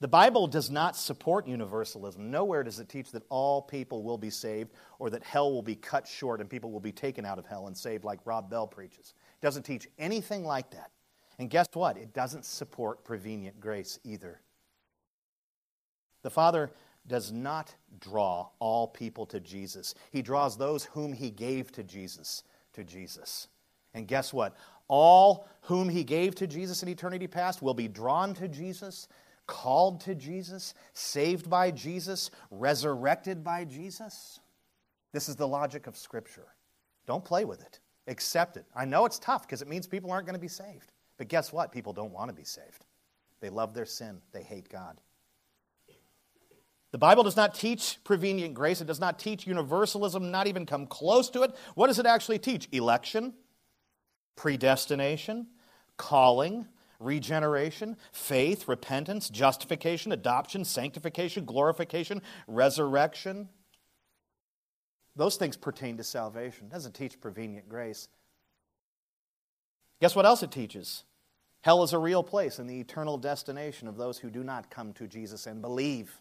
The 0.00 0.08
Bible 0.08 0.46
does 0.46 0.70
not 0.70 0.96
support 0.96 1.46
universalism. 1.46 2.30
Nowhere 2.30 2.62
does 2.62 2.80
it 2.80 2.88
teach 2.88 3.10
that 3.12 3.22
all 3.28 3.60
people 3.60 4.02
will 4.02 4.16
be 4.16 4.30
saved 4.30 4.70
or 4.98 5.10
that 5.10 5.22
hell 5.22 5.52
will 5.52 5.62
be 5.62 5.74
cut 5.76 6.08
short 6.08 6.40
and 6.40 6.48
people 6.48 6.70
will 6.70 6.80
be 6.80 6.92
taken 6.92 7.26
out 7.26 7.38
of 7.38 7.44
hell 7.44 7.66
and 7.66 7.76
saved 7.76 8.02
like 8.02 8.18
Rob 8.24 8.48
Bell 8.48 8.66
preaches. 8.66 9.12
It 9.40 9.44
doesn't 9.44 9.64
teach 9.64 9.88
anything 9.98 10.42
like 10.42 10.70
that. 10.70 10.90
And 11.38 11.50
guess 11.50 11.66
what? 11.74 11.98
It 11.98 12.14
doesn't 12.14 12.46
support 12.46 13.04
prevenient 13.04 13.60
grace 13.60 13.98
either. 14.02 14.40
The 16.22 16.30
Father 16.30 16.70
does 17.06 17.30
not 17.30 17.74
draw 17.98 18.48
all 18.58 18.88
people 18.88 19.26
to 19.26 19.40
Jesus. 19.40 19.94
He 20.12 20.22
draws 20.22 20.56
those 20.56 20.84
whom 20.84 21.12
he 21.12 21.30
gave 21.30 21.72
to 21.72 21.82
Jesus 21.82 22.44
to 22.72 22.84
Jesus. 22.84 23.48
And 23.92 24.06
guess 24.08 24.32
what? 24.32 24.56
All 24.88 25.46
whom 25.62 25.88
he 25.88 26.04
gave 26.04 26.34
to 26.36 26.46
Jesus 26.46 26.82
in 26.82 26.88
eternity 26.88 27.26
past 27.26 27.60
will 27.60 27.74
be 27.74 27.88
drawn 27.88 28.32
to 28.34 28.48
Jesus 28.48 29.08
called 29.50 30.00
to 30.02 30.14
Jesus, 30.14 30.74
saved 30.94 31.50
by 31.50 31.72
Jesus, 31.72 32.30
resurrected 32.52 33.42
by 33.42 33.64
Jesus. 33.64 34.38
This 35.12 35.28
is 35.28 35.34
the 35.34 35.48
logic 35.48 35.88
of 35.88 35.96
Scripture. 35.96 36.46
Don't 37.04 37.24
play 37.24 37.44
with 37.44 37.60
it, 37.60 37.80
accept 38.06 38.56
it. 38.56 38.64
I 38.76 38.84
know 38.84 39.06
it's 39.06 39.18
tough 39.18 39.42
because 39.42 39.60
it 39.60 39.66
means 39.66 39.88
people 39.88 40.12
aren't 40.12 40.24
going 40.24 40.36
to 40.36 40.40
be 40.40 40.46
saved. 40.46 40.92
But 41.18 41.26
guess 41.26 41.52
what? 41.52 41.72
People 41.72 41.92
don't 41.92 42.12
want 42.12 42.30
to 42.30 42.34
be 42.34 42.44
saved. 42.44 42.86
They 43.40 43.50
love 43.50 43.74
their 43.74 43.86
sin, 43.86 44.20
they 44.32 44.44
hate 44.44 44.68
God. 44.68 45.00
The 46.92 46.98
Bible 46.98 47.24
does 47.24 47.36
not 47.36 47.54
teach 47.54 47.98
prevenient 48.04 48.54
grace. 48.54 48.80
It 48.80 48.86
does 48.86 49.00
not 49.00 49.18
teach 49.18 49.46
universalism, 49.46 50.30
not 50.30 50.46
even 50.46 50.64
come 50.66 50.86
close 50.86 51.28
to 51.30 51.42
it. 51.42 51.54
What 51.74 51.88
does 51.88 51.98
it 51.98 52.06
actually 52.06 52.38
teach? 52.38 52.68
Election, 52.72 53.32
predestination, 54.36 55.46
calling, 55.96 56.66
regeneration, 57.00 57.96
faith, 58.12 58.68
repentance, 58.68 59.28
justification, 59.28 60.12
adoption, 60.12 60.64
sanctification, 60.64 61.44
glorification, 61.44 62.22
resurrection. 62.46 63.48
Those 65.16 65.36
things 65.36 65.56
pertain 65.56 65.96
to 65.96 66.04
salvation. 66.04 66.66
It 66.66 66.72
doesn't 66.72 66.94
teach 66.94 67.20
prevenient 67.20 67.68
grace. 67.68 68.08
Guess 70.00 70.14
what 70.14 70.26
else 70.26 70.42
it 70.42 70.52
teaches? 70.52 71.04
Hell 71.62 71.82
is 71.82 71.92
a 71.92 71.98
real 71.98 72.22
place 72.22 72.58
and 72.58 72.70
the 72.70 72.80
eternal 72.80 73.18
destination 73.18 73.88
of 73.88 73.96
those 73.96 74.18
who 74.18 74.30
do 74.30 74.44
not 74.44 74.70
come 74.70 74.92
to 74.94 75.06
Jesus 75.06 75.46
and 75.46 75.60
believe. 75.60 76.20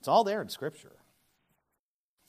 It's 0.00 0.08
all 0.08 0.24
there 0.24 0.42
in 0.42 0.48
Scripture. 0.48 0.96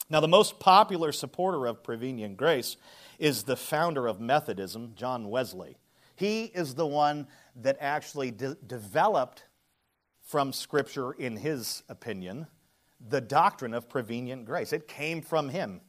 Now, 0.08 0.20
the 0.20 0.28
most 0.28 0.60
popular 0.60 1.10
supporter 1.10 1.66
of 1.66 1.82
prevenient 1.82 2.36
grace 2.36 2.76
is 3.18 3.42
the 3.42 3.56
founder 3.56 4.06
of 4.06 4.20
Methodism, 4.20 4.92
John 4.94 5.28
Wesley. 5.28 5.76
He 6.16 6.44
is 6.44 6.74
the 6.74 6.86
one 6.86 7.28
that 7.56 7.76
actually 7.80 8.30
de- 8.30 8.56
developed 8.66 9.44
from 10.22 10.52
Scripture, 10.52 11.12
in 11.12 11.36
his 11.36 11.82
opinion, 11.88 12.46
the 13.08 13.20
doctrine 13.20 13.74
of 13.74 13.88
prevenient 13.88 14.44
grace. 14.44 14.72
It 14.72 14.88
came 14.88 15.22
from 15.22 15.50
him. 15.50 15.80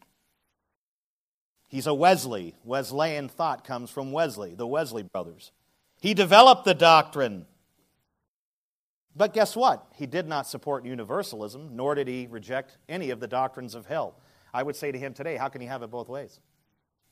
He's 1.67 1.87
a 1.87 1.93
Wesley. 1.93 2.55
Wesleyan 2.63 3.29
thought 3.29 3.65
comes 3.65 3.89
from 3.89 4.11
Wesley, 4.11 4.53
the 4.53 4.67
Wesley 4.67 5.03
brothers. 5.03 5.51
He 5.99 6.13
developed 6.13 6.65
the 6.65 6.75
doctrine. 6.75 7.45
But 9.15 9.33
guess 9.33 9.55
what? 9.55 9.87
He 9.95 10.05
did 10.05 10.27
not 10.27 10.47
support 10.47 10.85
universalism, 10.85 11.75
nor 11.75 11.95
did 11.95 12.07
he 12.07 12.27
reject 12.29 12.77
any 12.87 13.09
of 13.09 13.19
the 13.19 13.27
doctrines 13.27 13.73
of 13.73 13.87
hell. 13.87 14.21
I 14.53 14.63
would 14.63 14.75
say 14.75 14.91
to 14.91 14.99
him 14.99 15.13
today, 15.13 15.35
how 15.35 15.49
can 15.49 15.61
he 15.61 15.67
have 15.67 15.81
it 15.81 15.89
both 15.89 16.07
ways? 16.07 16.39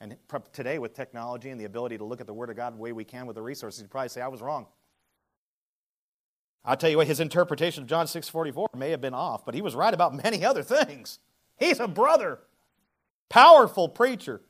And 0.01 0.17
today, 0.51 0.77
with 0.77 0.93
technology 0.93 1.49
and 1.49 1.59
the 1.59 1.65
ability 1.65 1.97
to 1.97 2.03
look 2.03 2.19
at 2.19 2.27
the 2.27 2.33
Word 2.33 2.49
of 2.49 2.55
God 2.55 2.73
the 2.73 2.77
way 2.77 2.91
we 2.91 3.05
can 3.05 3.25
with 3.25 3.35
the 3.35 3.41
resources, 3.41 3.81
you'd 3.81 3.89
probably 3.89 4.09
say, 4.09 4.21
I 4.21 4.27
was 4.27 4.41
wrong. 4.41 4.67
I'll 6.65 6.75
tell 6.75 6.89
you 6.89 6.97
what, 6.97 7.07
his 7.07 7.19
interpretation 7.19 7.83
of 7.83 7.89
John 7.89 8.07
6.44 8.07 8.75
may 8.75 8.89
have 8.89 9.01
been 9.01 9.13
off, 9.13 9.45
but 9.45 9.53
he 9.53 9.61
was 9.61 9.75
right 9.75 9.93
about 9.93 10.15
many 10.23 10.43
other 10.43 10.63
things. 10.63 11.19
He's 11.57 11.79
a 11.79 11.87
brother, 11.87 12.39
powerful 13.29 13.87
preacher. 13.87 14.41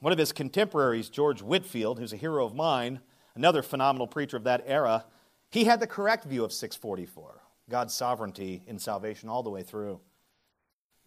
One 0.00 0.12
of 0.12 0.18
his 0.18 0.32
contemporaries, 0.32 1.08
George 1.08 1.42
Whitefield, 1.42 1.98
who's 1.98 2.12
a 2.12 2.16
hero 2.16 2.44
of 2.44 2.54
mine, 2.54 3.00
another 3.34 3.62
phenomenal 3.62 4.06
preacher 4.06 4.36
of 4.36 4.44
that 4.44 4.64
era, 4.66 5.04
he 5.50 5.64
had 5.64 5.80
the 5.80 5.86
correct 5.86 6.24
view 6.24 6.44
of 6.44 6.52
644, 6.52 7.40
God's 7.68 7.94
sovereignty 7.94 8.62
in 8.66 8.78
salvation 8.78 9.28
all 9.28 9.42
the 9.42 9.50
way 9.50 9.62
through. 9.62 10.00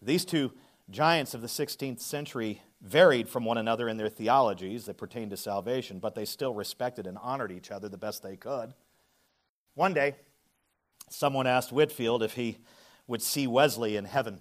These 0.00 0.24
two 0.24 0.52
giants 0.90 1.34
of 1.34 1.40
the 1.40 1.46
16th 1.46 2.00
century 2.00 2.62
varied 2.80 3.28
from 3.28 3.44
one 3.44 3.58
another 3.58 3.88
in 3.88 3.96
their 3.96 4.08
theologies 4.08 4.84
that 4.84 4.98
pertained 4.98 5.30
to 5.30 5.36
salvation, 5.36 5.98
but 5.98 6.14
they 6.14 6.24
still 6.24 6.54
respected 6.54 7.06
and 7.06 7.18
honored 7.18 7.50
each 7.50 7.70
other 7.70 7.88
the 7.88 7.96
best 7.96 8.22
they 8.22 8.36
could. 8.36 8.74
One 9.74 9.94
day, 9.94 10.14
someone 11.08 11.46
asked 11.46 11.72
Whitefield 11.72 12.22
if 12.22 12.34
he 12.34 12.58
would 13.06 13.22
see 13.22 13.46
Wesley 13.46 13.96
in 13.96 14.04
heaven. 14.04 14.40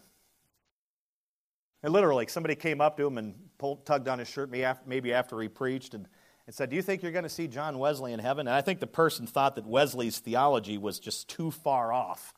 And 1.81 1.91
literally, 1.91 2.27
somebody 2.27 2.55
came 2.55 2.81
up 2.81 2.97
to 2.97 3.07
him 3.07 3.17
and 3.17 3.35
pulled, 3.57 3.85
tugged 3.85 4.07
on 4.07 4.19
his 4.19 4.29
shirt, 4.29 4.49
maybe 4.85 5.13
after 5.13 5.39
he 5.41 5.49
preached, 5.49 5.93
and, 5.93 6.07
and 6.45 6.55
said, 6.55 6.69
Do 6.69 6.75
you 6.75 6.81
think 6.81 7.01
you're 7.01 7.11
going 7.11 7.23
to 7.23 7.29
see 7.29 7.47
John 7.47 7.77
Wesley 7.77 8.13
in 8.13 8.19
heaven? 8.19 8.47
And 8.47 8.55
I 8.55 8.61
think 8.61 8.79
the 8.79 8.87
person 8.87 9.27
thought 9.27 9.55
that 9.55 9.65
Wesley's 9.65 10.19
theology 10.19 10.77
was 10.77 10.99
just 10.99 11.27
too 11.29 11.51
far 11.51 11.91
off. 11.91 12.33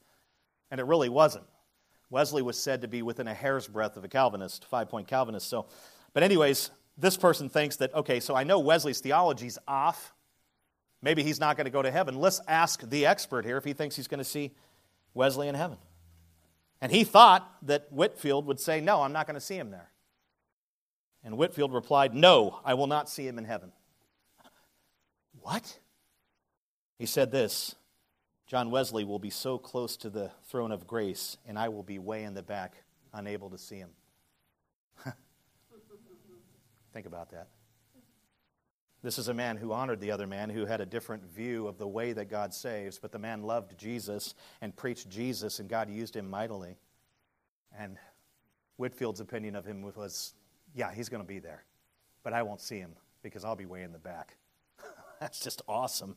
And 0.72 0.80
it 0.80 0.86
really 0.86 1.10
wasn't. 1.10 1.46
Wesley 2.16 2.42
was 2.42 2.58
said 2.58 2.82
to 2.82 2.88
be 2.88 3.02
within 3.02 3.28
a 3.28 3.34
hair's 3.34 3.68
breadth 3.68 3.98
of 3.98 4.04
a 4.06 4.08
Calvinist, 4.08 4.66
five 4.66 4.90
point 4.90 5.08
Calvinist. 5.08 5.48
So 5.50 5.68
but, 6.16 6.24
anyways, 6.24 6.72
this 6.98 7.18
person 7.18 7.50
thinks 7.50 7.76
that, 7.76 7.94
okay, 7.94 8.22
so 8.22 8.36
I 8.36 8.46
know 8.46 8.60
Wesley's 8.60 9.02
theology's 9.02 9.60
off. 9.68 10.14
Maybe 11.02 11.24
he's 11.24 11.42
not 11.42 11.58
going 11.58 11.66
to 11.66 11.72
go 11.72 11.82
to 11.82 11.92
heaven. 11.92 12.16
Let's 12.16 12.40
ask 12.48 12.90
the 12.90 13.06
expert 13.06 13.44
here 13.44 13.58
if 13.58 13.66
he 13.66 13.74
thinks 13.74 13.98
he's 13.98 14.08
going 14.08 14.20
to 14.20 14.24
see 14.24 14.56
Wesley 15.14 15.50
in 15.50 15.56
heaven. 15.56 15.78
And 16.80 16.94
he 16.94 17.04
thought 17.04 17.46
that 17.64 17.92
Whitefield 17.92 18.46
would 18.46 18.62
say, 18.62 18.80
No, 18.80 19.02
I'm 19.02 19.12
not 19.12 19.28
going 19.28 19.36
to 19.36 19.42
see 19.42 19.58
him 19.58 19.72
there. 19.72 19.92
And 21.22 21.38
Whitefield 21.38 21.74
replied, 21.74 22.16
No, 22.16 22.62
I 22.64 22.76
will 22.76 22.88
not 22.88 23.10
see 23.10 23.28
him 23.28 23.38
in 23.38 23.44
heaven. 23.44 23.74
What? 25.42 25.80
He 26.98 27.08
said 27.08 27.30
this 27.30 27.76
John 28.48 28.70
Wesley 28.70 29.04
will 29.04 29.20
be 29.20 29.32
so 29.32 29.58
close 29.58 29.98
to 29.98 30.10
the 30.10 30.32
throne 30.44 30.72
of 30.72 30.86
grace, 30.86 31.38
and 31.48 31.58
I 31.58 31.70
will 31.70 31.84
be 31.84 31.98
way 31.98 32.24
in 32.24 32.36
the 32.36 32.44
back, 32.44 32.76
unable 33.14 33.50
to 33.50 33.58
see 33.58 33.78
him. 33.78 33.90
Think 36.94 37.08
about 37.08 37.32
that. 37.32 37.48
This 39.02 39.18
is 39.20 39.28
a 39.28 39.34
man 39.34 39.58
who 39.58 39.72
honored 39.72 40.00
the 40.00 40.12
other 40.12 40.26
man 40.26 40.50
who 40.50 40.66
had 40.66 40.82
a 40.82 40.86
different 40.86 41.24
view 41.26 41.68
of 41.68 41.78
the 41.78 41.88
way 41.88 42.14
that 42.14 42.30
God 42.30 42.54
saves, 42.54 42.98
but 43.00 43.12
the 43.12 43.20
man 43.20 43.44
loved 43.44 43.78
Jesus 43.78 44.34
and 44.62 44.76
preached 44.76 45.10
Jesus, 45.10 45.60
and 45.60 45.70
God 45.70 45.90
used 45.90 46.16
him 46.16 46.30
mightily. 46.30 46.78
And 47.78 47.98
Whitefield's 48.78 49.20
opinion 49.20 49.56
of 49.56 49.66
him 49.66 49.82
was, 49.82 50.34
yeah, 50.74 50.92
he's 50.94 51.10
going 51.10 51.22
to 51.22 51.28
be 51.28 51.40
there, 51.40 51.64
but 52.24 52.34
I 52.34 52.44
won't 52.44 52.62
see 52.62 52.78
him 52.78 52.94
because 53.22 53.44
I'll 53.44 53.56
be 53.56 53.66
way 53.66 53.84
in 53.84 53.92
the 53.92 54.00
back. 54.00 54.38
That's 55.20 55.40
just 55.40 55.62
awesome. 55.68 56.16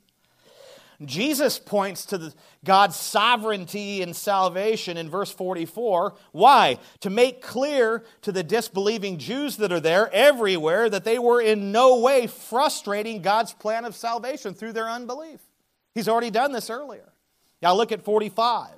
Jesus 1.04 1.60
points 1.60 2.06
to 2.06 2.18
the, 2.18 2.34
God's 2.64 2.96
sovereignty 2.96 4.02
and 4.02 4.16
salvation 4.16 4.96
in 4.96 5.08
verse 5.08 5.30
44. 5.30 6.14
Why? 6.32 6.78
To 7.00 7.10
make 7.10 7.40
clear 7.40 8.04
to 8.22 8.32
the 8.32 8.42
disbelieving 8.42 9.18
Jews 9.18 9.58
that 9.58 9.70
are 9.70 9.78
there 9.78 10.12
everywhere 10.12 10.90
that 10.90 11.04
they 11.04 11.20
were 11.20 11.40
in 11.40 11.70
no 11.70 12.00
way 12.00 12.26
frustrating 12.26 13.22
God's 13.22 13.52
plan 13.52 13.84
of 13.84 13.94
salvation 13.94 14.54
through 14.54 14.72
their 14.72 14.90
unbelief. 14.90 15.40
He's 15.94 16.08
already 16.08 16.30
done 16.30 16.50
this 16.50 16.68
earlier. 16.68 17.12
Now 17.62 17.74
look 17.74 17.92
at 17.92 18.02
45. 18.02 18.70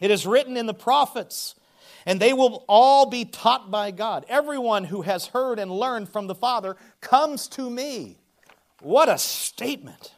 It 0.00 0.12
is 0.12 0.26
written 0.26 0.56
in 0.56 0.66
the 0.66 0.74
prophets, 0.74 1.56
and 2.04 2.20
they 2.20 2.32
will 2.32 2.64
all 2.68 3.06
be 3.06 3.24
taught 3.24 3.72
by 3.72 3.90
God. 3.90 4.24
Everyone 4.28 4.84
who 4.84 5.02
has 5.02 5.28
heard 5.28 5.58
and 5.58 5.70
learned 5.70 6.10
from 6.10 6.28
the 6.28 6.34
Father 6.34 6.76
comes 7.00 7.48
to 7.48 7.68
me. 7.68 8.18
What 8.82 9.08
a 9.08 9.18
statement! 9.18 10.12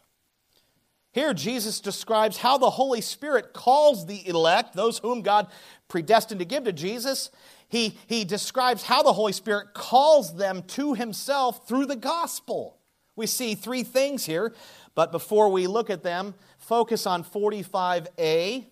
Here, 1.19 1.35
Jesus 1.35 1.81
describes 1.81 2.37
how 2.37 2.59
the 2.59 2.71
Holy 2.71 3.01
Spirit 3.01 3.53
calls 3.53 4.07
the 4.07 4.29
elect, 4.29 4.75
those 4.75 5.01
whom 5.01 5.23
God 5.23 5.49
predestined 5.89 6.39
to 6.39 6.45
give 6.45 6.62
to 6.62 6.73
Jesus. 6.73 7.33
He, 7.69 7.99
he 8.07 8.25
describes 8.25 8.85
how 8.85 9.03
the 9.03 9.12
Holy 9.12 9.33
Spirit 9.33 9.75
calls 9.75 10.37
them 10.37 10.62
to 10.69 10.95
Himself 10.95 11.66
through 11.66 11.87
the 11.87 11.97
gospel. 11.97 12.79
We 13.16 13.27
see 13.27 13.57
three 13.57 13.83
things 13.83 14.27
here, 14.27 14.55
but 14.95 15.11
before 15.11 15.49
we 15.49 15.66
look 15.66 15.91
at 15.91 16.05
them, 16.05 16.37
focus 16.57 17.05
on 17.05 17.25
45a. 17.25 18.66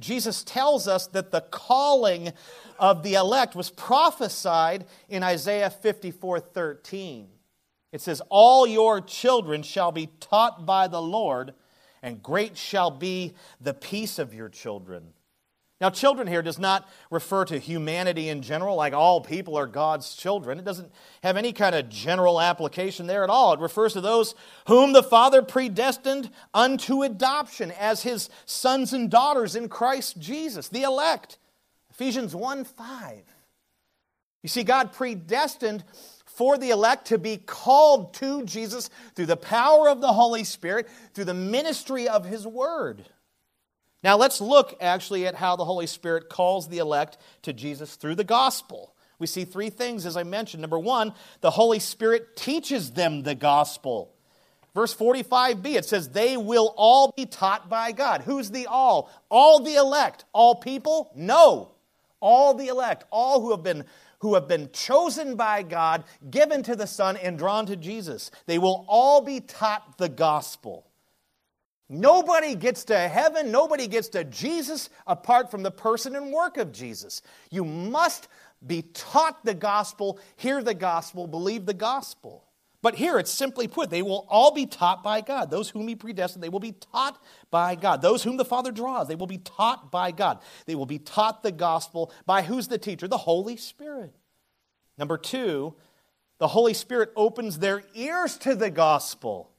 Jesus 0.00 0.42
tells 0.42 0.88
us 0.88 1.06
that 1.06 1.30
the 1.30 1.42
calling 1.42 2.32
of 2.76 3.04
the 3.04 3.14
elect 3.14 3.54
was 3.54 3.70
prophesied 3.70 4.84
in 5.08 5.22
Isaiah 5.22 5.70
54 5.70 6.40
13. 6.40 7.28
It 7.92 8.00
says, 8.00 8.22
All 8.30 8.66
your 8.66 9.00
children 9.00 9.62
shall 9.62 9.92
be 9.92 10.08
taught 10.18 10.66
by 10.66 10.88
the 10.88 11.02
Lord, 11.02 11.54
and 12.02 12.22
great 12.22 12.56
shall 12.56 12.90
be 12.90 13.34
the 13.60 13.74
peace 13.74 14.18
of 14.18 14.34
your 14.34 14.48
children. 14.48 15.12
Now, 15.82 15.90
children 15.90 16.28
here 16.28 16.42
does 16.42 16.60
not 16.60 16.88
refer 17.10 17.44
to 17.46 17.58
humanity 17.58 18.28
in 18.28 18.42
general, 18.42 18.76
like 18.76 18.92
all 18.92 19.20
people 19.20 19.56
are 19.56 19.66
God's 19.66 20.14
children. 20.14 20.60
It 20.60 20.64
doesn't 20.64 20.92
have 21.24 21.36
any 21.36 21.52
kind 21.52 21.74
of 21.74 21.88
general 21.88 22.40
application 22.40 23.08
there 23.08 23.24
at 23.24 23.30
all. 23.30 23.54
It 23.54 23.58
refers 23.58 23.92
to 23.94 24.00
those 24.00 24.36
whom 24.68 24.92
the 24.92 25.02
Father 25.02 25.42
predestined 25.42 26.30
unto 26.54 27.02
adoption 27.02 27.72
as 27.72 28.04
his 28.04 28.30
sons 28.46 28.92
and 28.92 29.10
daughters 29.10 29.56
in 29.56 29.68
Christ 29.68 30.20
Jesus, 30.20 30.68
the 30.68 30.82
elect. 30.82 31.38
Ephesians 31.90 32.32
1 32.32 32.64
5. 32.64 33.24
You 34.44 34.48
see, 34.48 34.62
God 34.62 34.92
predestined 34.92 35.82
for 36.36 36.58
the 36.58 36.70
elect 36.70 37.06
to 37.08 37.18
be 37.18 37.36
called 37.36 38.14
to 38.14 38.44
Jesus 38.44 38.90
through 39.14 39.26
the 39.26 39.36
power 39.36 39.88
of 39.88 40.00
the 40.00 40.12
Holy 40.12 40.44
Spirit, 40.44 40.88
through 41.14 41.26
the 41.26 41.34
ministry 41.34 42.08
of 42.08 42.24
His 42.24 42.46
Word. 42.46 43.04
Now, 44.02 44.16
let's 44.16 44.40
look 44.40 44.76
actually 44.80 45.26
at 45.26 45.36
how 45.36 45.56
the 45.56 45.64
Holy 45.64 45.86
Spirit 45.86 46.28
calls 46.28 46.68
the 46.68 46.78
elect 46.78 47.18
to 47.42 47.52
Jesus 47.52 47.94
through 47.94 48.16
the 48.16 48.24
gospel. 48.24 48.94
We 49.18 49.28
see 49.28 49.44
three 49.44 49.70
things, 49.70 50.04
as 50.04 50.16
I 50.16 50.24
mentioned. 50.24 50.60
Number 50.60 50.78
one, 50.78 51.14
the 51.40 51.52
Holy 51.52 51.78
Spirit 51.78 52.36
teaches 52.36 52.90
them 52.90 53.22
the 53.22 53.36
gospel. 53.36 54.12
Verse 54.74 54.94
45b, 54.96 55.76
it 55.76 55.84
says, 55.84 56.08
They 56.08 56.36
will 56.36 56.74
all 56.76 57.12
be 57.16 57.26
taught 57.26 57.68
by 57.68 57.92
God. 57.92 58.22
Who's 58.22 58.50
the 58.50 58.66
all? 58.66 59.10
All 59.28 59.60
the 59.60 59.76
elect. 59.76 60.24
All 60.32 60.56
people? 60.56 61.12
No. 61.14 61.72
All 62.20 62.54
the 62.54 62.68
elect. 62.68 63.04
All 63.10 63.40
who 63.40 63.50
have 63.50 63.62
been 63.62 63.84
who 64.22 64.34
have 64.34 64.46
been 64.46 64.70
chosen 64.72 65.34
by 65.34 65.62
God, 65.62 66.04
given 66.30 66.62
to 66.62 66.76
the 66.76 66.86
Son, 66.86 67.16
and 67.16 67.36
drawn 67.36 67.66
to 67.66 67.76
Jesus. 67.76 68.30
They 68.46 68.56
will 68.56 68.86
all 68.88 69.20
be 69.20 69.40
taught 69.40 69.98
the 69.98 70.08
gospel. 70.08 70.86
Nobody 71.88 72.54
gets 72.54 72.84
to 72.84 72.96
heaven, 72.96 73.50
nobody 73.50 73.88
gets 73.88 74.08
to 74.10 74.22
Jesus 74.24 74.88
apart 75.08 75.50
from 75.50 75.64
the 75.64 75.72
person 75.72 76.14
and 76.14 76.32
work 76.32 76.56
of 76.56 76.72
Jesus. 76.72 77.20
You 77.50 77.64
must 77.64 78.28
be 78.64 78.82
taught 78.82 79.44
the 79.44 79.54
gospel, 79.54 80.20
hear 80.36 80.62
the 80.62 80.72
gospel, 80.72 81.26
believe 81.26 81.66
the 81.66 81.74
gospel. 81.74 82.44
But 82.82 82.96
here 82.96 83.18
it's 83.18 83.30
simply 83.30 83.68
put, 83.68 83.90
they 83.90 84.02
will 84.02 84.26
all 84.28 84.52
be 84.52 84.66
taught 84.66 85.04
by 85.04 85.20
God. 85.20 85.50
Those 85.50 85.70
whom 85.70 85.86
He 85.86 85.94
predestined, 85.94 86.42
they 86.42 86.48
will 86.48 86.58
be 86.60 86.72
taught 86.72 87.22
by 87.50 87.76
God. 87.76 88.02
Those 88.02 88.24
whom 88.24 88.36
the 88.36 88.44
Father 88.44 88.72
draws, 88.72 89.06
they 89.06 89.14
will 89.14 89.28
be 89.28 89.38
taught 89.38 89.92
by 89.92 90.10
God. 90.10 90.40
They 90.66 90.74
will 90.74 90.86
be 90.86 90.98
taught 90.98 91.44
the 91.44 91.52
gospel 91.52 92.12
by 92.26 92.42
who's 92.42 92.66
the 92.66 92.78
teacher? 92.78 93.06
The 93.06 93.18
Holy 93.18 93.56
Spirit. 93.56 94.12
Number 94.98 95.16
two, 95.16 95.74
the 96.38 96.48
Holy 96.48 96.74
Spirit 96.74 97.12
opens 97.14 97.60
their 97.60 97.84
ears 97.94 98.36
to 98.38 98.56
the 98.56 98.70
gospel. 98.70 99.51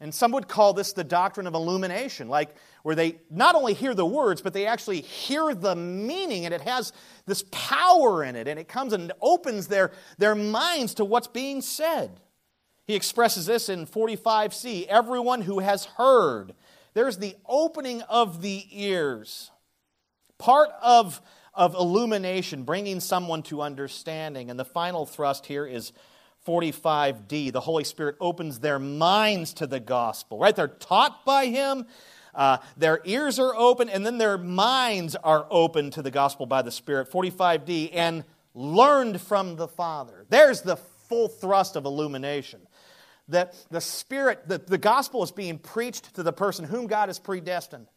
And 0.00 0.14
some 0.14 0.32
would 0.32 0.48
call 0.48 0.72
this 0.72 0.94
the 0.94 1.04
doctrine 1.04 1.46
of 1.46 1.54
illumination, 1.54 2.28
like 2.28 2.54
where 2.82 2.94
they 2.94 3.18
not 3.30 3.54
only 3.54 3.74
hear 3.74 3.94
the 3.94 4.06
words, 4.06 4.40
but 4.40 4.54
they 4.54 4.66
actually 4.66 5.02
hear 5.02 5.54
the 5.54 5.76
meaning, 5.76 6.46
and 6.46 6.54
it 6.54 6.62
has 6.62 6.94
this 7.26 7.44
power 7.50 8.24
in 8.24 8.34
it, 8.34 8.48
and 8.48 8.58
it 8.58 8.66
comes 8.66 8.94
and 8.94 9.12
opens 9.20 9.66
their, 9.66 9.92
their 10.16 10.34
minds 10.34 10.94
to 10.94 11.04
what's 11.04 11.26
being 11.26 11.60
said. 11.60 12.18
He 12.86 12.94
expresses 12.94 13.44
this 13.44 13.68
in 13.68 13.86
45c 13.86 14.86
everyone 14.86 15.42
who 15.42 15.58
has 15.58 15.84
heard. 15.84 16.54
There's 16.94 17.18
the 17.18 17.36
opening 17.46 18.00
of 18.02 18.40
the 18.40 18.64
ears. 18.72 19.50
Part 20.38 20.70
of, 20.82 21.20
of 21.52 21.74
illumination, 21.74 22.62
bringing 22.62 23.00
someone 23.00 23.42
to 23.44 23.60
understanding. 23.60 24.50
And 24.50 24.58
the 24.58 24.64
final 24.64 25.04
thrust 25.04 25.46
here 25.46 25.66
is 25.66 25.92
45d. 26.46 27.52
The 27.52 27.60
Holy 27.60 27.84
Spirit 27.84 28.16
opens 28.20 28.60
their 28.60 28.78
minds 28.78 29.54
to 29.54 29.66
the 29.66 29.80
gospel, 29.80 30.38
right? 30.38 30.54
They're 30.54 30.68
taught 30.68 31.24
by 31.24 31.46
Him, 31.46 31.86
uh, 32.34 32.58
their 32.76 33.00
ears 33.04 33.38
are 33.38 33.54
open, 33.54 33.88
and 33.88 34.06
then 34.06 34.18
their 34.18 34.38
minds 34.38 35.16
are 35.16 35.46
open 35.50 35.90
to 35.90 36.02
the 36.02 36.10
gospel 36.10 36.46
by 36.46 36.62
the 36.62 36.70
Spirit. 36.70 37.10
45d, 37.10 37.90
and 37.92 38.24
learned 38.54 39.20
from 39.20 39.56
the 39.56 39.68
Father. 39.68 40.24
There's 40.28 40.62
the 40.62 40.76
full 40.76 41.28
thrust 41.28 41.76
of 41.76 41.84
illumination. 41.84 42.60
That 43.28 43.54
the 43.70 43.80
Spirit, 43.80 44.48
that 44.48 44.66
the 44.66 44.78
gospel 44.78 45.22
is 45.22 45.32
being 45.32 45.58
preached 45.58 46.14
to 46.14 46.22
the 46.22 46.32
person 46.32 46.64
whom 46.64 46.86
God 46.86 47.08
has 47.08 47.18
predestined. 47.18 47.88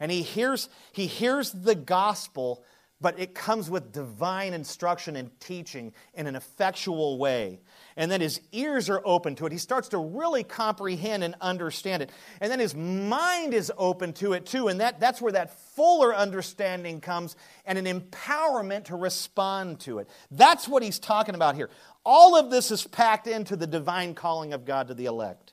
And 0.00 0.10
he 0.10 0.22
hears, 0.22 0.68
he 0.92 1.06
hears 1.06 1.52
the 1.52 1.74
gospel 1.76 2.64
but 3.02 3.18
it 3.18 3.34
comes 3.34 3.68
with 3.68 3.92
divine 3.92 4.54
instruction 4.54 5.16
and 5.16 5.28
teaching 5.40 5.92
in 6.14 6.28
an 6.28 6.36
effectual 6.36 7.18
way. 7.18 7.60
And 7.96 8.10
then 8.10 8.20
his 8.20 8.40
ears 8.52 8.88
are 8.88 9.02
open 9.04 9.34
to 9.36 9.46
it. 9.46 9.52
He 9.52 9.58
starts 9.58 9.88
to 9.88 9.98
really 9.98 10.44
comprehend 10.44 11.22
and 11.22 11.34
understand 11.40 12.02
it. 12.02 12.10
And 12.40 12.50
then 12.50 12.58
his 12.58 12.74
mind 12.74 13.54
is 13.54 13.70
open 13.76 14.12
to 14.14 14.32
it 14.32 14.46
too. 14.46 14.68
And 14.68 14.80
that, 14.80 14.98
that's 14.98 15.20
where 15.20 15.32
that 15.32 15.58
fuller 15.74 16.14
understanding 16.14 17.00
comes 17.00 17.36
and 17.66 17.78
an 17.78 17.84
empowerment 17.84 18.84
to 18.84 18.96
respond 18.96 19.80
to 19.80 19.98
it. 19.98 20.08
That's 20.30 20.66
what 20.66 20.82
he's 20.82 20.98
talking 20.98 21.34
about 21.34 21.54
here. 21.54 21.70
All 22.04 22.36
of 22.36 22.50
this 22.50 22.70
is 22.70 22.86
packed 22.86 23.26
into 23.26 23.56
the 23.56 23.66
divine 23.66 24.14
calling 24.14 24.52
of 24.52 24.64
God 24.64 24.88
to 24.88 24.94
the 24.94 25.06
elect. 25.06 25.52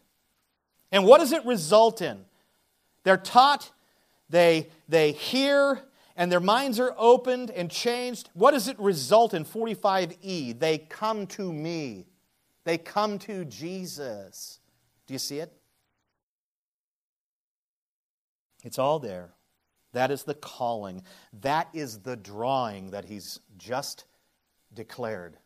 And 0.91 1.05
what 1.05 1.19
does 1.19 1.31
it 1.31 1.45
result 1.45 2.01
in? 2.01 2.25
They're 3.03 3.17
taught, 3.17 3.71
they, 4.29 4.69
they 4.87 5.11
hear, 5.11 5.81
and 6.15 6.31
their 6.31 6.39
minds 6.39 6.79
are 6.79 6.93
opened 6.97 7.51
and 7.51 7.71
changed, 7.71 8.29
what 8.33 8.51
does 8.51 8.67
it 8.67 8.77
result 8.79 9.33
in 9.33 9.45
45e? 9.45 10.59
They 10.59 10.77
come 10.77 11.27
to 11.27 11.53
me. 11.53 12.08
They 12.69 12.77
come 12.77 13.17
to 13.21 13.45
Jesus. 13.45 14.59
Do 15.07 15.15
you 15.15 15.17
see 15.17 15.39
it? 15.39 15.51
It's 18.63 18.77
all 18.77 18.99
there. 18.99 19.31
That 19.93 20.11
is 20.11 20.21
the 20.21 20.35
calling. 20.35 21.01
That 21.41 21.69
is 21.73 22.01
the 22.01 22.15
drawing 22.15 22.91
that 22.91 23.05
he's 23.05 23.39
just 23.57 24.05
declared. 24.71 25.37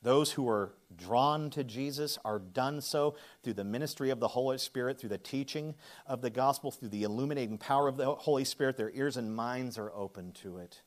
Those 0.00 0.30
who 0.30 0.48
are 0.48 0.74
drawn 0.96 1.50
to 1.50 1.64
Jesus 1.64 2.20
are 2.24 2.38
done 2.38 2.82
so 2.82 3.16
through 3.42 3.54
the 3.54 3.64
ministry 3.64 4.10
of 4.10 4.20
the 4.20 4.28
Holy 4.28 4.58
Spirit, 4.58 5.00
through 5.00 5.08
the 5.08 5.18
teaching 5.18 5.74
of 6.06 6.20
the 6.20 6.30
gospel, 6.30 6.70
through 6.70 6.90
the 6.90 7.02
illuminating 7.02 7.58
power 7.58 7.88
of 7.88 7.96
the 7.96 8.14
Holy 8.14 8.44
Spirit. 8.44 8.76
Their 8.76 8.92
ears 8.94 9.16
and 9.16 9.34
minds 9.34 9.76
are 9.76 9.92
open 9.92 10.30
to 10.42 10.58
it. 10.58 10.82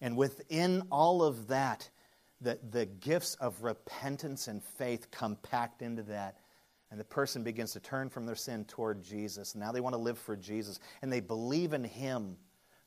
And 0.00 0.16
within 0.16 0.82
all 0.90 1.22
of 1.22 1.46
that, 1.46 1.90
the, 2.40 2.58
the 2.70 2.86
gifts 2.86 3.34
of 3.36 3.62
repentance 3.62 4.48
and 4.48 4.62
faith 4.62 5.10
come 5.10 5.36
packed 5.36 5.82
into 5.82 6.02
that. 6.04 6.38
And 6.90 6.98
the 6.98 7.04
person 7.04 7.44
begins 7.44 7.72
to 7.72 7.80
turn 7.80 8.08
from 8.08 8.26
their 8.26 8.34
sin 8.34 8.64
toward 8.64 9.02
Jesus. 9.02 9.54
Now 9.54 9.70
they 9.70 9.80
want 9.80 9.94
to 9.94 10.00
live 10.00 10.18
for 10.18 10.36
Jesus. 10.36 10.80
And 11.02 11.12
they 11.12 11.20
believe 11.20 11.72
in 11.72 11.84
Him 11.84 12.36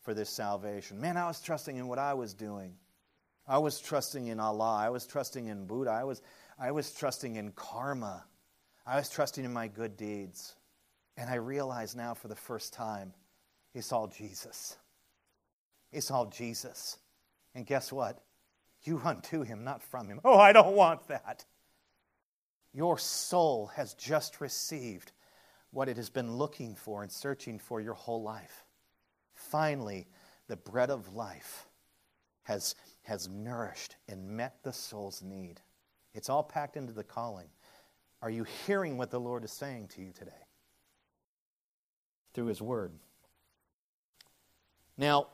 for 0.02 0.14
this 0.14 0.30
salvation. 0.30 1.00
Man, 1.00 1.16
I 1.16 1.28
was 1.28 1.40
trusting 1.40 1.78
in 1.78 1.88
what 1.88 2.00
I 2.00 2.14
was 2.14 2.34
doing. 2.34 2.76
I 3.48 3.60
was 3.60 3.80
trusting 3.80 4.28
in 4.28 4.40
Allah. 4.40 4.78
I 4.78 4.90
was 4.90 5.06
trusting 5.06 5.48
in 5.48 5.66
Buddha. 5.66 5.92
I 5.92 6.04
was, 6.04 6.22
I 6.60 6.72
was 6.72 6.92
trusting 6.92 7.36
in 7.36 7.52
karma. 7.52 8.26
I 8.86 8.98
was 8.98 9.10
trusting 9.10 9.46
in 9.46 9.54
my 9.54 9.68
good 9.68 9.96
deeds. 9.96 10.56
And 11.16 11.30
I 11.30 11.36
realize 11.36 11.96
now 11.96 12.14
for 12.14 12.28
the 12.28 12.36
first 12.36 12.74
time, 12.74 13.14
it's 13.74 13.92
all 13.92 14.08
Jesus. 14.08 14.78
It's 15.92 16.12
all 16.12 16.26
Jesus. 16.26 16.98
And 17.56 17.66
guess 17.66 17.92
what? 17.92 18.22
You 18.84 18.98
run 18.98 19.22
to 19.22 19.44
him, 19.44 19.64
not 19.64 19.82
from 19.82 20.08
him. 20.08 20.20
Oh, 20.26 20.38
I 20.38 20.52
don't 20.52 20.76
want 20.76 21.08
that. 21.08 21.46
Your 22.74 22.98
soul 22.98 23.68
has 23.76 23.94
just 23.94 24.42
received 24.42 25.12
what 25.72 25.88
it 25.88 25.98
has 25.98 26.10
been 26.10 26.36
looking 26.36 26.76
for 26.76 27.02
and 27.02 27.12
searching 27.12 27.60
for 27.60 27.80
your 27.80 27.94
whole 27.94 28.22
life. 28.22 28.66
Finally, 29.34 30.08
the 30.48 30.58
bread 30.58 30.90
of 30.90 31.14
life 31.14 31.68
has, 32.44 32.76
has 33.04 33.30
nourished 33.30 33.96
and 34.08 34.28
met 34.28 34.58
the 34.64 34.74
soul's 34.74 35.22
need. 35.22 35.62
It's 36.14 36.30
all 36.30 36.44
packed 36.44 36.78
into 36.78 36.94
the 36.94 37.04
calling. 37.04 37.48
Are 38.22 38.30
you 38.30 38.46
hearing 38.66 38.98
what 38.98 39.12
the 39.12 39.20
Lord 39.20 39.44
is 39.44 39.52
saying 39.52 39.90
to 39.96 40.02
you 40.02 40.12
today? 40.12 40.32
Through 42.34 42.48
His 42.48 42.62
Word. 42.62 42.94
Now, 44.98 45.28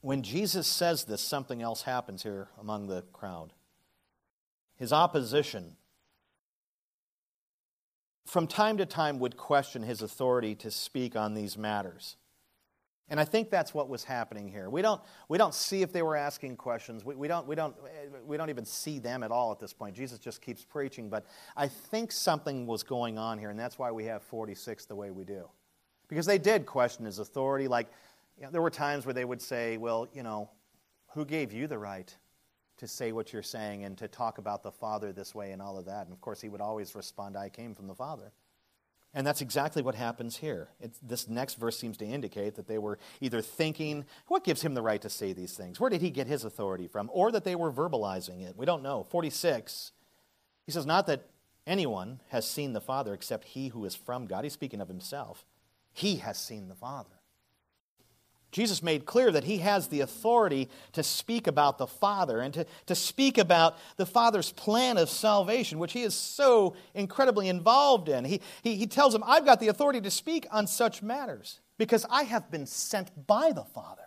when 0.00 0.22
Jesus 0.22 0.66
says 0.66 1.04
this, 1.04 1.20
something 1.20 1.62
else 1.62 1.82
happens 1.82 2.22
here 2.22 2.48
among 2.60 2.86
the 2.86 3.02
crowd. 3.12 3.52
His 4.76 4.92
opposition, 4.92 5.76
from 8.26 8.46
time 8.46 8.76
to 8.78 8.86
time, 8.86 9.18
would 9.18 9.36
question 9.36 9.82
his 9.82 10.02
authority 10.02 10.54
to 10.56 10.70
speak 10.70 11.16
on 11.16 11.34
these 11.34 11.58
matters. 11.58 12.16
And 13.10 13.18
I 13.18 13.24
think 13.24 13.50
that's 13.50 13.72
what 13.72 13.88
was 13.88 14.04
happening 14.04 14.48
here. 14.48 14.68
We 14.68 14.82
don't, 14.82 15.00
we 15.28 15.38
don't 15.38 15.54
see 15.54 15.80
if 15.80 15.92
they 15.92 16.02
were 16.02 16.14
asking 16.14 16.56
questions. 16.56 17.04
We, 17.04 17.14
we, 17.14 17.26
don't, 17.26 17.46
we, 17.46 17.54
don't, 17.54 17.74
we 18.26 18.36
don't 18.36 18.50
even 18.50 18.66
see 18.66 18.98
them 18.98 19.22
at 19.22 19.30
all 19.30 19.50
at 19.50 19.58
this 19.58 19.72
point. 19.72 19.96
Jesus 19.96 20.18
just 20.18 20.42
keeps 20.42 20.62
preaching. 20.62 21.08
But 21.08 21.24
I 21.56 21.68
think 21.68 22.12
something 22.12 22.66
was 22.66 22.82
going 22.82 23.16
on 23.16 23.38
here, 23.38 23.48
and 23.48 23.58
that's 23.58 23.78
why 23.78 23.90
we 23.90 24.04
have 24.04 24.22
46 24.22 24.84
the 24.84 24.94
way 24.94 25.10
we 25.10 25.24
do. 25.24 25.48
Because 26.08 26.26
they 26.26 26.38
did 26.38 26.66
question 26.66 27.06
his 27.06 27.18
authority. 27.18 27.66
Like, 27.66 27.88
you 28.38 28.44
know, 28.44 28.50
there 28.50 28.62
were 28.62 28.70
times 28.70 29.04
where 29.04 29.14
they 29.14 29.24
would 29.24 29.42
say, 29.42 29.76
Well, 29.76 30.08
you 30.12 30.22
know, 30.22 30.50
who 31.08 31.24
gave 31.24 31.52
you 31.52 31.66
the 31.66 31.78
right 31.78 32.14
to 32.78 32.86
say 32.86 33.12
what 33.12 33.32
you're 33.32 33.42
saying 33.42 33.84
and 33.84 33.98
to 33.98 34.06
talk 34.06 34.38
about 34.38 34.62
the 34.62 34.70
Father 34.70 35.12
this 35.12 35.34
way 35.34 35.52
and 35.52 35.60
all 35.60 35.78
of 35.78 35.86
that? 35.86 36.06
And 36.06 36.12
of 36.12 36.20
course, 36.20 36.40
he 36.40 36.48
would 36.48 36.60
always 36.60 36.94
respond, 36.94 37.36
I 37.36 37.48
came 37.48 37.74
from 37.74 37.86
the 37.86 37.94
Father. 37.94 38.32
And 39.14 39.26
that's 39.26 39.40
exactly 39.40 39.82
what 39.82 39.94
happens 39.94 40.36
here. 40.36 40.68
It's, 40.80 40.98
this 41.00 41.28
next 41.28 41.54
verse 41.54 41.78
seems 41.78 41.96
to 41.96 42.04
indicate 42.04 42.54
that 42.56 42.68
they 42.68 42.78
were 42.78 42.98
either 43.20 43.40
thinking, 43.40 44.04
what 44.26 44.44
gives 44.44 44.60
him 44.60 44.74
the 44.74 44.82
right 44.82 45.00
to 45.00 45.08
say 45.08 45.32
these 45.32 45.54
things? 45.54 45.80
Where 45.80 45.88
did 45.88 46.02
he 46.02 46.10
get 46.10 46.26
his 46.26 46.44
authority 46.44 46.86
from? 46.86 47.08
Or 47.12 47.32
that 47.32 47.42
they 47.42 47.56
were 47.56 47.72
verbalizing 47.72 48.46
it. 48.46 48.56
We 48.56 48.66
don't 48.66 48.82
know. 48.82 49.04
46, 49.04 49.92
he 50.66 50.72
says, 50.72 50.84
Not 50.84 51.06
that 51.06 51.26
anyone 51.66 52.20
has 52.28 52.48
seen 52.48 52.74
the 52.74 52.80
Father 52.82 53.14
except 53.14 53.44
he 53.48 53.68
who 53.68 53.84
is 53.86 53.94
from 53.94 54.26
God. 54.26 54.44
He's 54.44 54.52
speaking 54.52 54.80
of 54.80 54.88
himself. 54.88 55.46
He 55.92 56.16
has 56.16 56.38
seen 56.38 56.68
the 56.68 56.74
Father. 56.74 57.17
Jesus 58.50 58.82
made 58.82 59.04
clear 59.04 59.30
that 59.30 59.44
he 59.44 59.58
has 59.58 59.88
the 59.88 60.00
authority 60.00 60.70
to 60.92 61.02
speak 61.02 61.46
about 61.46 61.76
the 61.76 61.86
Father 61.86 62.40
and 62.40 62.54
to, 62.54 62.66
to 62.86 62.94
speak 62.94 63.36
about 63.36 63.76
the 63.96 64.06
Father's 64.06 64.52
plan 64.52 64.96
of 64.96 65.10
salvation, 65.10 65.78
which 65.78 65.92
he 65.92 66.02
is 66.02 66.14
so 66.14 66.74
incredibly 66.94 67.48
involved 67.48 68.08
in. 68.08 68.24
He, 68.24 68.40
he, 68.62 68.76
he 68.76 68.86
tells 68.86 69.14
him, 69.14 69.22
I've 69.26 69.44
got 69.44 69.60
the 69.60 69.68
authority 69.68 70.00
to 70.00 70.10
speak 70.10 70.46
on 70.50 70.66
such 70.66 71.02
matters 71.02 71.60
because 71.76 72.06
I 72.08 72.22
have 72.22 72.50
been 72.50 72.64
sent 72.64 73.26
by 73.26 73.52
the 73.52 73.64
Father. 73.64 74.02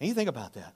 And 0.00 0.08
you 0.08 0.14
think 0.14 0.28
about 0.28 0.54
that. 0.54 0.74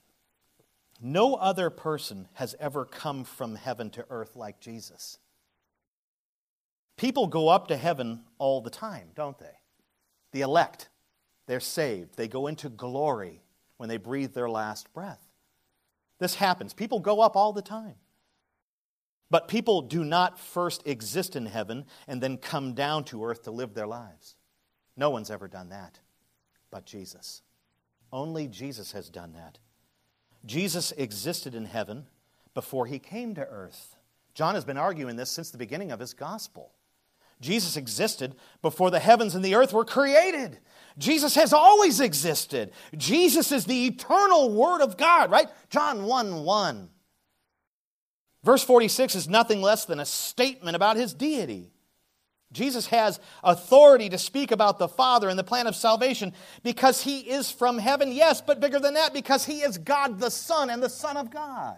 No 1.01 1.35
other 1.35 1.71
person 1.71 2.29
has 2.35 2.55
ever 2.61 2.85
come 2.85 3.25
from 3.25 3.57
heaven 3.57 3.91
to 3.91 4.07
earth 4.11 4.37
like 4.37 4.61
Jesus. 4.61 5.19
People 6.97 7.27
go 7.27 7.49
up 7.49 7.69
to 7.69 7.77
heaven 7.77 8.25
all 8.39 8.61
the 8.61 8.71
time, 8.71 9.09
don't 9.15 9.39
they? 9.39 9.57
The 10.33 10.43
elect 10.43 10.90
they're 11.51 11.61
saved. 11.61 12.17
They 12.17 12.29
go 12.29 12.47
into 12.47 12.69
glory 12.69 13.43
when 13.77 13.89
they 13.89 13.97
breathe 13.97 14.35
their 14.35 14.49
last 14.49 14.93
breath. 14.93 15.27
This 16.19 16.35
happens. 16.35 16.75
People 16.75 17.01
go 17.01 17.21
up 17.21 17.37
all 17.37 17.53
the 17.53 17.63
time. 17.63 17.97
But 19.31 19.49
people 19.49 19.83
do 19.83 20.05
not 20.05 20.39
first 20.39 20.83
exist 20.87 21.37
in 21.37 21.47
heaven 21.47 21.87
and 22.09 22.23
then 22.23 22.37
come 22.37 22.75
down 22.75 23.05
to 23.05 23.25
earth 23.25 23.43
to 23.45 23.51
live 23.51 23.75
their 23.75 23.87
lives. 23.87 24.37
No 24.97 25.11
one's 25.11 25.31
ever 25.31 25.49
done 25.49 25.69
that 25.71 26.01
but 26.71 26.87
Jesus. 26.87 27.43
Only 28.13 28.47
Jesus 28.49 28.93
has 28.93 29.09
done 29.11 29.33
that. 29.35 29.59
Jesus 30.47 30.93
existed 30.93 31.55
in 31.55 31.67
heaven 31.67 32.07
before 32.55 32.87
he 32.87 32.99
came 32.99 33.35
to 33.35 33.47
earth. 33.47 33.97
John 34.35 34.55
has 34.55 34.65
been 34.65 34.79
arguing 34.79 35.17
this 35.17 35.31
since 35.31 35.51
the 35.51 35.59
beginning 35.59 35.93
of 35.93 36.01
his 36.01 36.15
gospel. 36.15 36.73
Jesus 37.41 37.77
existed 37.77 38.35
before 38.63 38.91
the 38.91 38.99
heavens 38.99 39.35
and 39.35 39.45
the 39.45 39.55
earth 39.55 39.73
were 39.73 39.85
created. 39.85 40.59
Jesus 40.99 41.35
has 41.35 41.53
always 41.53 42.01
existed. 42.01 42.73
Jesus 42.97 43.53
is 43.53 43.65
the 43.65 43.87
eternal 43.87 44.53
Word 44.53 44.83
of 44.83 44.97
God, 44.97 45.31
right? 45.31 45.49
John 45.71 46.05
1 46.05 46.45
1. 46.45 46.89
Verse 48.43 48.63
46 48.65 49.15
is 49.15 49.29
nothing 49.29 49.63
less 49.63 49.85
than 49.85 50.01
a 50.01 50.07
statement 50.07 50.77
about 50.77 50.97
his 50.97 51.15
deity. 51.15 51.73
Jesus 52.53 52.87
has 52.87 53.21
authority 53.45 54.09
to 54.09 54.19
speak 54.19 54.51
about 54.51 54.79
the 54.79 54.89
Father 54.89 55.29
and 55.29 55.39
the 55.39 55.45
plan 55.45 55.67
of 55.67 55.77
salvation 55.77 56.33
because 56.63 57.03
he 57.03 57.21
is 57.21 57.51
from 57.51 57.79
heaven, 57.79 58.11
yes, 58.11 58.41
but 58.41 58.61
bigger 58.61 58.81
than 58.81 58.95
that, 58.95 59.15
because 59.15 59.45
he 59.45 59.61
is 59.61 59.79
God 59.79 60.19
the 60.19 60.31
Son 60.31 60.69
and 60.69 60.83
the 60.83 60.89
Son 60.89 61.17
of 61.17 61.31
God. 61.31 61.77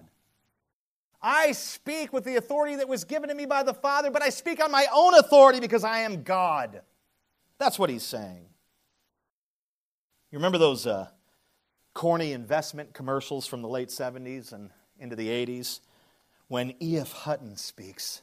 I 1.22 1.52
speak 1.52 2.12
with 2.12 2.24
the 2.24 2.36
authority 2.36 2.76
that 2.76 2.88
was 2.88 3.04
given 3.04 3.28
to 3.28 3.34
me 3.34 3.46
by 3.46 3.62
the 3.62 3.74
Father, 3.74 4.10
but 4.10 4.22
I 4.22 4.30
speak 4.30 4.62
on 4.62 4.72
my 4.72 4.86
own 4.92 5.14
authority 5.14 5.60
because 5.60 5.84
I 5.84 6.00
am 6.00 6.24
God. 6.24 6.82
That's 7.58 7.78
what 7.78 7.90
he's 7.90 8.02
saying. 8.02 8.46
You 10.32 10.38
remember 10.38 10.58
those 10.58 10.86
uh, 10.86 11.08
corny 11.94 12.32
investment 12.32 12.92
commercials 12.92 13.46
from 13.46 13.62
the 13.62 13.68
late 13.68 13.88
70s 13.88 14.52
and 14.52 14.70
into 14.98 15.14
the 15.14 15.28
80s? 15.28 15.80
When 16.48 16.74
E.F. 16.82 17.12
Hutton 17.12 17.56
speaks, 17.56 18.22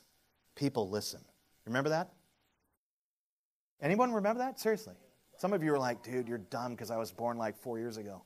people 0.56 0.90
listen. 0.90 1.22
Remember 1.66 1.90
that? 1.90 2.12
Anyone 3.82 4.12
remember 4.12 4.40
that? 4.40 4.60
Seriously. 4.60 4.96
Some 5.38 5.54
of 5.54 5.64
you 5.64 5.74
are 5.74 5.80
like, 5.80 6.04
dude, 6.04 6.28
you're 6.28 6.38
dumb 6.38 6.72
because 6.72 6.92
I 6.92 6.98
was 6.98 7.12
born 7.12 7.38
like 7.38 7.58
four 7.58 7.80
years 7.80 7.96
ago. 7.96 8.22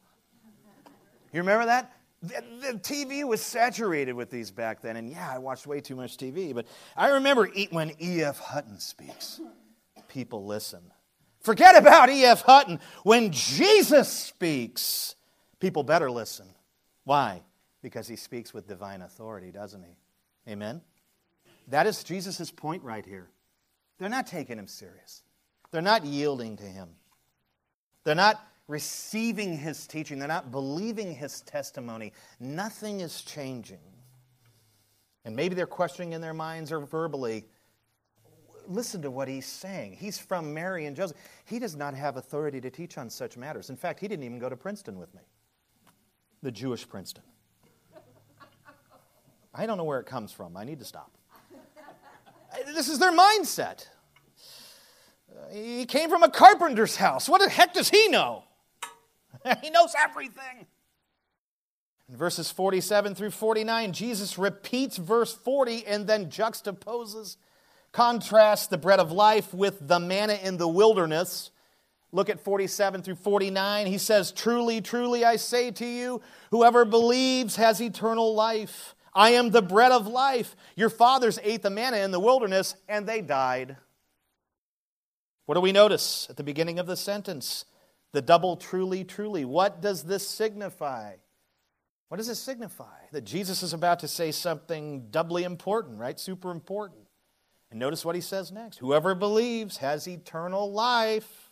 You 1.32 1.42
remember 1.42 1.66
that? 1.68 1.94
The, 2.24 2.42
the, 2.62 2.80
TV 2.80 3.28
was 3.28 3.42
saturated 3.42 4.14
with 4.14 4.32
these 4.32 4.50
back 4.50 4.82
then, 4.82 4.96
and 4.96 5.10
yeah, 5.10 5.30
I 5.30 5.40
watched 5.40 5.68
way 5.68 5.82
too 5.82 5.96
much 5.96 6.16
TV, 6.16 6.56
but 6.56 6.66
I 6.96 7.10
remember 7.10 7.50
when 7.72 7.92
E.F. 8.02 8.40
Hutton 8.40 8.80
speaks, 8.80 9.42
people 10.08 10.46
listen. 10.46 10.82
Forget 11.42 11.76
about 11.76 12.10
E.F. 12.10 12.44
Hutton. 12.44 12.80
When 13.04 13.32
Jesus 13.34 14.08
speaks, 14.08 15.16
people 15.60 15.84
better 15.84 16.10
listen. 16.10 16.48
Why? 17.04 17.42
Because 17.82 18.08
he 18.08 18.16
speaks 18.16 18.54
with 18.54 18.70
divine 18.70 19.02
authority, 19.02 19.52
doesn't 19.52 19.84
he? 19.84 19.98
Amen? 20.50 20.82
That 21.68 21.88
is 21.88 22.06
Jesus' 22.06 22.50
point 22.50 22.84
right 22.84 23.06
here. 23.06 23.30
They're 24.00 24.08
not 24.08 24.28
taking 24.28 24.58
him 24.58 24.68
serious, 24.68 25.24
they're 25.72 25.82
not 25.82 26.06
yielding 26.06 26.56
to 26.58 26.64
him. 26.64 26.90
They're 28.06 28.16
not 28.16 28.46
receiving 28.68 29.58
his 29.58 29.88
teaching, 29.88 30.20
they're 30.20 30.28
not 30.28 30.52
believing 30.52 31.14
his 31.14 31.42
testimony. 31.42 32.14
Nothing 32.40 33.02
is 33.02 33.22
changing. 33.22 33.80
And 35.26 35.36
maybe 35.36 35.56
they're 35.56 35.66
questioning 35.66 36.14
in 36.14 36.22
their 36.22 36.34
minds 36.34 36.72
or 36.72 36.80
verbally. 36.80 37.46
Listen 38.68 39.02
to 39.02 39.12
what 39.12 39.28
he's 39.28 39.46
saying. 39.46 39.94
He's 39.94 40.18
from 40.18 40.54
Mary 40.54 40.86
and 40.86 40.96
Joseph. 40.96 41.18
He 41.46 41.60
does 41.60 41.76
not 41.76 41.94
have 41.94 42.18
authority 42.18 42.62
to 42.62 42.70
teach 42.70 42.98
on 42.98 43.10
such 43.10 43.36
matters. 43.38 43.70
In 43.70 43.76
fact, 43.76 44.00
he 44.00 44.08
didn't 44.08 44.24
even 44.24 44.40
go 44.40 44.50
to 44.50 44.56
Princeton 44.56 44.98
with 44.98 45.14
me, 45.14 45.22
the 46.42 46.52
Jewish 46.52 46.88
Princeton. 46.88 47.24
I 49.54 49.66
don't 49.66 49.78
know 49.78 49.84
where 49.84 50.00
it 50.00 50.06
comes 50.06 50.32
from. 50.32 50.58
I 50.58 50.64
need 50.64 50.80
to 50.80 50.86
stop. 50.86 51.12
This 52.74 52.88
is 52.88 53.00
their 53.00 53.12
mindset. 53.12 53.88
He 55.52 55.86
came 55.86 56.10
from 56.10 56.24
a 56.24 56.30
carpenter's 56.30 56.96
house. 56.96 57.28
What 57.28 57.42
the 57.42 57.50
heck 57.50 57.74
does 57.74 57.90
he 57.90 58.08
know? 58.08 58.46
he 59.62 59.70
knows 59.70 59.94
everything. 60.02 60.68
In 62.10 62.18
verses 62.18 62.52
47 62.52 63.16
through 63.16 63.32
49, 63.32 63.94
Jesus 63.94 64.38
repeats 64.38 64.98
verse 64.98 65.34
40 65.34 65.86
and 65.86 66.06
then 66.06 66.30
juxtaposes, 66.30 67.38
contrasts 67.92 68.68
the 68.68 68.78
bread 68.78 69.00
of 69.00 69.12
life 69.12 69.54
with 69.54 69.88
the 69.88 70.00
manna 70.00 70.38
in 70.42 70.58
the 70.58 70.68
wilderness. 70.68 71.52
Look 72.12 72.30
at 72.30 72.40
47 72.40 73.02
through 73.02 73.16
49. 73.16 73.88
He 73.88 73.98
says, 73.98 74.32
Truly, 74.32 74.82
truly, 74.82 75.26
I 75.26 75.38
say 75.38 75.72
to 75.72 75.86
you, 75.86 76.22
whoever 76.52 76.86
believes 76.86 77.56
has 77.56 77.82
eternal 77.82 78.36
life. 78.36 78.96
I 79.16 79.32
am 79.32 79.52
the 79.52 79.62
bread 79.62 79.92
of 79.92 80.08
life. 80.08 80.56
Your 80.76 80.90
fathers 80.90 81.40
ate 81.44 81.62
the 81.62 81.70
manna 81.70 81.98
in 81.98 82.12
the 82.12 82.20
wilderness 82.20 82.76
and 82.88 83.08
they 83.08 83.22
died. 83.22 83.78
What 85.46 85.56
do 85.56 85.62
we 85.62 85.72
notice 85.72 86.28
at 86.30 86.38
the 86.38 86.44
beginning 86.44 86.80
of 86.80 86.88
the 86.88 86.96
sentence? 86.96 87.66
The 88.14 88.22
double 88.22 88.56
truly, 88.56 89.04
truly. 89.04 89.44
What 89.44 89.82
does 89.82 90.04
this 90.04 90.28
signify? 90.28 91.16
What 92.08 92.18
does 92.18 92.30
it 92.30 92.36
signify? 92.36 93.08
That 93.12 93.26
Jesus 93.26 93.64
is 93.64 93.74
about 93.74 94.00
to 94.00 94.08
say 94.08 94.32
something 94.32 95.08
doubly 95.10 95.44
important, 95.44 96.00
right? 96.00 96.20
Super 96.20 96.52
important. 96.52 97.02
And 97.72 97.80
notice 97.80 98.06
what 98.06 98.14
he 98.14 98.22
says 98.22 98.52
next 98.52 98.78
Whoever 98.78 99.16
believes 99.16 99.78
has 99.78 100.08
eternal 100.08 100.72
life. 100.72 101.50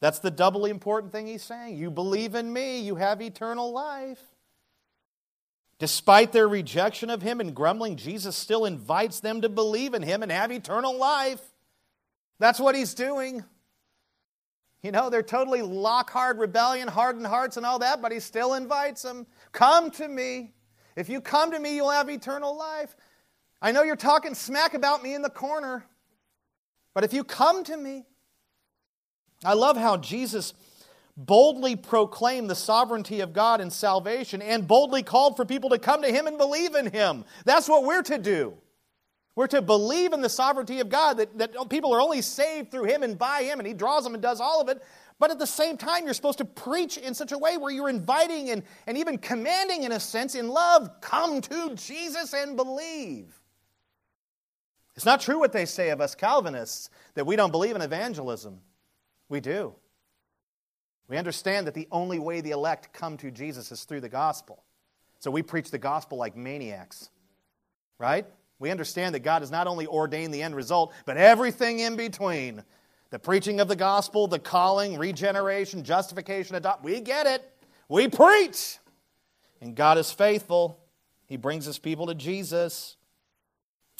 That's 0.00 0.20
the 0.20 0.30
doubly 0.30 0.70
important 0.70 1.12
thing 1.12 1.26
he's 1.26 1.42
saying. 1.42 1.76
You 1.76 1.90
believe 1.90 2.34
in 2.34 2.52
me, 2.52 2.80
you 2.80 2.96
have 2.96 3.20
eternal 3.20 3.72
life. 3.72 4.20
Despite 5.80 6.30
their 6.30 6.46
rejection 6.46 7.10
of 7.10 7.22
him 7.22 7.40
and 7.40 7.54
grumbling, 7.56 7.96
Jesus 7.96 8.36
still 8.36 8.66
invites 8.66 9.18
them 9.18 9.40
to 9.40 9.48
believe 9.48 9.94
in 9.94 10.02
him 10.02 10.22
and 10.22 10.30
have 10.30 10.52
eternal 10.52 10.96
life. 10.96 11.40
That's 12.38 12.60
what 12.60 12.76
he's 12.76 12.94
doing. 12.94 13.44
You 14.82 14.90
know, 14.90 15.10
they're 15.10 15.22
totally 15.22 15.62
lock 15.62 16.10
hard 16.10 16.38
rebellion, 16.38 16.88
hardened 16.88 17.26
hearts, 17.26 17.56
and 17.56 17.64
all 17.64 17.78
that, 17.78 18.02
but 18.02 18.10
he 18.10 18.18
still 18.18 18.54
invites 18.54 19.02
them. 19.02 19.26
Come 19.52 19.90
to 19.92 20.08
me. 20.08 20.52
If 20.96 21.08
you 21.08 21.20
come 21.20 21.52
to 21.52 21.58
me, 21.58 21.76
you'll 21.76 21.90
have 21.90 22.10
eternal 22.10 22.56
life. 22.56 22.96
I 23.60 23.70
know 23.70 23.82
you're 23.84 23.94
talking 23.94 24.34
smack 24.34 24.74
about 24.74 25.02
me 25.02 25.14
in 25.14 25.22
the 25.22 25.30
corner, 25.30 25.86
but 26.94 27.04
if 27.04 27.12
you 27.12 27.22
come 27.22 27.62
to 27.64 27.76
me, 27.76 28.04
I 29.44 29.54
love 29.54 29.76
how 29.76 29.96
Jesus 29.96 30.52
boldly 31.16 31.76
proclaimed 31.76 32.50
the 32.50 32.54
sovereignty 32.54 33.20
of 33.20 33.32
God 33.32 33.60
and 33.60 33.72
salvation 33.72 34.42
and 34.42 34.66
boldly 34.66 35.02
called 35.02 35.36
for 35.36 35.44
people 35.44 35.70
to 35.70 35.78
come 35.78 36.02
to 36.02 36.08
him 36.08 36.26
and 36.26 36.38
believe 36.38 36.74
in 36.74 36.90
him. 36.90 37.24
That's 37.44 37.68
what 37.68 37.84
we're 37.84 38.02
to 38.02 38.18
do. 38.18 38.54
We're 39.34 39.46
to 39.48 39.62
believe 39.62 40.12
in 40.12 40.20
the 40.20 40.28
sovereignty 40.28 40.80
of 40.80 40.88
God, 40.88 41.16
that, 41.16 41.38
that 41.38 41.70
people 41.70 41.94
are 41.94 42.00
only 42.00 42.20
saved 42.20 42.70
through 42.70 42.84
Him 42.84 43.02
and 43.02 43.18
by 43.18 43.44
Him, 43.44 43.60
and 43.60 43.66
He 43.66 43.72
draws 43.72 44.04
them 44.04 44.14
and 44.14 44.22
does 44.22 44.40
all 44.40 44.60
of 44.60 44.68
it. 44.68 44.82
But 45.18 45.30
at 45.30 45.38
the 45.38 45.46
same 45.46 45.76
time, 45.76 46.04
you're 46.04 46.14
supposed 46.14 46.38
to 46.38 46.44
preach 46.44 46.96
in 46.96 47.14
such 47.14 47.32
a 47.32 47.38
way 47.38 47.56
where 47.56 47.72
you're 47.72 47.88
inviting 47.88 48.50
and, 48.50 48.62
and 48.86 48.98
even 48.98 49.18
commanding, 49.18 49.84
in 49.84 49.92
a 49.92 50.00
sense, 50.00 50.34
in 50.34 50.48
love, 50.48 51.00
come 51.00 51.40
to 51.42 51.74
Jesus 51.76 52.34
and 52.34 52.56
believe. 52.56 53.40
It's 54.96 55.06
not 55.06 55.20
true 55.20 55.38
what 55.38 55.52
they 55.52 55.64
say 55.64 55.90
of 55.90 56.00
us 56.00 56.14
Calvinists 56.14 56.90
that 57.14 57.24
we 57.24 57.36
don't 57.36 57.50
believe 57.50 57.76
in 57.76 57.82
evangelism. 57.82 58.60
We 59.28 59.40
do. 59.40 59.74
We 61.08 61.16
understand 61.16 61.66
that 61.66 61.74
the 61.74 61.88
only 61.90 62.18
way 62.18 62.40
the 62.40 62.50
elect 62.50 62.92
come 62.92 63.16
to 63.18 63.30
Jesus 63.30 63.72
is 63.72 63.84
through 63.84 64.00
the 64.00 64.08
gospel. 64.08 64.62
So 65.20 65.30
we 65.30 65.42
preach 65.42 65.70
the 65.70 65.78
gospel 65.78 66.18
like 66.18 66.36
maniacs, 66.36 67.10
right? 67.98 68.26
We 68.62 68.70
understand 68.70 69.12
that 69.16 69.24
God 69.24 69.42
has 69.42 69.50
not 69.50 69.66
only 69.66 69.88
ordained 69.88 70.32
the 70.32 70.40
end 70.40 70.54
result, 70.54 70.94
but 71.04 71.16
everything 71.16 71.80
in 71.80 71.96
between. 71.96 72.62
The 73.10 73.18
preaching 73.18 73.58
of 73.58 73.66
the 73.66 73.74
gospel, 73.74 74.28
the 74.28 74.38
calling, 74.38 74.96
regeneration, 74.98 75.82
justification, 75.82 76.54
adopt. 76.54 76.84
We 76.84 77.00
get 77.00 77.26
it. 77.26 77.42
We 77.88 78.06
preach. 78.06 78.78
And 79.60 79.74
God 79.74 79.98
is 79.98 80.12
faithful. 80.12 80.78
He 81.26 81.36
brings 81.36 81.64
his 81.64 81.80
people 81.80 82.06
to 82.06 82.14
Jesus. 82.14 82.96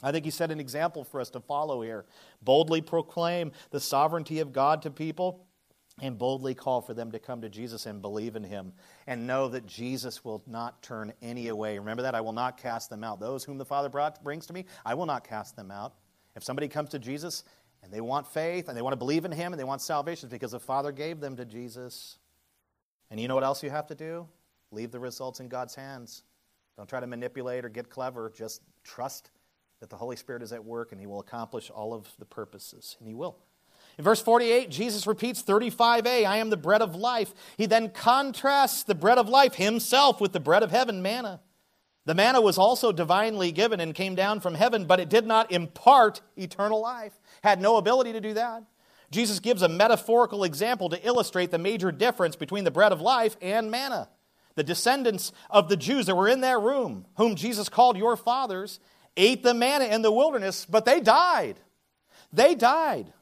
I 0.01 0.13
think 0.13 0.25
he 0.25 0.31
set 0.31 0.53
an 0.53 0.61
example 0.61 1.03
for 1.03 1.21
us 1.21 1.31
to 1.31 1.41
follow 1.41 1.83
here. 1.83 2.05
Boldly 2.41 2.83
proclaim 2.83 3.51
the 3.71 3.81
sovereignty 3.81 4.39
of 4.39 4.53
God 4.53 4.83
to 4.83 4.93
people 4.93 5.45
and 6.01 6.19
boldly 6.19 6.55
call 6.55 6.81
for 6.81 6.95
them 6.95 7.13
to 7.13 7.19
come 7.19 7.43
to 7.43 7.49
Jesus 7.49 7.87
and 7.87 8.01
believe 8.01 8.35
in 8.35 8.45
him 8.45 8.73
and 9.07 9.27
know 9.27 9.49
that 9.49 9.67
Jesus 9.67 10.25
will 10.25 10.43
not 10.47 10.83
turn 10.83 11.13
any 11.21 11.49
away. 11.49 11.79
Remember 11.79 12.03
that? 12.03 12.15
I 12.15 12.21
will 12.21 12.33
not 12.33 12.57
cast 12.57 12.89
them 12.89 13.05
out. 13.05 13.21
Those 13.21 13.45
whom 13.45 13.59
the 13.59 13.65
Father 13.65 13.89
brought, 13.89 14.23
brings 14.25 14.47
to 14.47 14.53
me, 14.53 14.65
I 14.87 14.95
will 14.95 15.07
not 15.07 15.27
cast 15.29 15.55
them 15.55 15.71
out. 15.71 15.95
If 16.35 16.43
somebody 16.43 16.69
comes 16.69 16.91
to 16.91 16.99
Jesus 16.99 17.45
and 17.83 17.93
they 17.93 18.01
want 18.01 18.27
faith 18.27 18.69
and 18.69 18.77
they 18.77 18.83
want 18.83 18.95
to 18.95 18.99
believe 18.99 19.25
in 19.25 19.33
him 19.33 19.53
and 19.53 19.61
they 19.61 19.65
want 19.65 19.83
salvation, 19.83 20.29
because 20.29 20.53
the 20.53 20.61
Father 20.61 20.93
gave 20.93 21.21
them 21.21 21.37
to 21.37 21.45
Jesus. 21.45 22.17
And 23.11 23.21
you 23.21 23.29
know 23.29 23.35
what 23.35 23.45
else 23.45 23.63
you 23.63 23.71
have 23.71 23.89
to 23.89 23.95
do? 23.95 24.27
Leave 24.71 24.93
the 24.93 25.01
results 25.01 25.41
in 25.41 25.49
God's 25.49 25.75
hands. 25.75 26.23
Don't 26.79 26.89
try 26.89 27.01
to 27.01 27.07
manipulate 27.07 27.65
or 27.65 27.69
get 27.69 27.91
clever. 27.91 28.33
Just 28.35 28.63
trust 28.83 29.31
that 29.81 29.91
the 29.91 29.97
Holy 29.97 30.17
Spirit 30.17 30.43
is 30.43 30.53
at 30.53 30.65
work 30.65 30.93
and 30.93 31.01
he 31.01 31.07
will 31.07 31.21
accomplish 31.21 31.69
all 31.69 31.93
of 31.93 32.09
the 32.19 32.25
purposes. 32.25 32.97
And 32.99 33.07
he 33.07 33.15
will. 33.15 33.37
In 33.99 34.05
verse 34.05 34.23
48, 34.23 34.71
Jesus 34.71 35.07
repeats 35.07 35.43
35a, 35.43 36.25
I 36.27 36.39
am 36.39 36.51
the 36.51 36.57
bread 36.57 36.83
of 36.83 36.95
life. 36.95 37.35
He 37.57 37.67
then 37.67 37.91
contrasts 37.91 38.83
the 38.83 38.95
bread 38.95 39.19
of 39.19 39.29
life 39.29 39.55
himself 39.55 40.21
with 40.21 40.33
the 40.33 40.41
bread 40.41 40.63
of 40.63 40.71
heaven, 40.71 41.03
manna. 41.03 41.41
The 42.05 42.15
manna 42.15 42.41
was 42.41 42.59
also 42.59 42.91
divinely 42.91 43.53
given 43.53 43.81
and 43.81 43.95
came 43.95 44.15
down 44.15 44.41
from 44.41 44.55
heaven, 44.55 44.87
but 44.87 44.99
it 44.99 45.09
did 45.09 45.27
not 45.27 45.53
impart 45.53 46.21
eternal 46.37 46.81
life, 46.81 47.13
had 47.45 47.61
no 47.61 47.77
ability 47.77 48.13
to 48.13 48.21
do 48.21 48.35
that. 48.35 48.65
Jesus 49.11 49.41
gives 49.41 49.63
a 49.63 49.69
metaphorical 49.69 50.43
example 50.43 50.89
to 50.89 51.07
illustrate 51.07 51.51
the 51.51 51.59
major 51.59 51.93
difference 51.93 52.35
between 52.35 52.65
the 52.65 52.71
bread 52.71 52.93
of 52.93 53.01
life 53.01 53.37
and 53.41 53.71
manna. 53.71 54.09
The 54.55 54.65
descendants 54.65 55.33
of 55.51 55.69
the 55.69 55.77
Jews 55.77 56.07
that 56.07 56.17
were 56.17 56.29
in 56.29 56.41
that 56.41 56.61
room, 56.61 57.07
whom 57.17 57.37
Jesus 57.37 57.69
called 57.69 57.97
your 57.97 58.17
fathers, 58.17 58.81
ate 59.17 59.43
the 59.43 59.55
manna 59.55 59.85
in 59.85 60.03
the 60.03 60.13
wilderness, 60.13 60.67
but 60.67 60.85
they 60.85 60.99
died. 61.01 61.61
They 62.33 62.55
died. 62.55 63.13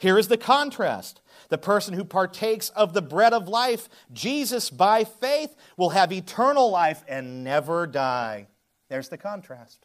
Here 0.00 0.18
is 0.18 0.28
the 0.28 0.38
contrast. 0.38 1.20
The 1.50 1.58
person 1.58 1.94
who 1.94 2.04
partakes 2.04 2.70
of 2.70 2.94
the 2.94 3.02
bread 3.02 3.34
of 3.34 3.48
life, 3.48 3.88
Jesus, 4.12 4.70
by 4.70 5.04
faith, 5.04 5.54
will 5.76 5.90
have 5.90 6.10
eternal 6.10 6.70
life 6.70 7.04
and 7.06 7.44
never 7.44 7.86
die. 7.86 8.46
There's 8.88 9.10
the 9.10 9.18
contrast. 9.18 9.84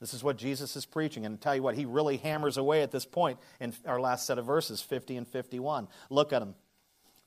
This 0.00 0.12
is 0.12 0.24
what 0.24 0.36
Jesus 0.36 0.74
is 0.74 0.84
preaching. 0.84 1.24
And 1.24 1.34
I'll 1.34 1.38
tell 1.38 1.54
you 1.54 1.62
what, 1.62 1.76
he 1.76 1.84
really 1.84 2.16
hammers 2.16 2.56
away 2.56 2.82
at 2.82 2.90
this 2.90 3.06
point 3.06 3.38
in 3.60 3.72
our 3.86 4.00
last 4.00 4.26
set 4.26 4.38
of 4.38 4.44
verses, 4.44 4.80
50 4.80 5.16
and 5.16 5.28
51. 5.28 5.86
Look 6.10 6.32
at 6.32 6.42
him. 6.42 6.56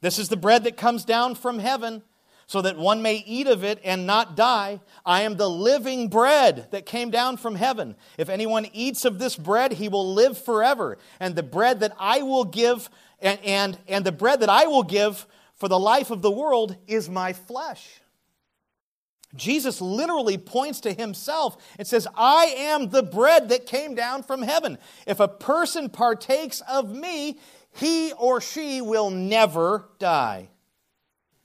This 0.02 0.20
is 0.20 0.28
the 0.28 0.36
bread 0.36 0.66
that 0.66 0.76
comes 0.76 1.06
down 1.06 1.36
from 1.36 1.60
heaven 1.60 2.04
so 2.48 2.62
that 2.62 2.78
one 2.78 3.02
may 3.02 3.24
eat 3.26 3.48
of 3.48 3.64
it 3.64 3.80
and 3.84 4.06
not 4.06 4.36
die. 4.36 4.80
I 5.06 5.24
am 5.24 5.36
the 5.36 5.50
living 5.50 6.10
bread 6.10 6.68
that 6.72 6.86
came 6.86 7.10
down 7.10 7.38
from 7.38 7.56
heaven. 7.56 7.96
If 8.18 8.30
anyone 8.30 8.68
eats 8.74 9.06
of 9.06 9.18
this 9.18 9.36
bread, 9.36 9.74
he 9.74 9.90
will 9.90 10.14
live 10.14 10.38
forever. 10.38 10.98
And 11.20 11.36
the 11.36 11.44
bread 11.44 11.80
that 11.80 11.96
I 12.00 12.22
will 12.22 12.46
give, 12.46 12.90
and, 13.20 13.40
and, 13.44 13.80
and 13.88 14.06
the 14.06 14.12
bread 14.12 14.42
that 14.42 14.50
I 14.50 14.68
will 14.68 14.84
give 14.84 15.26
for 15.56 15.68
the 15.68 15.80
life 15.80 16.12
of 16.12 16.22
the 16.22 16.32
world 16.32 16.78
is 16.88 17.10
my 17.10 17.34
flesh. 17.34 18.02
Jesus 19.36 19.82
literally 19.82 20.38
points 20.38 20.82
to 20.82 20.94
himself 20.94 21.58
and 21.78 21.88
says, 21.88 22.08
I 22.16 22.46
am 22.58 22.90
the 22.90 23.04
bread 23.04 23.50
that 23.50 23.66
came 23.66 23.96
down 23.96 24.24
from 24.24 24.42
heaven. 24.42 24.78
If 25.06 25.20
a 25.20 25.28
person 25.28 25.90
partakes 25.90 26.62
of 26.70 26.96
me, 26.96 27.40
he 27.74 28.14
or 28.14 28.40
she 28.40 28.82
will 28.82 29.10
never 29.10 29.90
die. 30.00 30.50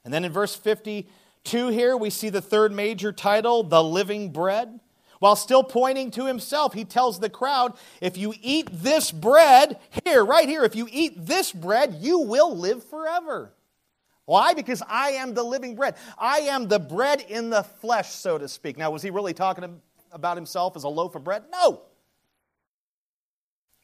And 0.05 0.13
then 0.13 0.25
in 0.25 0.33
verse 0.33 0.55
52 0.55 1.69
here, 1.69 1.97
we 1.97 2.11
see 2.11 2.29
the 2.29 2.41
third 2.41 2.73
major 2.73 3.13
title, 3.13 3.63
the 3.63 3.83
living 3.83 4.33
bread. 4.33 4.81
While 5.19 5.37
still 5.37 5.63
pointing 5.63 6.11
to 6.13 6.25
himself, 6.25 6.73
he 6.73 6.85
tells 6.85 7.21
the 7.21 7.29
crowd, 7.29 7.75
if 8.01 8.17
you 8.17 8.33
eat 8.41 8.71
this 8.73 9.13
bread, 9.13 9.79
here, 10.05 10.25
right 10.25 10.49
here, 10.49 10.65
if 10.65 10.75
you 10.75 10.89
eat 10.91 11.27
this 11.27 11.53
bread, 11.53 11.99
you 12.01 12.21
will 12.21 12.57
live 12.57 12.83
forever. 12.85 13.53
Why? 14.25 14.55
Because 14.55 14.83
I 14.89 15.11
am 15.11 15.35
the 15.35 15.43
living 15.43 15.75
bread. 15.75 15.97
I 16.17 16.39
am 16.41 16.69
the 16.69 16.79
bread 16.79 17.21
in 17.29 17.51
the 17.51 17.65
flesh, 17.65 18.11
so 18.11 18.39
to 18.39 18.49
speak. 18.49 18.79
Now, 18.79 18.91
was 18.91 19.03
he 19.03 19.11
really 19.11 19.35
talking 19.35 19.81
about 20.13 20.37
himself 20.37 20.75
as 20.77 20.85
a 20.85 20.89
loaf 20.89 21.15
of 21.17 21.25
bread? 21.25 21.43
No. 21.53 21.83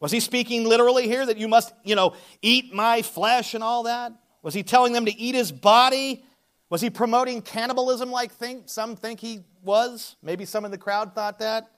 Was 0.01 0.13
he 0.13 0.21
speaking 0.21 0.65
literally 0.65 1.07
here 1.07 1.27
that 1.27 1.37
you 1.37 1.49
must, 1.49 1.75
you 1.85 1.97
know, 1.97 2.15
eat 2.41 2.73
my 2.73 3.03
flesh 3.03 3.55
and 3.55 3.65
all 3.65 3.83
that? 3.83 4.13
Was 4.47 4.55
he 4.55 4.63
telling 4.63 4.93
them 4.93 5.07
to 5.07 5.19
eat 5.19 5.35
his 5.35 5.51
body? 5.51 6.25
Was 6.71 6.81
he 6.81 6.89
promoting 6.89 7.43
cannibalism 7.43 8.13
like 8.13 8.31
think, 8.31 8.69
some 8.69 8.95
think 8.95 9.19
he 9.19 9.41
was? 9.65 10.15
Maybe 10.23 10.45
some 10.45 10.65
in 10.65 10.71
the 10.71 10.79
crowd 10.79 11.17
thought 11.17 11.41
that. 11.41 11.69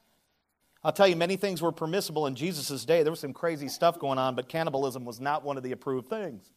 I'll 0.84 0.92
tell 0.92 1.08
you, 1.08 1.16
many 1.16 1.36
things 1.36 1.62
were 1.62 1.72
permissible 1.72 2.26
in 2.26 2.34
Jesus' 2.34 2.84
day. 2.84 3.02
There 3.02 3.10
was 3.10 3.20
some 3.20 3.32
crazy 3.32 3.68
stuff 3.68 3.98
going 3.98 4.18
on, 4.18 4.34
but 4.34 4.50
cannibalism 4.50 5.06
was 5.06 5.18
not 5.18 5.46
one 5.46 5.56
of 5.56 5.62
the 5.62 5.72
approved 5.72 6.10
things. 6.10 6.52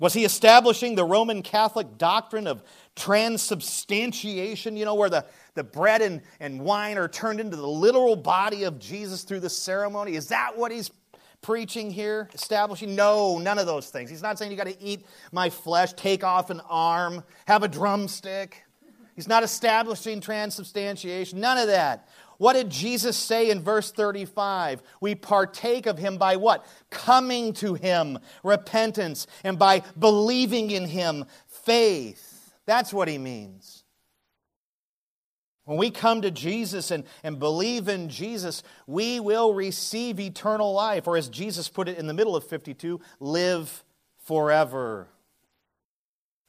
Was 0.00 0.12
he 0.12 0.24
establishing 0.24 0.96
the 0.96 1.04
Roman 1.04 1.40
Catholic 1.40 1.98
doctrine 1.98 2.48
of 2.48 2.64
transubstantiation, 2.96 4.76
you 4.76 4.86
know, 4.86 4.96
where 4.96 5.08
the, 5.08 5.24
the 5.54 5.62
bread 5.62 6.02
and, 6.02 6.22
and 6.40 6.60
wine 6.62 6.98
are 6.98 7.06
turned 7.06 7.38
into 7.38 7.56
the 7.56 7.64
literal 7.64 8.16
body 8.16 8.64
of 8.64 8.80
Jesus 8.80 9.22
through 9.22 9.40
the 9.40 9.48
ceremony? 9.48 10.16
Is 10.16 10.26
that 10.30 10.58
what 10.58 10.72
he's 10.72 10.90
preaching 11.40 11.90
here, 11.90 12.28
establishing? 12.34 12.94
No, 12.94 13.38
none 13.38 13.58
of 13.58 13.66
those 13.66 13.90
things. 13.90 14.10
He's 14.10 14.22
not 14.22 14.38
saying 14.38 14.50
you 14.50 14.56
got 14.56 14.66
to 14.66 14.82
eat 14.82 15.06
my 15.32 15.50
flesh, 15.50 15.92
take 15.92 16.24
off 16.24 16.50
an 16.50 16.60
arm, 16.68 17.22
have 17.46 17.62
a 17.62 17.68
drumstick. 17.68 18.64
He's 19.14 19.28
not 19.28 19.42
establishing 19.42 20.20
transubstantiation, 20.20 21.40
none 21.40 21.58
of 21.58 21.66
that. 21.68 22.08
What 22.38 22.52
did 22.52 22.70
Jesus 22.70 23.16
say 23.16 23.50
in 23.50 23.60
verse 23.62 23.90
35? 23.90 24.80
We 25.00 25.16
partake 25.16 25.86
of 25.86 25.98
him 25.98 26.18
by 26.18 26.36
what? 26.36 26.64
Coming 26.88 27.52
to 27.54 27.74
him, 27.74 28.18
repentance, 28.44 29.26
and 29.42 29.58
by 29.58 29.82
believing 29.98 30.70
in 30.70 30.84
him, 30.84 31.24
faith. 31.48 32.54
That's 32.64 32.92
what 32.92 33.08
he 33.08 33.18
means. 33.18 33.77
When 35.68 35.76
we 35.76 35.90
come 35.90 36.22
to 36.22 36.30
Jesus 36.30 36.90
and, 36.90 37.04
and 37.22 37.38
believe 37.38 37.88
in 37.88 38.08
Jesus, 38.08 38.62
we 38.86 39.20
will 39.20 39.52
receive 39.52 40.18
eternal 40.18 40.72
life, 40.72 41.06
or 41.06 41.14
as 41.14 41.28
Jesus 41.28 41.68
put 41.68 41.90
it 41.90 41.98
in 41.98 42.06
the 42.06 42.14
middle 42.14 42.34
of 42.34 42.44
52, 42.44 42.98
live 43.20 43.84
forever. 44.24 45.08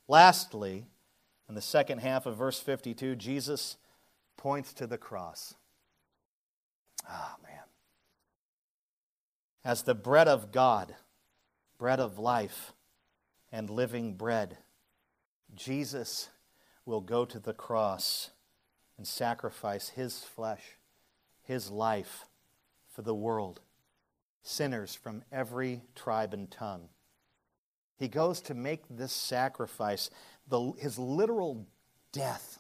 Lastly, 0.07 0.85
in 1.49 1.55
the 1.55 1.61
second 1.61 1.97
half 1.97 2.27
of 2.27 2.37
verse 2.37 2.61
52, 2.61 3.17
Jesus 3.17 3.75
points 4.37 4.71
to 4.75 4.87
the 4.87 4.97
cross. 4.97 5.53
Ah, 7.05 7.35
oh, 7.35 7.43
man. 7.43 7.63
As 9.65 9.81
the 9.83 9.95
bread 9.95 10.29
of 10.29 10.53
God, 10.53 10.95
bread 11.77 11.99
of 11.99 12.19
life, 12.19 12.71
and 13.51 13.69
living 13.69 14.13
bread, 14.13 14.59
Jesus 15.53 16.29
will 16.85 17.01
go 17.01 17.25
to 17.25 17.37
the 17.37 17.53
cross 17.53 18.29
and 18.99 19.07
sacrifice 19.07 19.89
his 19.89 20.19
flesh, 20.25 20.75
his 21.41 21.71
life 21.71 22.25
for 22.93 23.01
the 23.01 23.15
world, 23.15 23.61
sinners 24.43 24.93
from 24.93 25.23
every 25.31 25.81
tribe 25.95 26.33
and 26.33 26.51
tongue. 26.51 26.89
He 27.97 28.09
goes 28.09 28.41
to 28.41 28.53
make 28.53 28.83
this 28.89 29.13
sacrifice, 29.13 30.09
the, 30.49 30.73
his 30.77 30.99
literal 30.99 31.65
death, 32.11 32.59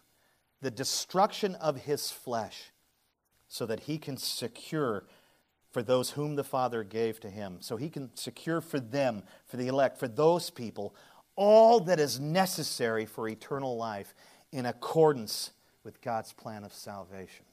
the 0.61 0.71
destruction 0.71 1.55
of 1.55 1.81
his 1.81 2.09
flesh, 2.09 2.71
so 3.49 3.65
that 3.65 3.81
he 3.81 3.97
can 3.97 4.15
secure 4.15 5.07
for 5.69 5.83
those 5.83 6.11
whom 6.11 6.37
the 6.37 6.43
Father 6.45 6.85
gave 6.85 7.19
to 7.19 7.29
him, 7.29 7.57
so 7.59 7.75
he 7.75 7.89
can 7.89 8.15
secure 8.15 8.61
for 8.61 8.79
them, 8.79 9.23
for 9.45 9.57
the 9.57 9.67
elect, 9.67 9.97
for 9.97 10.07
those 10.07 10.49
people, 10.49 10.95
all 11.35 11.81
that 11.81 11.99
is 11.99 12.17
necessary 12.17 13.05
for 13.05 13.27
eternal 13.27 13.75
life 13.75 14.13
in 14.53 14.65
accordance 14.65 15.51
with 15.83 16.01
God's 16.01 16.33
plan 16.33 16.63
of 16.63 16.73
salvation. 16.73 17.45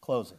Closing. 0.00 0.38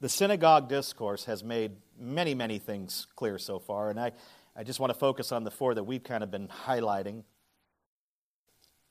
The 0.00 0.08
synagogue 0.08 0.68
discourse 0.68 1.26
has 1.26 1.44
made 1.44 1.72
many, 1.98 2.34
many 2.34 2.58
things 2.58 3.06
clear 3.14 3.38
so 3.38 3.60
far, 3.60 3.88
and 3.88 4.00
I, 4.00 4.12
I 4.56 4.64
just 4.64 4.80
want 4.80 4.92
to 4.92 4.98
focus 4.98 5.30
on 5.30 5.44
the 5.44 5.50
four 5.50 5.74
that 5.74 5.84
we've 5.84 6.02
kind 6.02 6.24
of 6.24 6.30
been 6.30 6.48
highlighting. 6.48 7.22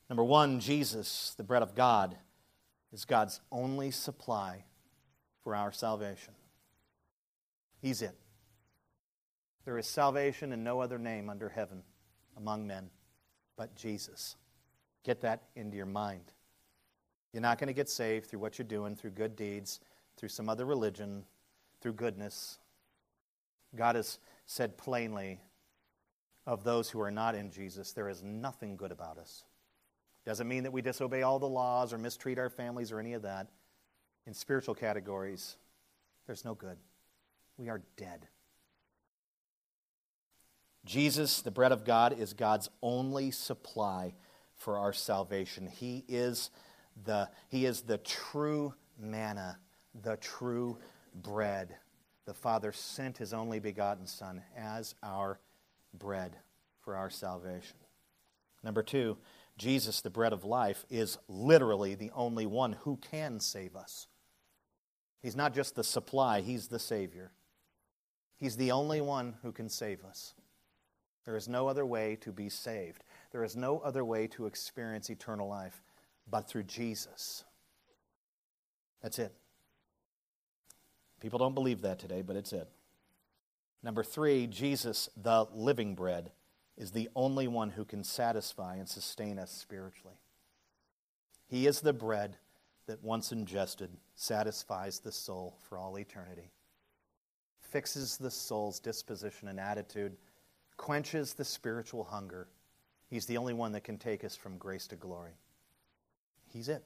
Number 0.10 0.24
one, 0.24 0.60
Jesus, 0.60 1.34
the 1.38 1.44
bread 1.44 1.64
of 1.64 1.76
God, 1.76 2.18
is 2.92 3.06
God's 3.06 3.42
only 3.52 3.92
supply 3.92 4.64
for 5.44 5.56
our 5.56 5.72
salvation. 5.72 6.34
He's 7.82 8.02
it. 8.02 8.16
There 9.66 9.78
is 9.78 9.86
salvation 9.86 10.52
in 10.54 10.64
no 10.64 10.80
other 10.80 10.98
name 10.98 11.30
under 11.30 11.50
heaven 11.50 11.84
among 12.38 12.66
men 12.66 12.90
but 13.62 13.76
Jesus. 13.76 14.38
Get 15.04 15.22
that 15.22 15.44
into 15.56 15.78
your 15.78 15.86
mind. 15.86 16.32
You're 17.32 17.42
not 17.42 17.60
going 17.60 17.68
to 17.68 17.74
get 17.74 17.90
saved 17.90 18.26
through 18.26 18.40
what 18.40 18.58
you're 18.58 18.68
doing, 18.68 18.96
through 18.96 19.12
good 19.12 19.36
deeds, 19.36 19.80
through 20.18 20.30
some 20.30 20.50
other 20.50 20.66
religion, 20.66 21.24
through 21.80 21.94
goodness. 21.94 22.58
God 23.76 23.96
has 23.96 24.20
said 24.46 24.78
plainly 24.78 25.40
of 26.46 26.64
those 26.64 26.90
who 26.90 27.00
are 27.00 27.12
not 27.12 27.36
in 27.36 27.52
Jesus, 27.52 27.94
there 27.94 28.10
is 28.10 28.24
nothing 28.24 28.76
good 28.76 28.92
about 28.92 29.18
us. 29.18 29.44
Doesn't 30.26 30.48
mean 30.48 30.64
that 30.64 30.74
we 30.74 30.82
disobey 30.82 31.22
all 31.22 31.40
the 31.40 31.48
laws 31.48 31.94
or 31.94 31.98
mistreat 31.98 32.40
our 32.40 32.50
families 32.50 32.92
or 32.92 33.00
any 33.00 33.14
of 33.14 33.22
that. 33.22 33.48
In 34.26 34.34
spiritual 34.34 34.76
categories, 34.76 35.58
there's 36.26 36.46
no 36.46 36.54
good. 36.54 36.78
We 37.58 37.70
are 37.70 37.82
dead. 37.96 38.28
Jesus, 40.86 41.42
the 41.42 41.52
bread 41.52 41.72
of 41.72 41.86
God, 41.86 42.18
is 42.18 42.34
God's 42.34 42.70
only 42.82 43.32
supply 43.32 44.14
for 44.56 44.78
our 44.78 44.94
salvation. 44.94 45.68
He 45.68 46.04
is 46.08 46.50
the, 47.06 47.30
he 47.50 47.66
is 47.66 47.82
the 47.82 47.98
true 48.00 48.74
manna, 49.00 49.58
the 50.04 50.18
true 50.18 50.78
bread. 51.16 51.76
The 52.26 52.34
Father 52.34 52.72
sent 52.72 53.18
his 53.18 53.34
only 53.34 53.60
begotten 53.60 54.08
Son 54.08 54.42
as 54.56 54.96
our 55.04 55.40
bread 55.94 56.38
for 56.84 56.96
our 56.96 57.10
salvation. 57.10 57.78
Number 58.64 58.84
two, 58.84 59.18
Jesus, 59.58 60.02
the 60.02 60.10
bread 60.10 60.34
of 60.34 60.44
life, 60.44 60.86
is 60.90 61.18
literally 61.28 61.96
the 61.96 62.12
only 62.16 62.46
one 62.46 62.74
who 62.84 62.98
can 62.98 63.40
save 63.40 63.76
us. 63.76 64.08
He's 65.22 65.36
not 65.36 65.54
just 65.54 65.76
the 65.76 65.84
supply, 65.84 66.42
he's 66.42 66.68
the 66.68 66.80
Savior. 66.80 67.32
He's 68.40 68.58
the 68.58 68.72
only 68.72 69.02
one 69.02 69.36
who 69.44 69.52
can 69.52 69.70
save 69.70 70.04
us. 70.04 70.34
There 71.26 71.36
is 71.36 71.48
no 71.48 71.68
other 71.68 71.86
way 71.86 72.18
to 72.22 72.32
be 72.32 72.50
saved. 72.50 73.04
There 73.32 73.44
is 73.44 73.56
no 73.56 73.80
other 73.80 74.04
way 74.04 74.28
to 74.28 74.46
experience 74.46 75.10
eternal 75.10 75.48
life 75.48 75.84
but 76.30 76.48
through 76.48 76.64
Jesus. 76.64 77.44
That's 79.02 79.20
it. 79.20 79.34
People 81.20 81.40
don't 81.40 81.56
believe 81.56 81.82
that 81.82 82.00
today, 82.00 82.22
but 82.22 82.36
it's 82.36 82.54
it. 82.54 82.68
Number 83.84 84.04
three, 84.04 84.48
Jesus, 84.48 85.10
the 85.16 85.48
living 85.54 85.96
bread, 85.96 86.32
is 86.78 86.92
the 86.92 87.10
only 87.16 87.48
one 87.48 87.72
who 87.72 87.86
can 87.86 88.04
satisfy 88.04 88.76
and 88.76 88.88
sustain 88.88 89.38
us 89.38 89.52
spiritually. 89.52 90.16
He 91.48 91.68
is 91.68 91.82
the 91.82 91.94
bread 91.94 92.38
that, 92.88 93.04
once 93.04 93.32
ingested, 93.32 93.92
satisfies 94.16 95.00
the 95.00 95.12
soul 95.12 95.58
for 95.68 95.78
all 95.78 96.00
eternity, 96.00 96.52
fixes 97.60 98.18
the 98.18 98.32
soul's 98.32 98.80
disposition 98.80 99.48
and 99.48 99.60
attitude 99.60 100.16
quenches 100.78 101.34
the 101.34 101.46
spiritual 101.46 102.06
hunger. 102.06 102.48
He's 103.10 103.26
the 103.26 103.38
only 103.38 103.54
one 103.54 103.74
that 103.74 103.84
can 103.84 103.98
take 103.98 104.24
us 104.24 104.36
from 104.36 104.58
grace 104.58 104.88
to 104.88 104.96
glory. 104.96 105.34
He's 106.52 106.70
it, 106.70 106.84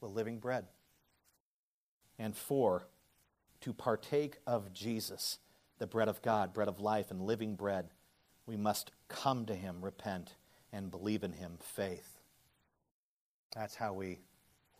the 0.00 0.06
living 0.06 0.38
bread. 0.38 0.66
And 2.18 2.36
four, 2.36 2.86
to 3.60 3.72
partake 3.72 4.38
of 4.46 4.72
Jesus, 4.72 5.38
the 5.78 5.86
bread 5.86 6.08
of 6.08 6.22
God, 6.22 6.52
bread 6.52 6.68
of 6.68 6.80
life, 6.80 7.10
and 7.10 7.22
living 7.22 7.54
bread, 7.54 7.88
we 8.46 8.56
must 8.56 8.90
come 9.08 9.46
to 9.46 9.54
Him, 9.54 9.76
repent, 9.80 10.34
and 10.72 10.90
believe 10.90 11.24
in 11.24 11.32
Him, 11.32 11.58
faith. 11.60 12.18
That's 13.54 13.74
how 13.74 13.94
we 13.94 14.20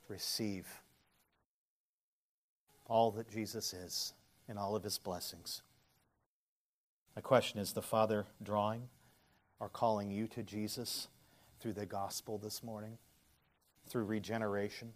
receive 0.09 0.67
all 2.87 3.11
that 3.13 3.31
Jesus 3.31 3.73
is 3.73 4.13
and 4.49 4.59
all 4.59 4.77
of 4.77 4.83
His 4.83 4.99
blessings. 4.99 5.63
The 7.15 7.23
question 7.23 7.61
is 7.61 7.73
the 7.73 7.83
Father 7.83 8.27
drawing 8.43 8.89
or 9.61 9.69
calling 9.69 10.11
you 10.11 10.27
to 10.29 10.43
Jesus 10.43 11.09
through 11.61 11.75
the 11.75 11.87
gospel 11.87 12.39
this 12.39 12.63
morning, 12.63 12.99
through 13.87 14.05
regeneration, 14.05 14.93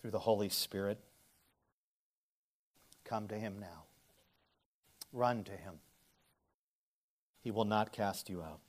through 0.00 0.12
the 0.12 0.20
Holy 0.20 0.48
Spirit? 0.48 0.98
Come 3.04 3.26
to 3.28 3.34
Him 3.34 3.56
now. 3.58 3.84
Run 5.12 5.42
to 5.44 5.52
Him. 5.52 5.74
He 7.42 7.50
will 7.50 7.64
not 7.64 7.92
cast 7.92 8.30
you 8.30 8.42
out. 8.42 8.60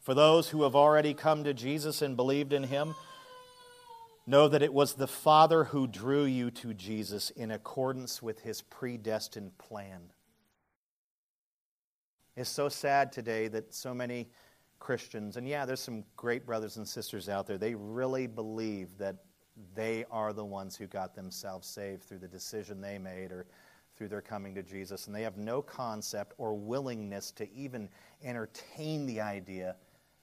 For 0.00 0.14
those 0.14 0.48
who 0.48 0.62
have 0.62 0.74
already 0.74 1.12
come 1.12 1.44
to 1.44 1.52
Jesus 1.52 2.00
and 2.00 2.16
believed 2.16 2.54
in 2.54 2.64
Him, 2.64 2.94
Know 4.28 4.46
that 4.48 4.62
it 4.62 4.74
was 4.74 4.92
the 4.92 5.08
Father 5.08 5.64
who 5.64 5.86
drew 5.86 6.24
you 6.24 6.50
to 6.50 6.74
Jesus 6.74 7.30
in 7.30 7.50
accordance 7.50 8.22
with 8.22 8.40
his 8.40 8.60
predestined 8.60 9.56
plan. 9.56 10.02
It's 12.36 12.50
so 12.50 12.68
sad 12.68 13.10
today 13.10 13.48
that 13.48 13.72
so 13.72 13.94
many 13.94 14.28
Christians, 14.80 15.38
and 15.38 15.48
yeah, 15.48 15.64
there's 15.64 15.80
some 15.80 16.04
great 16.18 16.44
brothers 16.44 16.76
and 16.76 16.86
sisters 16.86 17.30
out 17.30 17.46
there, 17.46 17.56
they 17.56 17.74
really 17.74 18.26
believe 18.26 18.98
that 18.98 19.16
they 19.74 20.04
are 20.10 20.34
the 20.34 20.44
ones 20.44 20.76
who 20.76 20.86
got 20.88 21.14
themselves 21.14 21.66
saved 21.66 22.02
through 22.02 22.18
the 22.18 22.28
decision 22.28 22.82
they 22.82 22.98
made 22.98 23.32
or 23.32 23.46
through 23.96 24.08
their 24.08 24.20
coming 24.20 24.54
to 24.56 24.62
Jesus. 24.62 25.06
And 25.06 25.16
they 25.16 25.22
have 25.22 25.38
no 25.38 25.62
concept 25.62 26.34
or 26.36 26.52
willingness 26.52 27.30
to 27.30 27.50
even 27.54 27.88
entertain 28.22 29.06
the 29.06 29.22
idea 29.22 29.76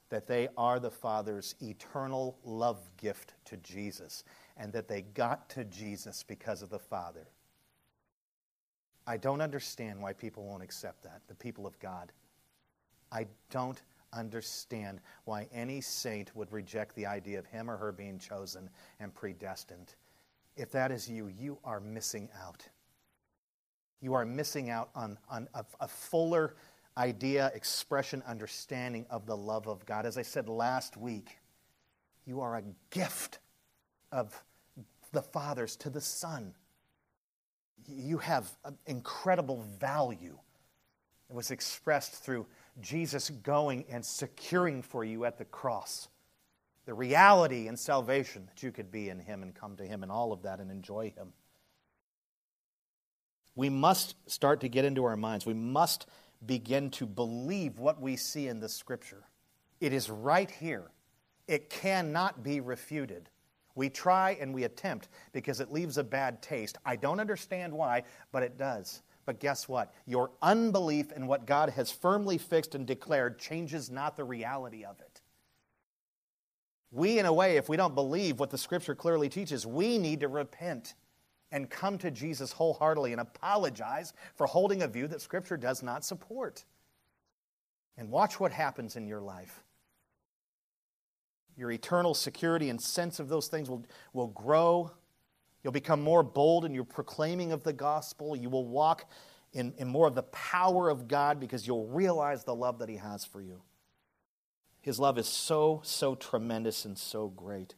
that 0.08 0.26
they 0.26 0.48
are 0.56 0.78
the 0.78 0.90
Father's 0.90 1.54
eternal 1.60 2.38
love 2.44 2.78
gift 2.96 3.34
to 3.46 3.56
Jesus 3.58 4.24
and 4.56 4.72
that 4.72 4.88
they 4.88 5.02
got 5.02 5.48
to 5.50 5.64
Jesus 5.64 6.22
because 6.22 6.62
of 6.62 6.70
the 6.70 6.78
Father. 6.78 7.28
I 9.06 9.16
don't 9.16 9.40
understand 9.40 10.00
why 10.00 10.12
people 10.12 10.44
won't 10.44 10.62
accept 10.62 11.02
that, 11.04 11.22
the 11.28 11.34
people 11.34 11.66
of 11.66 11.78
God. 11.78 12.12
I 13.12 13.26
don't 13.50 13.80
understand 14.12 15.00
why 15.24 15.48
any 15.52 15.80
saint 15.80 16.34
would 16.34 16.50
reject 16.52 16.94
the 16.96 17.06
idea 17.06 17.38
of 17.38 17.46
him 17.46 17.70
or 17.70 17.76
her 17.76 17.92
being 17.92 18.18
chosen 18.18 18.68
and 18.98 19.14
predestined. 19.14 19.94
If 20.56 20.72
that 20.72 20.90
is 20.90 21.08
you, 21.08 21.28
you 21.28 21.58
are 21.64 21.80
missing 21.80 22.28
out. 22.44 22.66
You 24.00 24.14
are 24.14 24.24
missing 24.24 24.70
out 24.70 24.90
on, 24.94 25.18
on 25.30 25.48
a, 25.54 25.64
a 25.80 25.88
fuller 25.88 26.56
idea, 26.96 27.50
expression, 27.54 28.22
understanding 28.26 29.06
of 29.10 29.26
the 29.26 29.36
love 29.36 29.66
of 29.68 29.84
God. 29.86 30.06
As 30.06 30.16
I 30.16 30.22
said 30.22 30.48
last 30.48 30.96
week, 30.96 31.38
you 32.26 32.40
are 32.40 32.56
a 32.56 32.62
gift 32.90 33.38
of 34.12 34.42
the 35.12 35.22
fathers 35.22 35.76
to 35.76 35.90
the 35.90 36.00
Son. 36.00 36.54
You 37.86 38.18
have 38.18 38.50
incredible 38.86 39.64
value. 39.78 40.38
It 41.28 41.34
was 41.34 41.50
expressed 41.50 42.12
through 42.12 42.46
Jesus 42.80 43.30
going 43.30 43.84
and 43.90 44.04
securing 44.04 44.82
for 44.82 45.04
you 45.04 45.24
at 45.24 45.38
the 45.38 45.44
cross 45.44 46.08
the 46.86 46.94
reality 46.94 47.66
and 47.66 47.78
salvation 47.78 48.46
that 48.46 48.62
you 48.62 48.70
could 48.70 48.90
be 48.90 49.08
in 49.08 49.18
Him 49.18 49.42
and 49.42 49.54
come 49.54 49.76
to 49.76 49.84
Him 49.84 50.02
and 50.02 50.10
all 50.10 50.32
of 50.32 50.42
that 50.42 50.60
and 50.60 50.70
enjoy 50.70 51.12
Him. 51.16 51.32
We 53.56 53.68
must 53.68 54.14
start 54.30 54.60
to 54.60 54.68
get 54.68 54.84
into 54.84 55.04
our 55.04 55.16
minds. 55.16 55.44
We 55.44 55.54
must 55.54 56.06
begin 56.44 56.90
to 56.90 57.06
believe 57.06 57.78
what 57.78 58.00
we 58.00 58.16
see 58.16 58.48
in 58.48 58.60
the 58.60 58.68
Scripture. 58.68 59.24
It 59.80 59.92
is 59.92 60.10
right 60.10 60.50
here, 60.50 60.90
it 61.46 61.70
cannot 61.70 62.42
be 62.42 62.60
refuted. 62.60 63.28
We 63.74 63.90
try 63.90 64.38
and 64.40 64.54
we 64.54 64.64
attempt 64.64 65.08
because 65.32 65.60
it 65.60 65.70
leaves 65.70 65.98
a 65.98 66.04
bad 66.04 66.40
taste. 66.40 66.78
I 66.84 66.96
don't 66.96 67.20
understand 67.20 67.72
why, 67.72 68.04
but 68.32 68.42
it 68.42 68.56
does. 68.56 69.02
But 69.26 69.38
guess 69.38 69.68
what? 69.68 69.92
Your 70.06 70.30
unbelief 70.40 71.12
in 71.12 71.26
what 71.26 71.46
God 71.46 71.70
has 71.70 71.90
firmly 71.90 72.38
fixed 72.38 72.74
and 72.74 72.86
declared 72.86 73.38
changes 73.38 73.90
not 73.90 74.16
the 74.16 74.24
reality 74.24 74.84
of 74.84 74.98
it. 75.00 75.20
We, 76.90 77.18
in 77.18 77.26
a 77.26 77.32
way, 77.32 77.56
if 77.56 77.68
we 77.68 77.76
don't 77.76 77.94
believe 77.94 78.40
what 78.40 78.50
the 78.50 78.56
Scripture 78.56 78.94
clearly 78.94 79.28
teaches, 79.28 79.66
we 79.66 79.98
need 79.98 80.20
to 80.20 80.28
repent 80.28 80.94
and 81.52 81.70
come 81.70 81.98
to 81.98 82.10
Jesus 82.10 82.52
wholeheartedly 82.52 83.12
and 83.12 83.20
apologize 83.20 84.12
for 84.34 84.46
holding 84.46 84.82
a 84.82 84.88
view 84.88 85.06
that 85.08 85.20
Scripture 85.20 85.56
does 85.56 85.82
not 85.82 86.04
support. 86.04 86.64
And 87.96 88.10
watch 88.10 88.38
what 88.38 88.52
happens 88.52 88.96
in 88.96 89.06
your 89.06 89.20
life. 89.20 89.62
Your 91.56 91.70
eternal 91.70 92.14
security 92.14 92.68
and 92.68 92.80
sense 92.80 93.18
of 93.18 93.28
those 93.28 93.48
things 93.48 93.70
will, 93.70 93.84
will 94.12 94.26
grow. 94.28 94.90
You'll 95.62 95.72
become 95.72 96.02
more 96.02 96.22
bold 96.22 96.64
in 96.64 96.74
your 96.74 96.84
proclaiming 96.84 97.52
of 97.52 97.62
the 97.62 97.72
gospel. 97.72 98.36
You 98.36 98.50
will 98.50 98.66
walk 98.66 99.08
in, 99.52 99.72
in 99.78 99.88
more 99.88 100.06
of 100.06 100.14
the 100.14 100.24
power 100.24 100.90
of 100.90 101.08
God 101.08 101.40
because 101.40 101.66
you'll 101.66 101.86
realize 101.86 102.44
the 102.44 102.54
love 102.54 102.78
that 102.80 102.90
He 102.90 102.96
has 102.96 103.24
for 103.24 103.40
you. 103.40 103.62
His 104.82 105.00
love 105.00 105.18
is 105.18 105.26
so, 105.26 105.80
so 105.82 106.14
tremendous 106.14 106.84
and 106.84 106.96
so 106.96 107.28
great. 107.28 107.74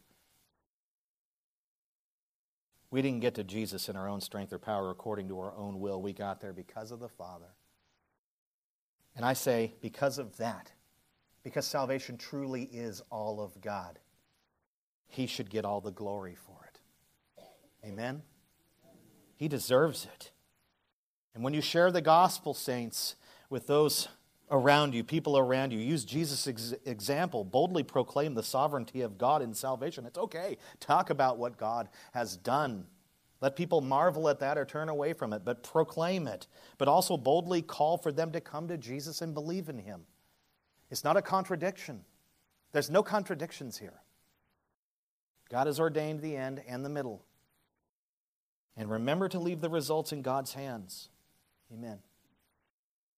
We 2.91 3.01
didn't 3.01 3.19
get 3.19 3.35
to 3.35 3.43
Jesus 3.43 3.87
in 3.87 3.95
our 3.95 4.07
own 4.07 4.21
strength 4.21 4.51
or 4.51 4.59
power 4.59 4.89
according 4.89 5.27
to 5.27 5.39
our 5.39 5.53
own 5.55 5.79
will. 5.79 6.01
We 6.01 6.13
got 6.13 6.41
there 6.41 6.53
because 6.53 6.91
of 6.91 6.99
the 6.99 7.09
Father. 7.09 7.53
And 9.15 9.25
I 9.25 9.33
say, 9.33 9.75
because 9.81 10.17
of 10.17 10.37
that, 10.37 10.71
because 11.43 11.67
salvation 11.67 12.17
truly 12.17 12.63
is 12.63 13.01
all 13.09 13.41
of 13.41 13.59
God, 13.61 13.99
He 15.07 15.27
should 15.27 15.49
get 15.49 15.65
all 15.65 15.81
the 15.81 15.91
glory 15.91 16.35
for 16.35 16.67
it. 16.67 16.79
Amen? 17.85 18.23
He 19.35 19.47
deserves 19.47 20.05
it. 20.05 20.31
And 21.33 21.43
when 21.43 21.53
you 21.53 21.61
share 21.61 21.91
the 21.91 22.01
gospel, 22.01 22.53
saints, 22.53 23.15
with 23.49 23.67
those 23.67 24.07
around 24.51 24.93
you, 24.93 25.03
people 25.03 25.37
around 25.37 25.71
you. 25.71 25.79
Use 25.79 26.05
Jesus' 26.05 26.47
ex- 26.47 26.73
example. 26.85 27.43
Boldly 27.43 27.83
proclaim 27.83 28.33
the 28.33 28.43
sovereignty 28.43 29.01
of 29.01 29.17
God 29.17 29.41
in 29.41 29.53
salvation. 29.53 30.05
It's 30.05 30.17
okay. 30.17 30.57
Talk 30.79 31.09
about 31.09 31.37
what 31.37 31.57
God 31.57 31.89
has 32.13 32.37
done. 32.37 32.85
Let 33.41 33.55
people 33.55 33.81
marvel 33.81 34.27
at 34.27 34.39
that 34.39 34.57
or 34.57 34.65
turn 34.65 34.89
away 34.89 35.13
from 35.13 35.31
it, 35.31 35.45
but 35.45 35.63
proclaim 35.63 36.27
it. 36.27 36.47
But 36.77 36.87
also 36.87 37.15
boldly 37.15 37.61
call 37.61 37.97
for 37.97 38.11
them 38.11 38.31
to 38.31 38.41
come 38.41 38.67
to 38.67 38.77
Jesus 38.77 39.21
and 39.21 39.33
believe 39.33 39.69
in 39.69 39.77
him. 39.77 40.01
It's 40.89 41.03
not 41.03 41.15
a 41.17 41.21
contradiction. 41.21 42.03
There's 42.71 42.89
no 42.89 43.03
contradictions 43.03 43.77
here. 43.77 44.01
God 45.49 45.67
has 45.67 45.79
ordained 45.79 46.21
the 46.21 46.35
end 46.35 46.61
and 46.67 46.83
the 46.83 46.89
middle. 46.89 47.23
And 48.75 48.89
remember 48.89 49.27
to 49.29 49.39
leave 49.39 49.61
the 49.61 49.69
results 49.69 50.11
in 50.11 50.21
God's 50.21 50.53
hands. 50.53 51.09
Amen. 51.73 51.99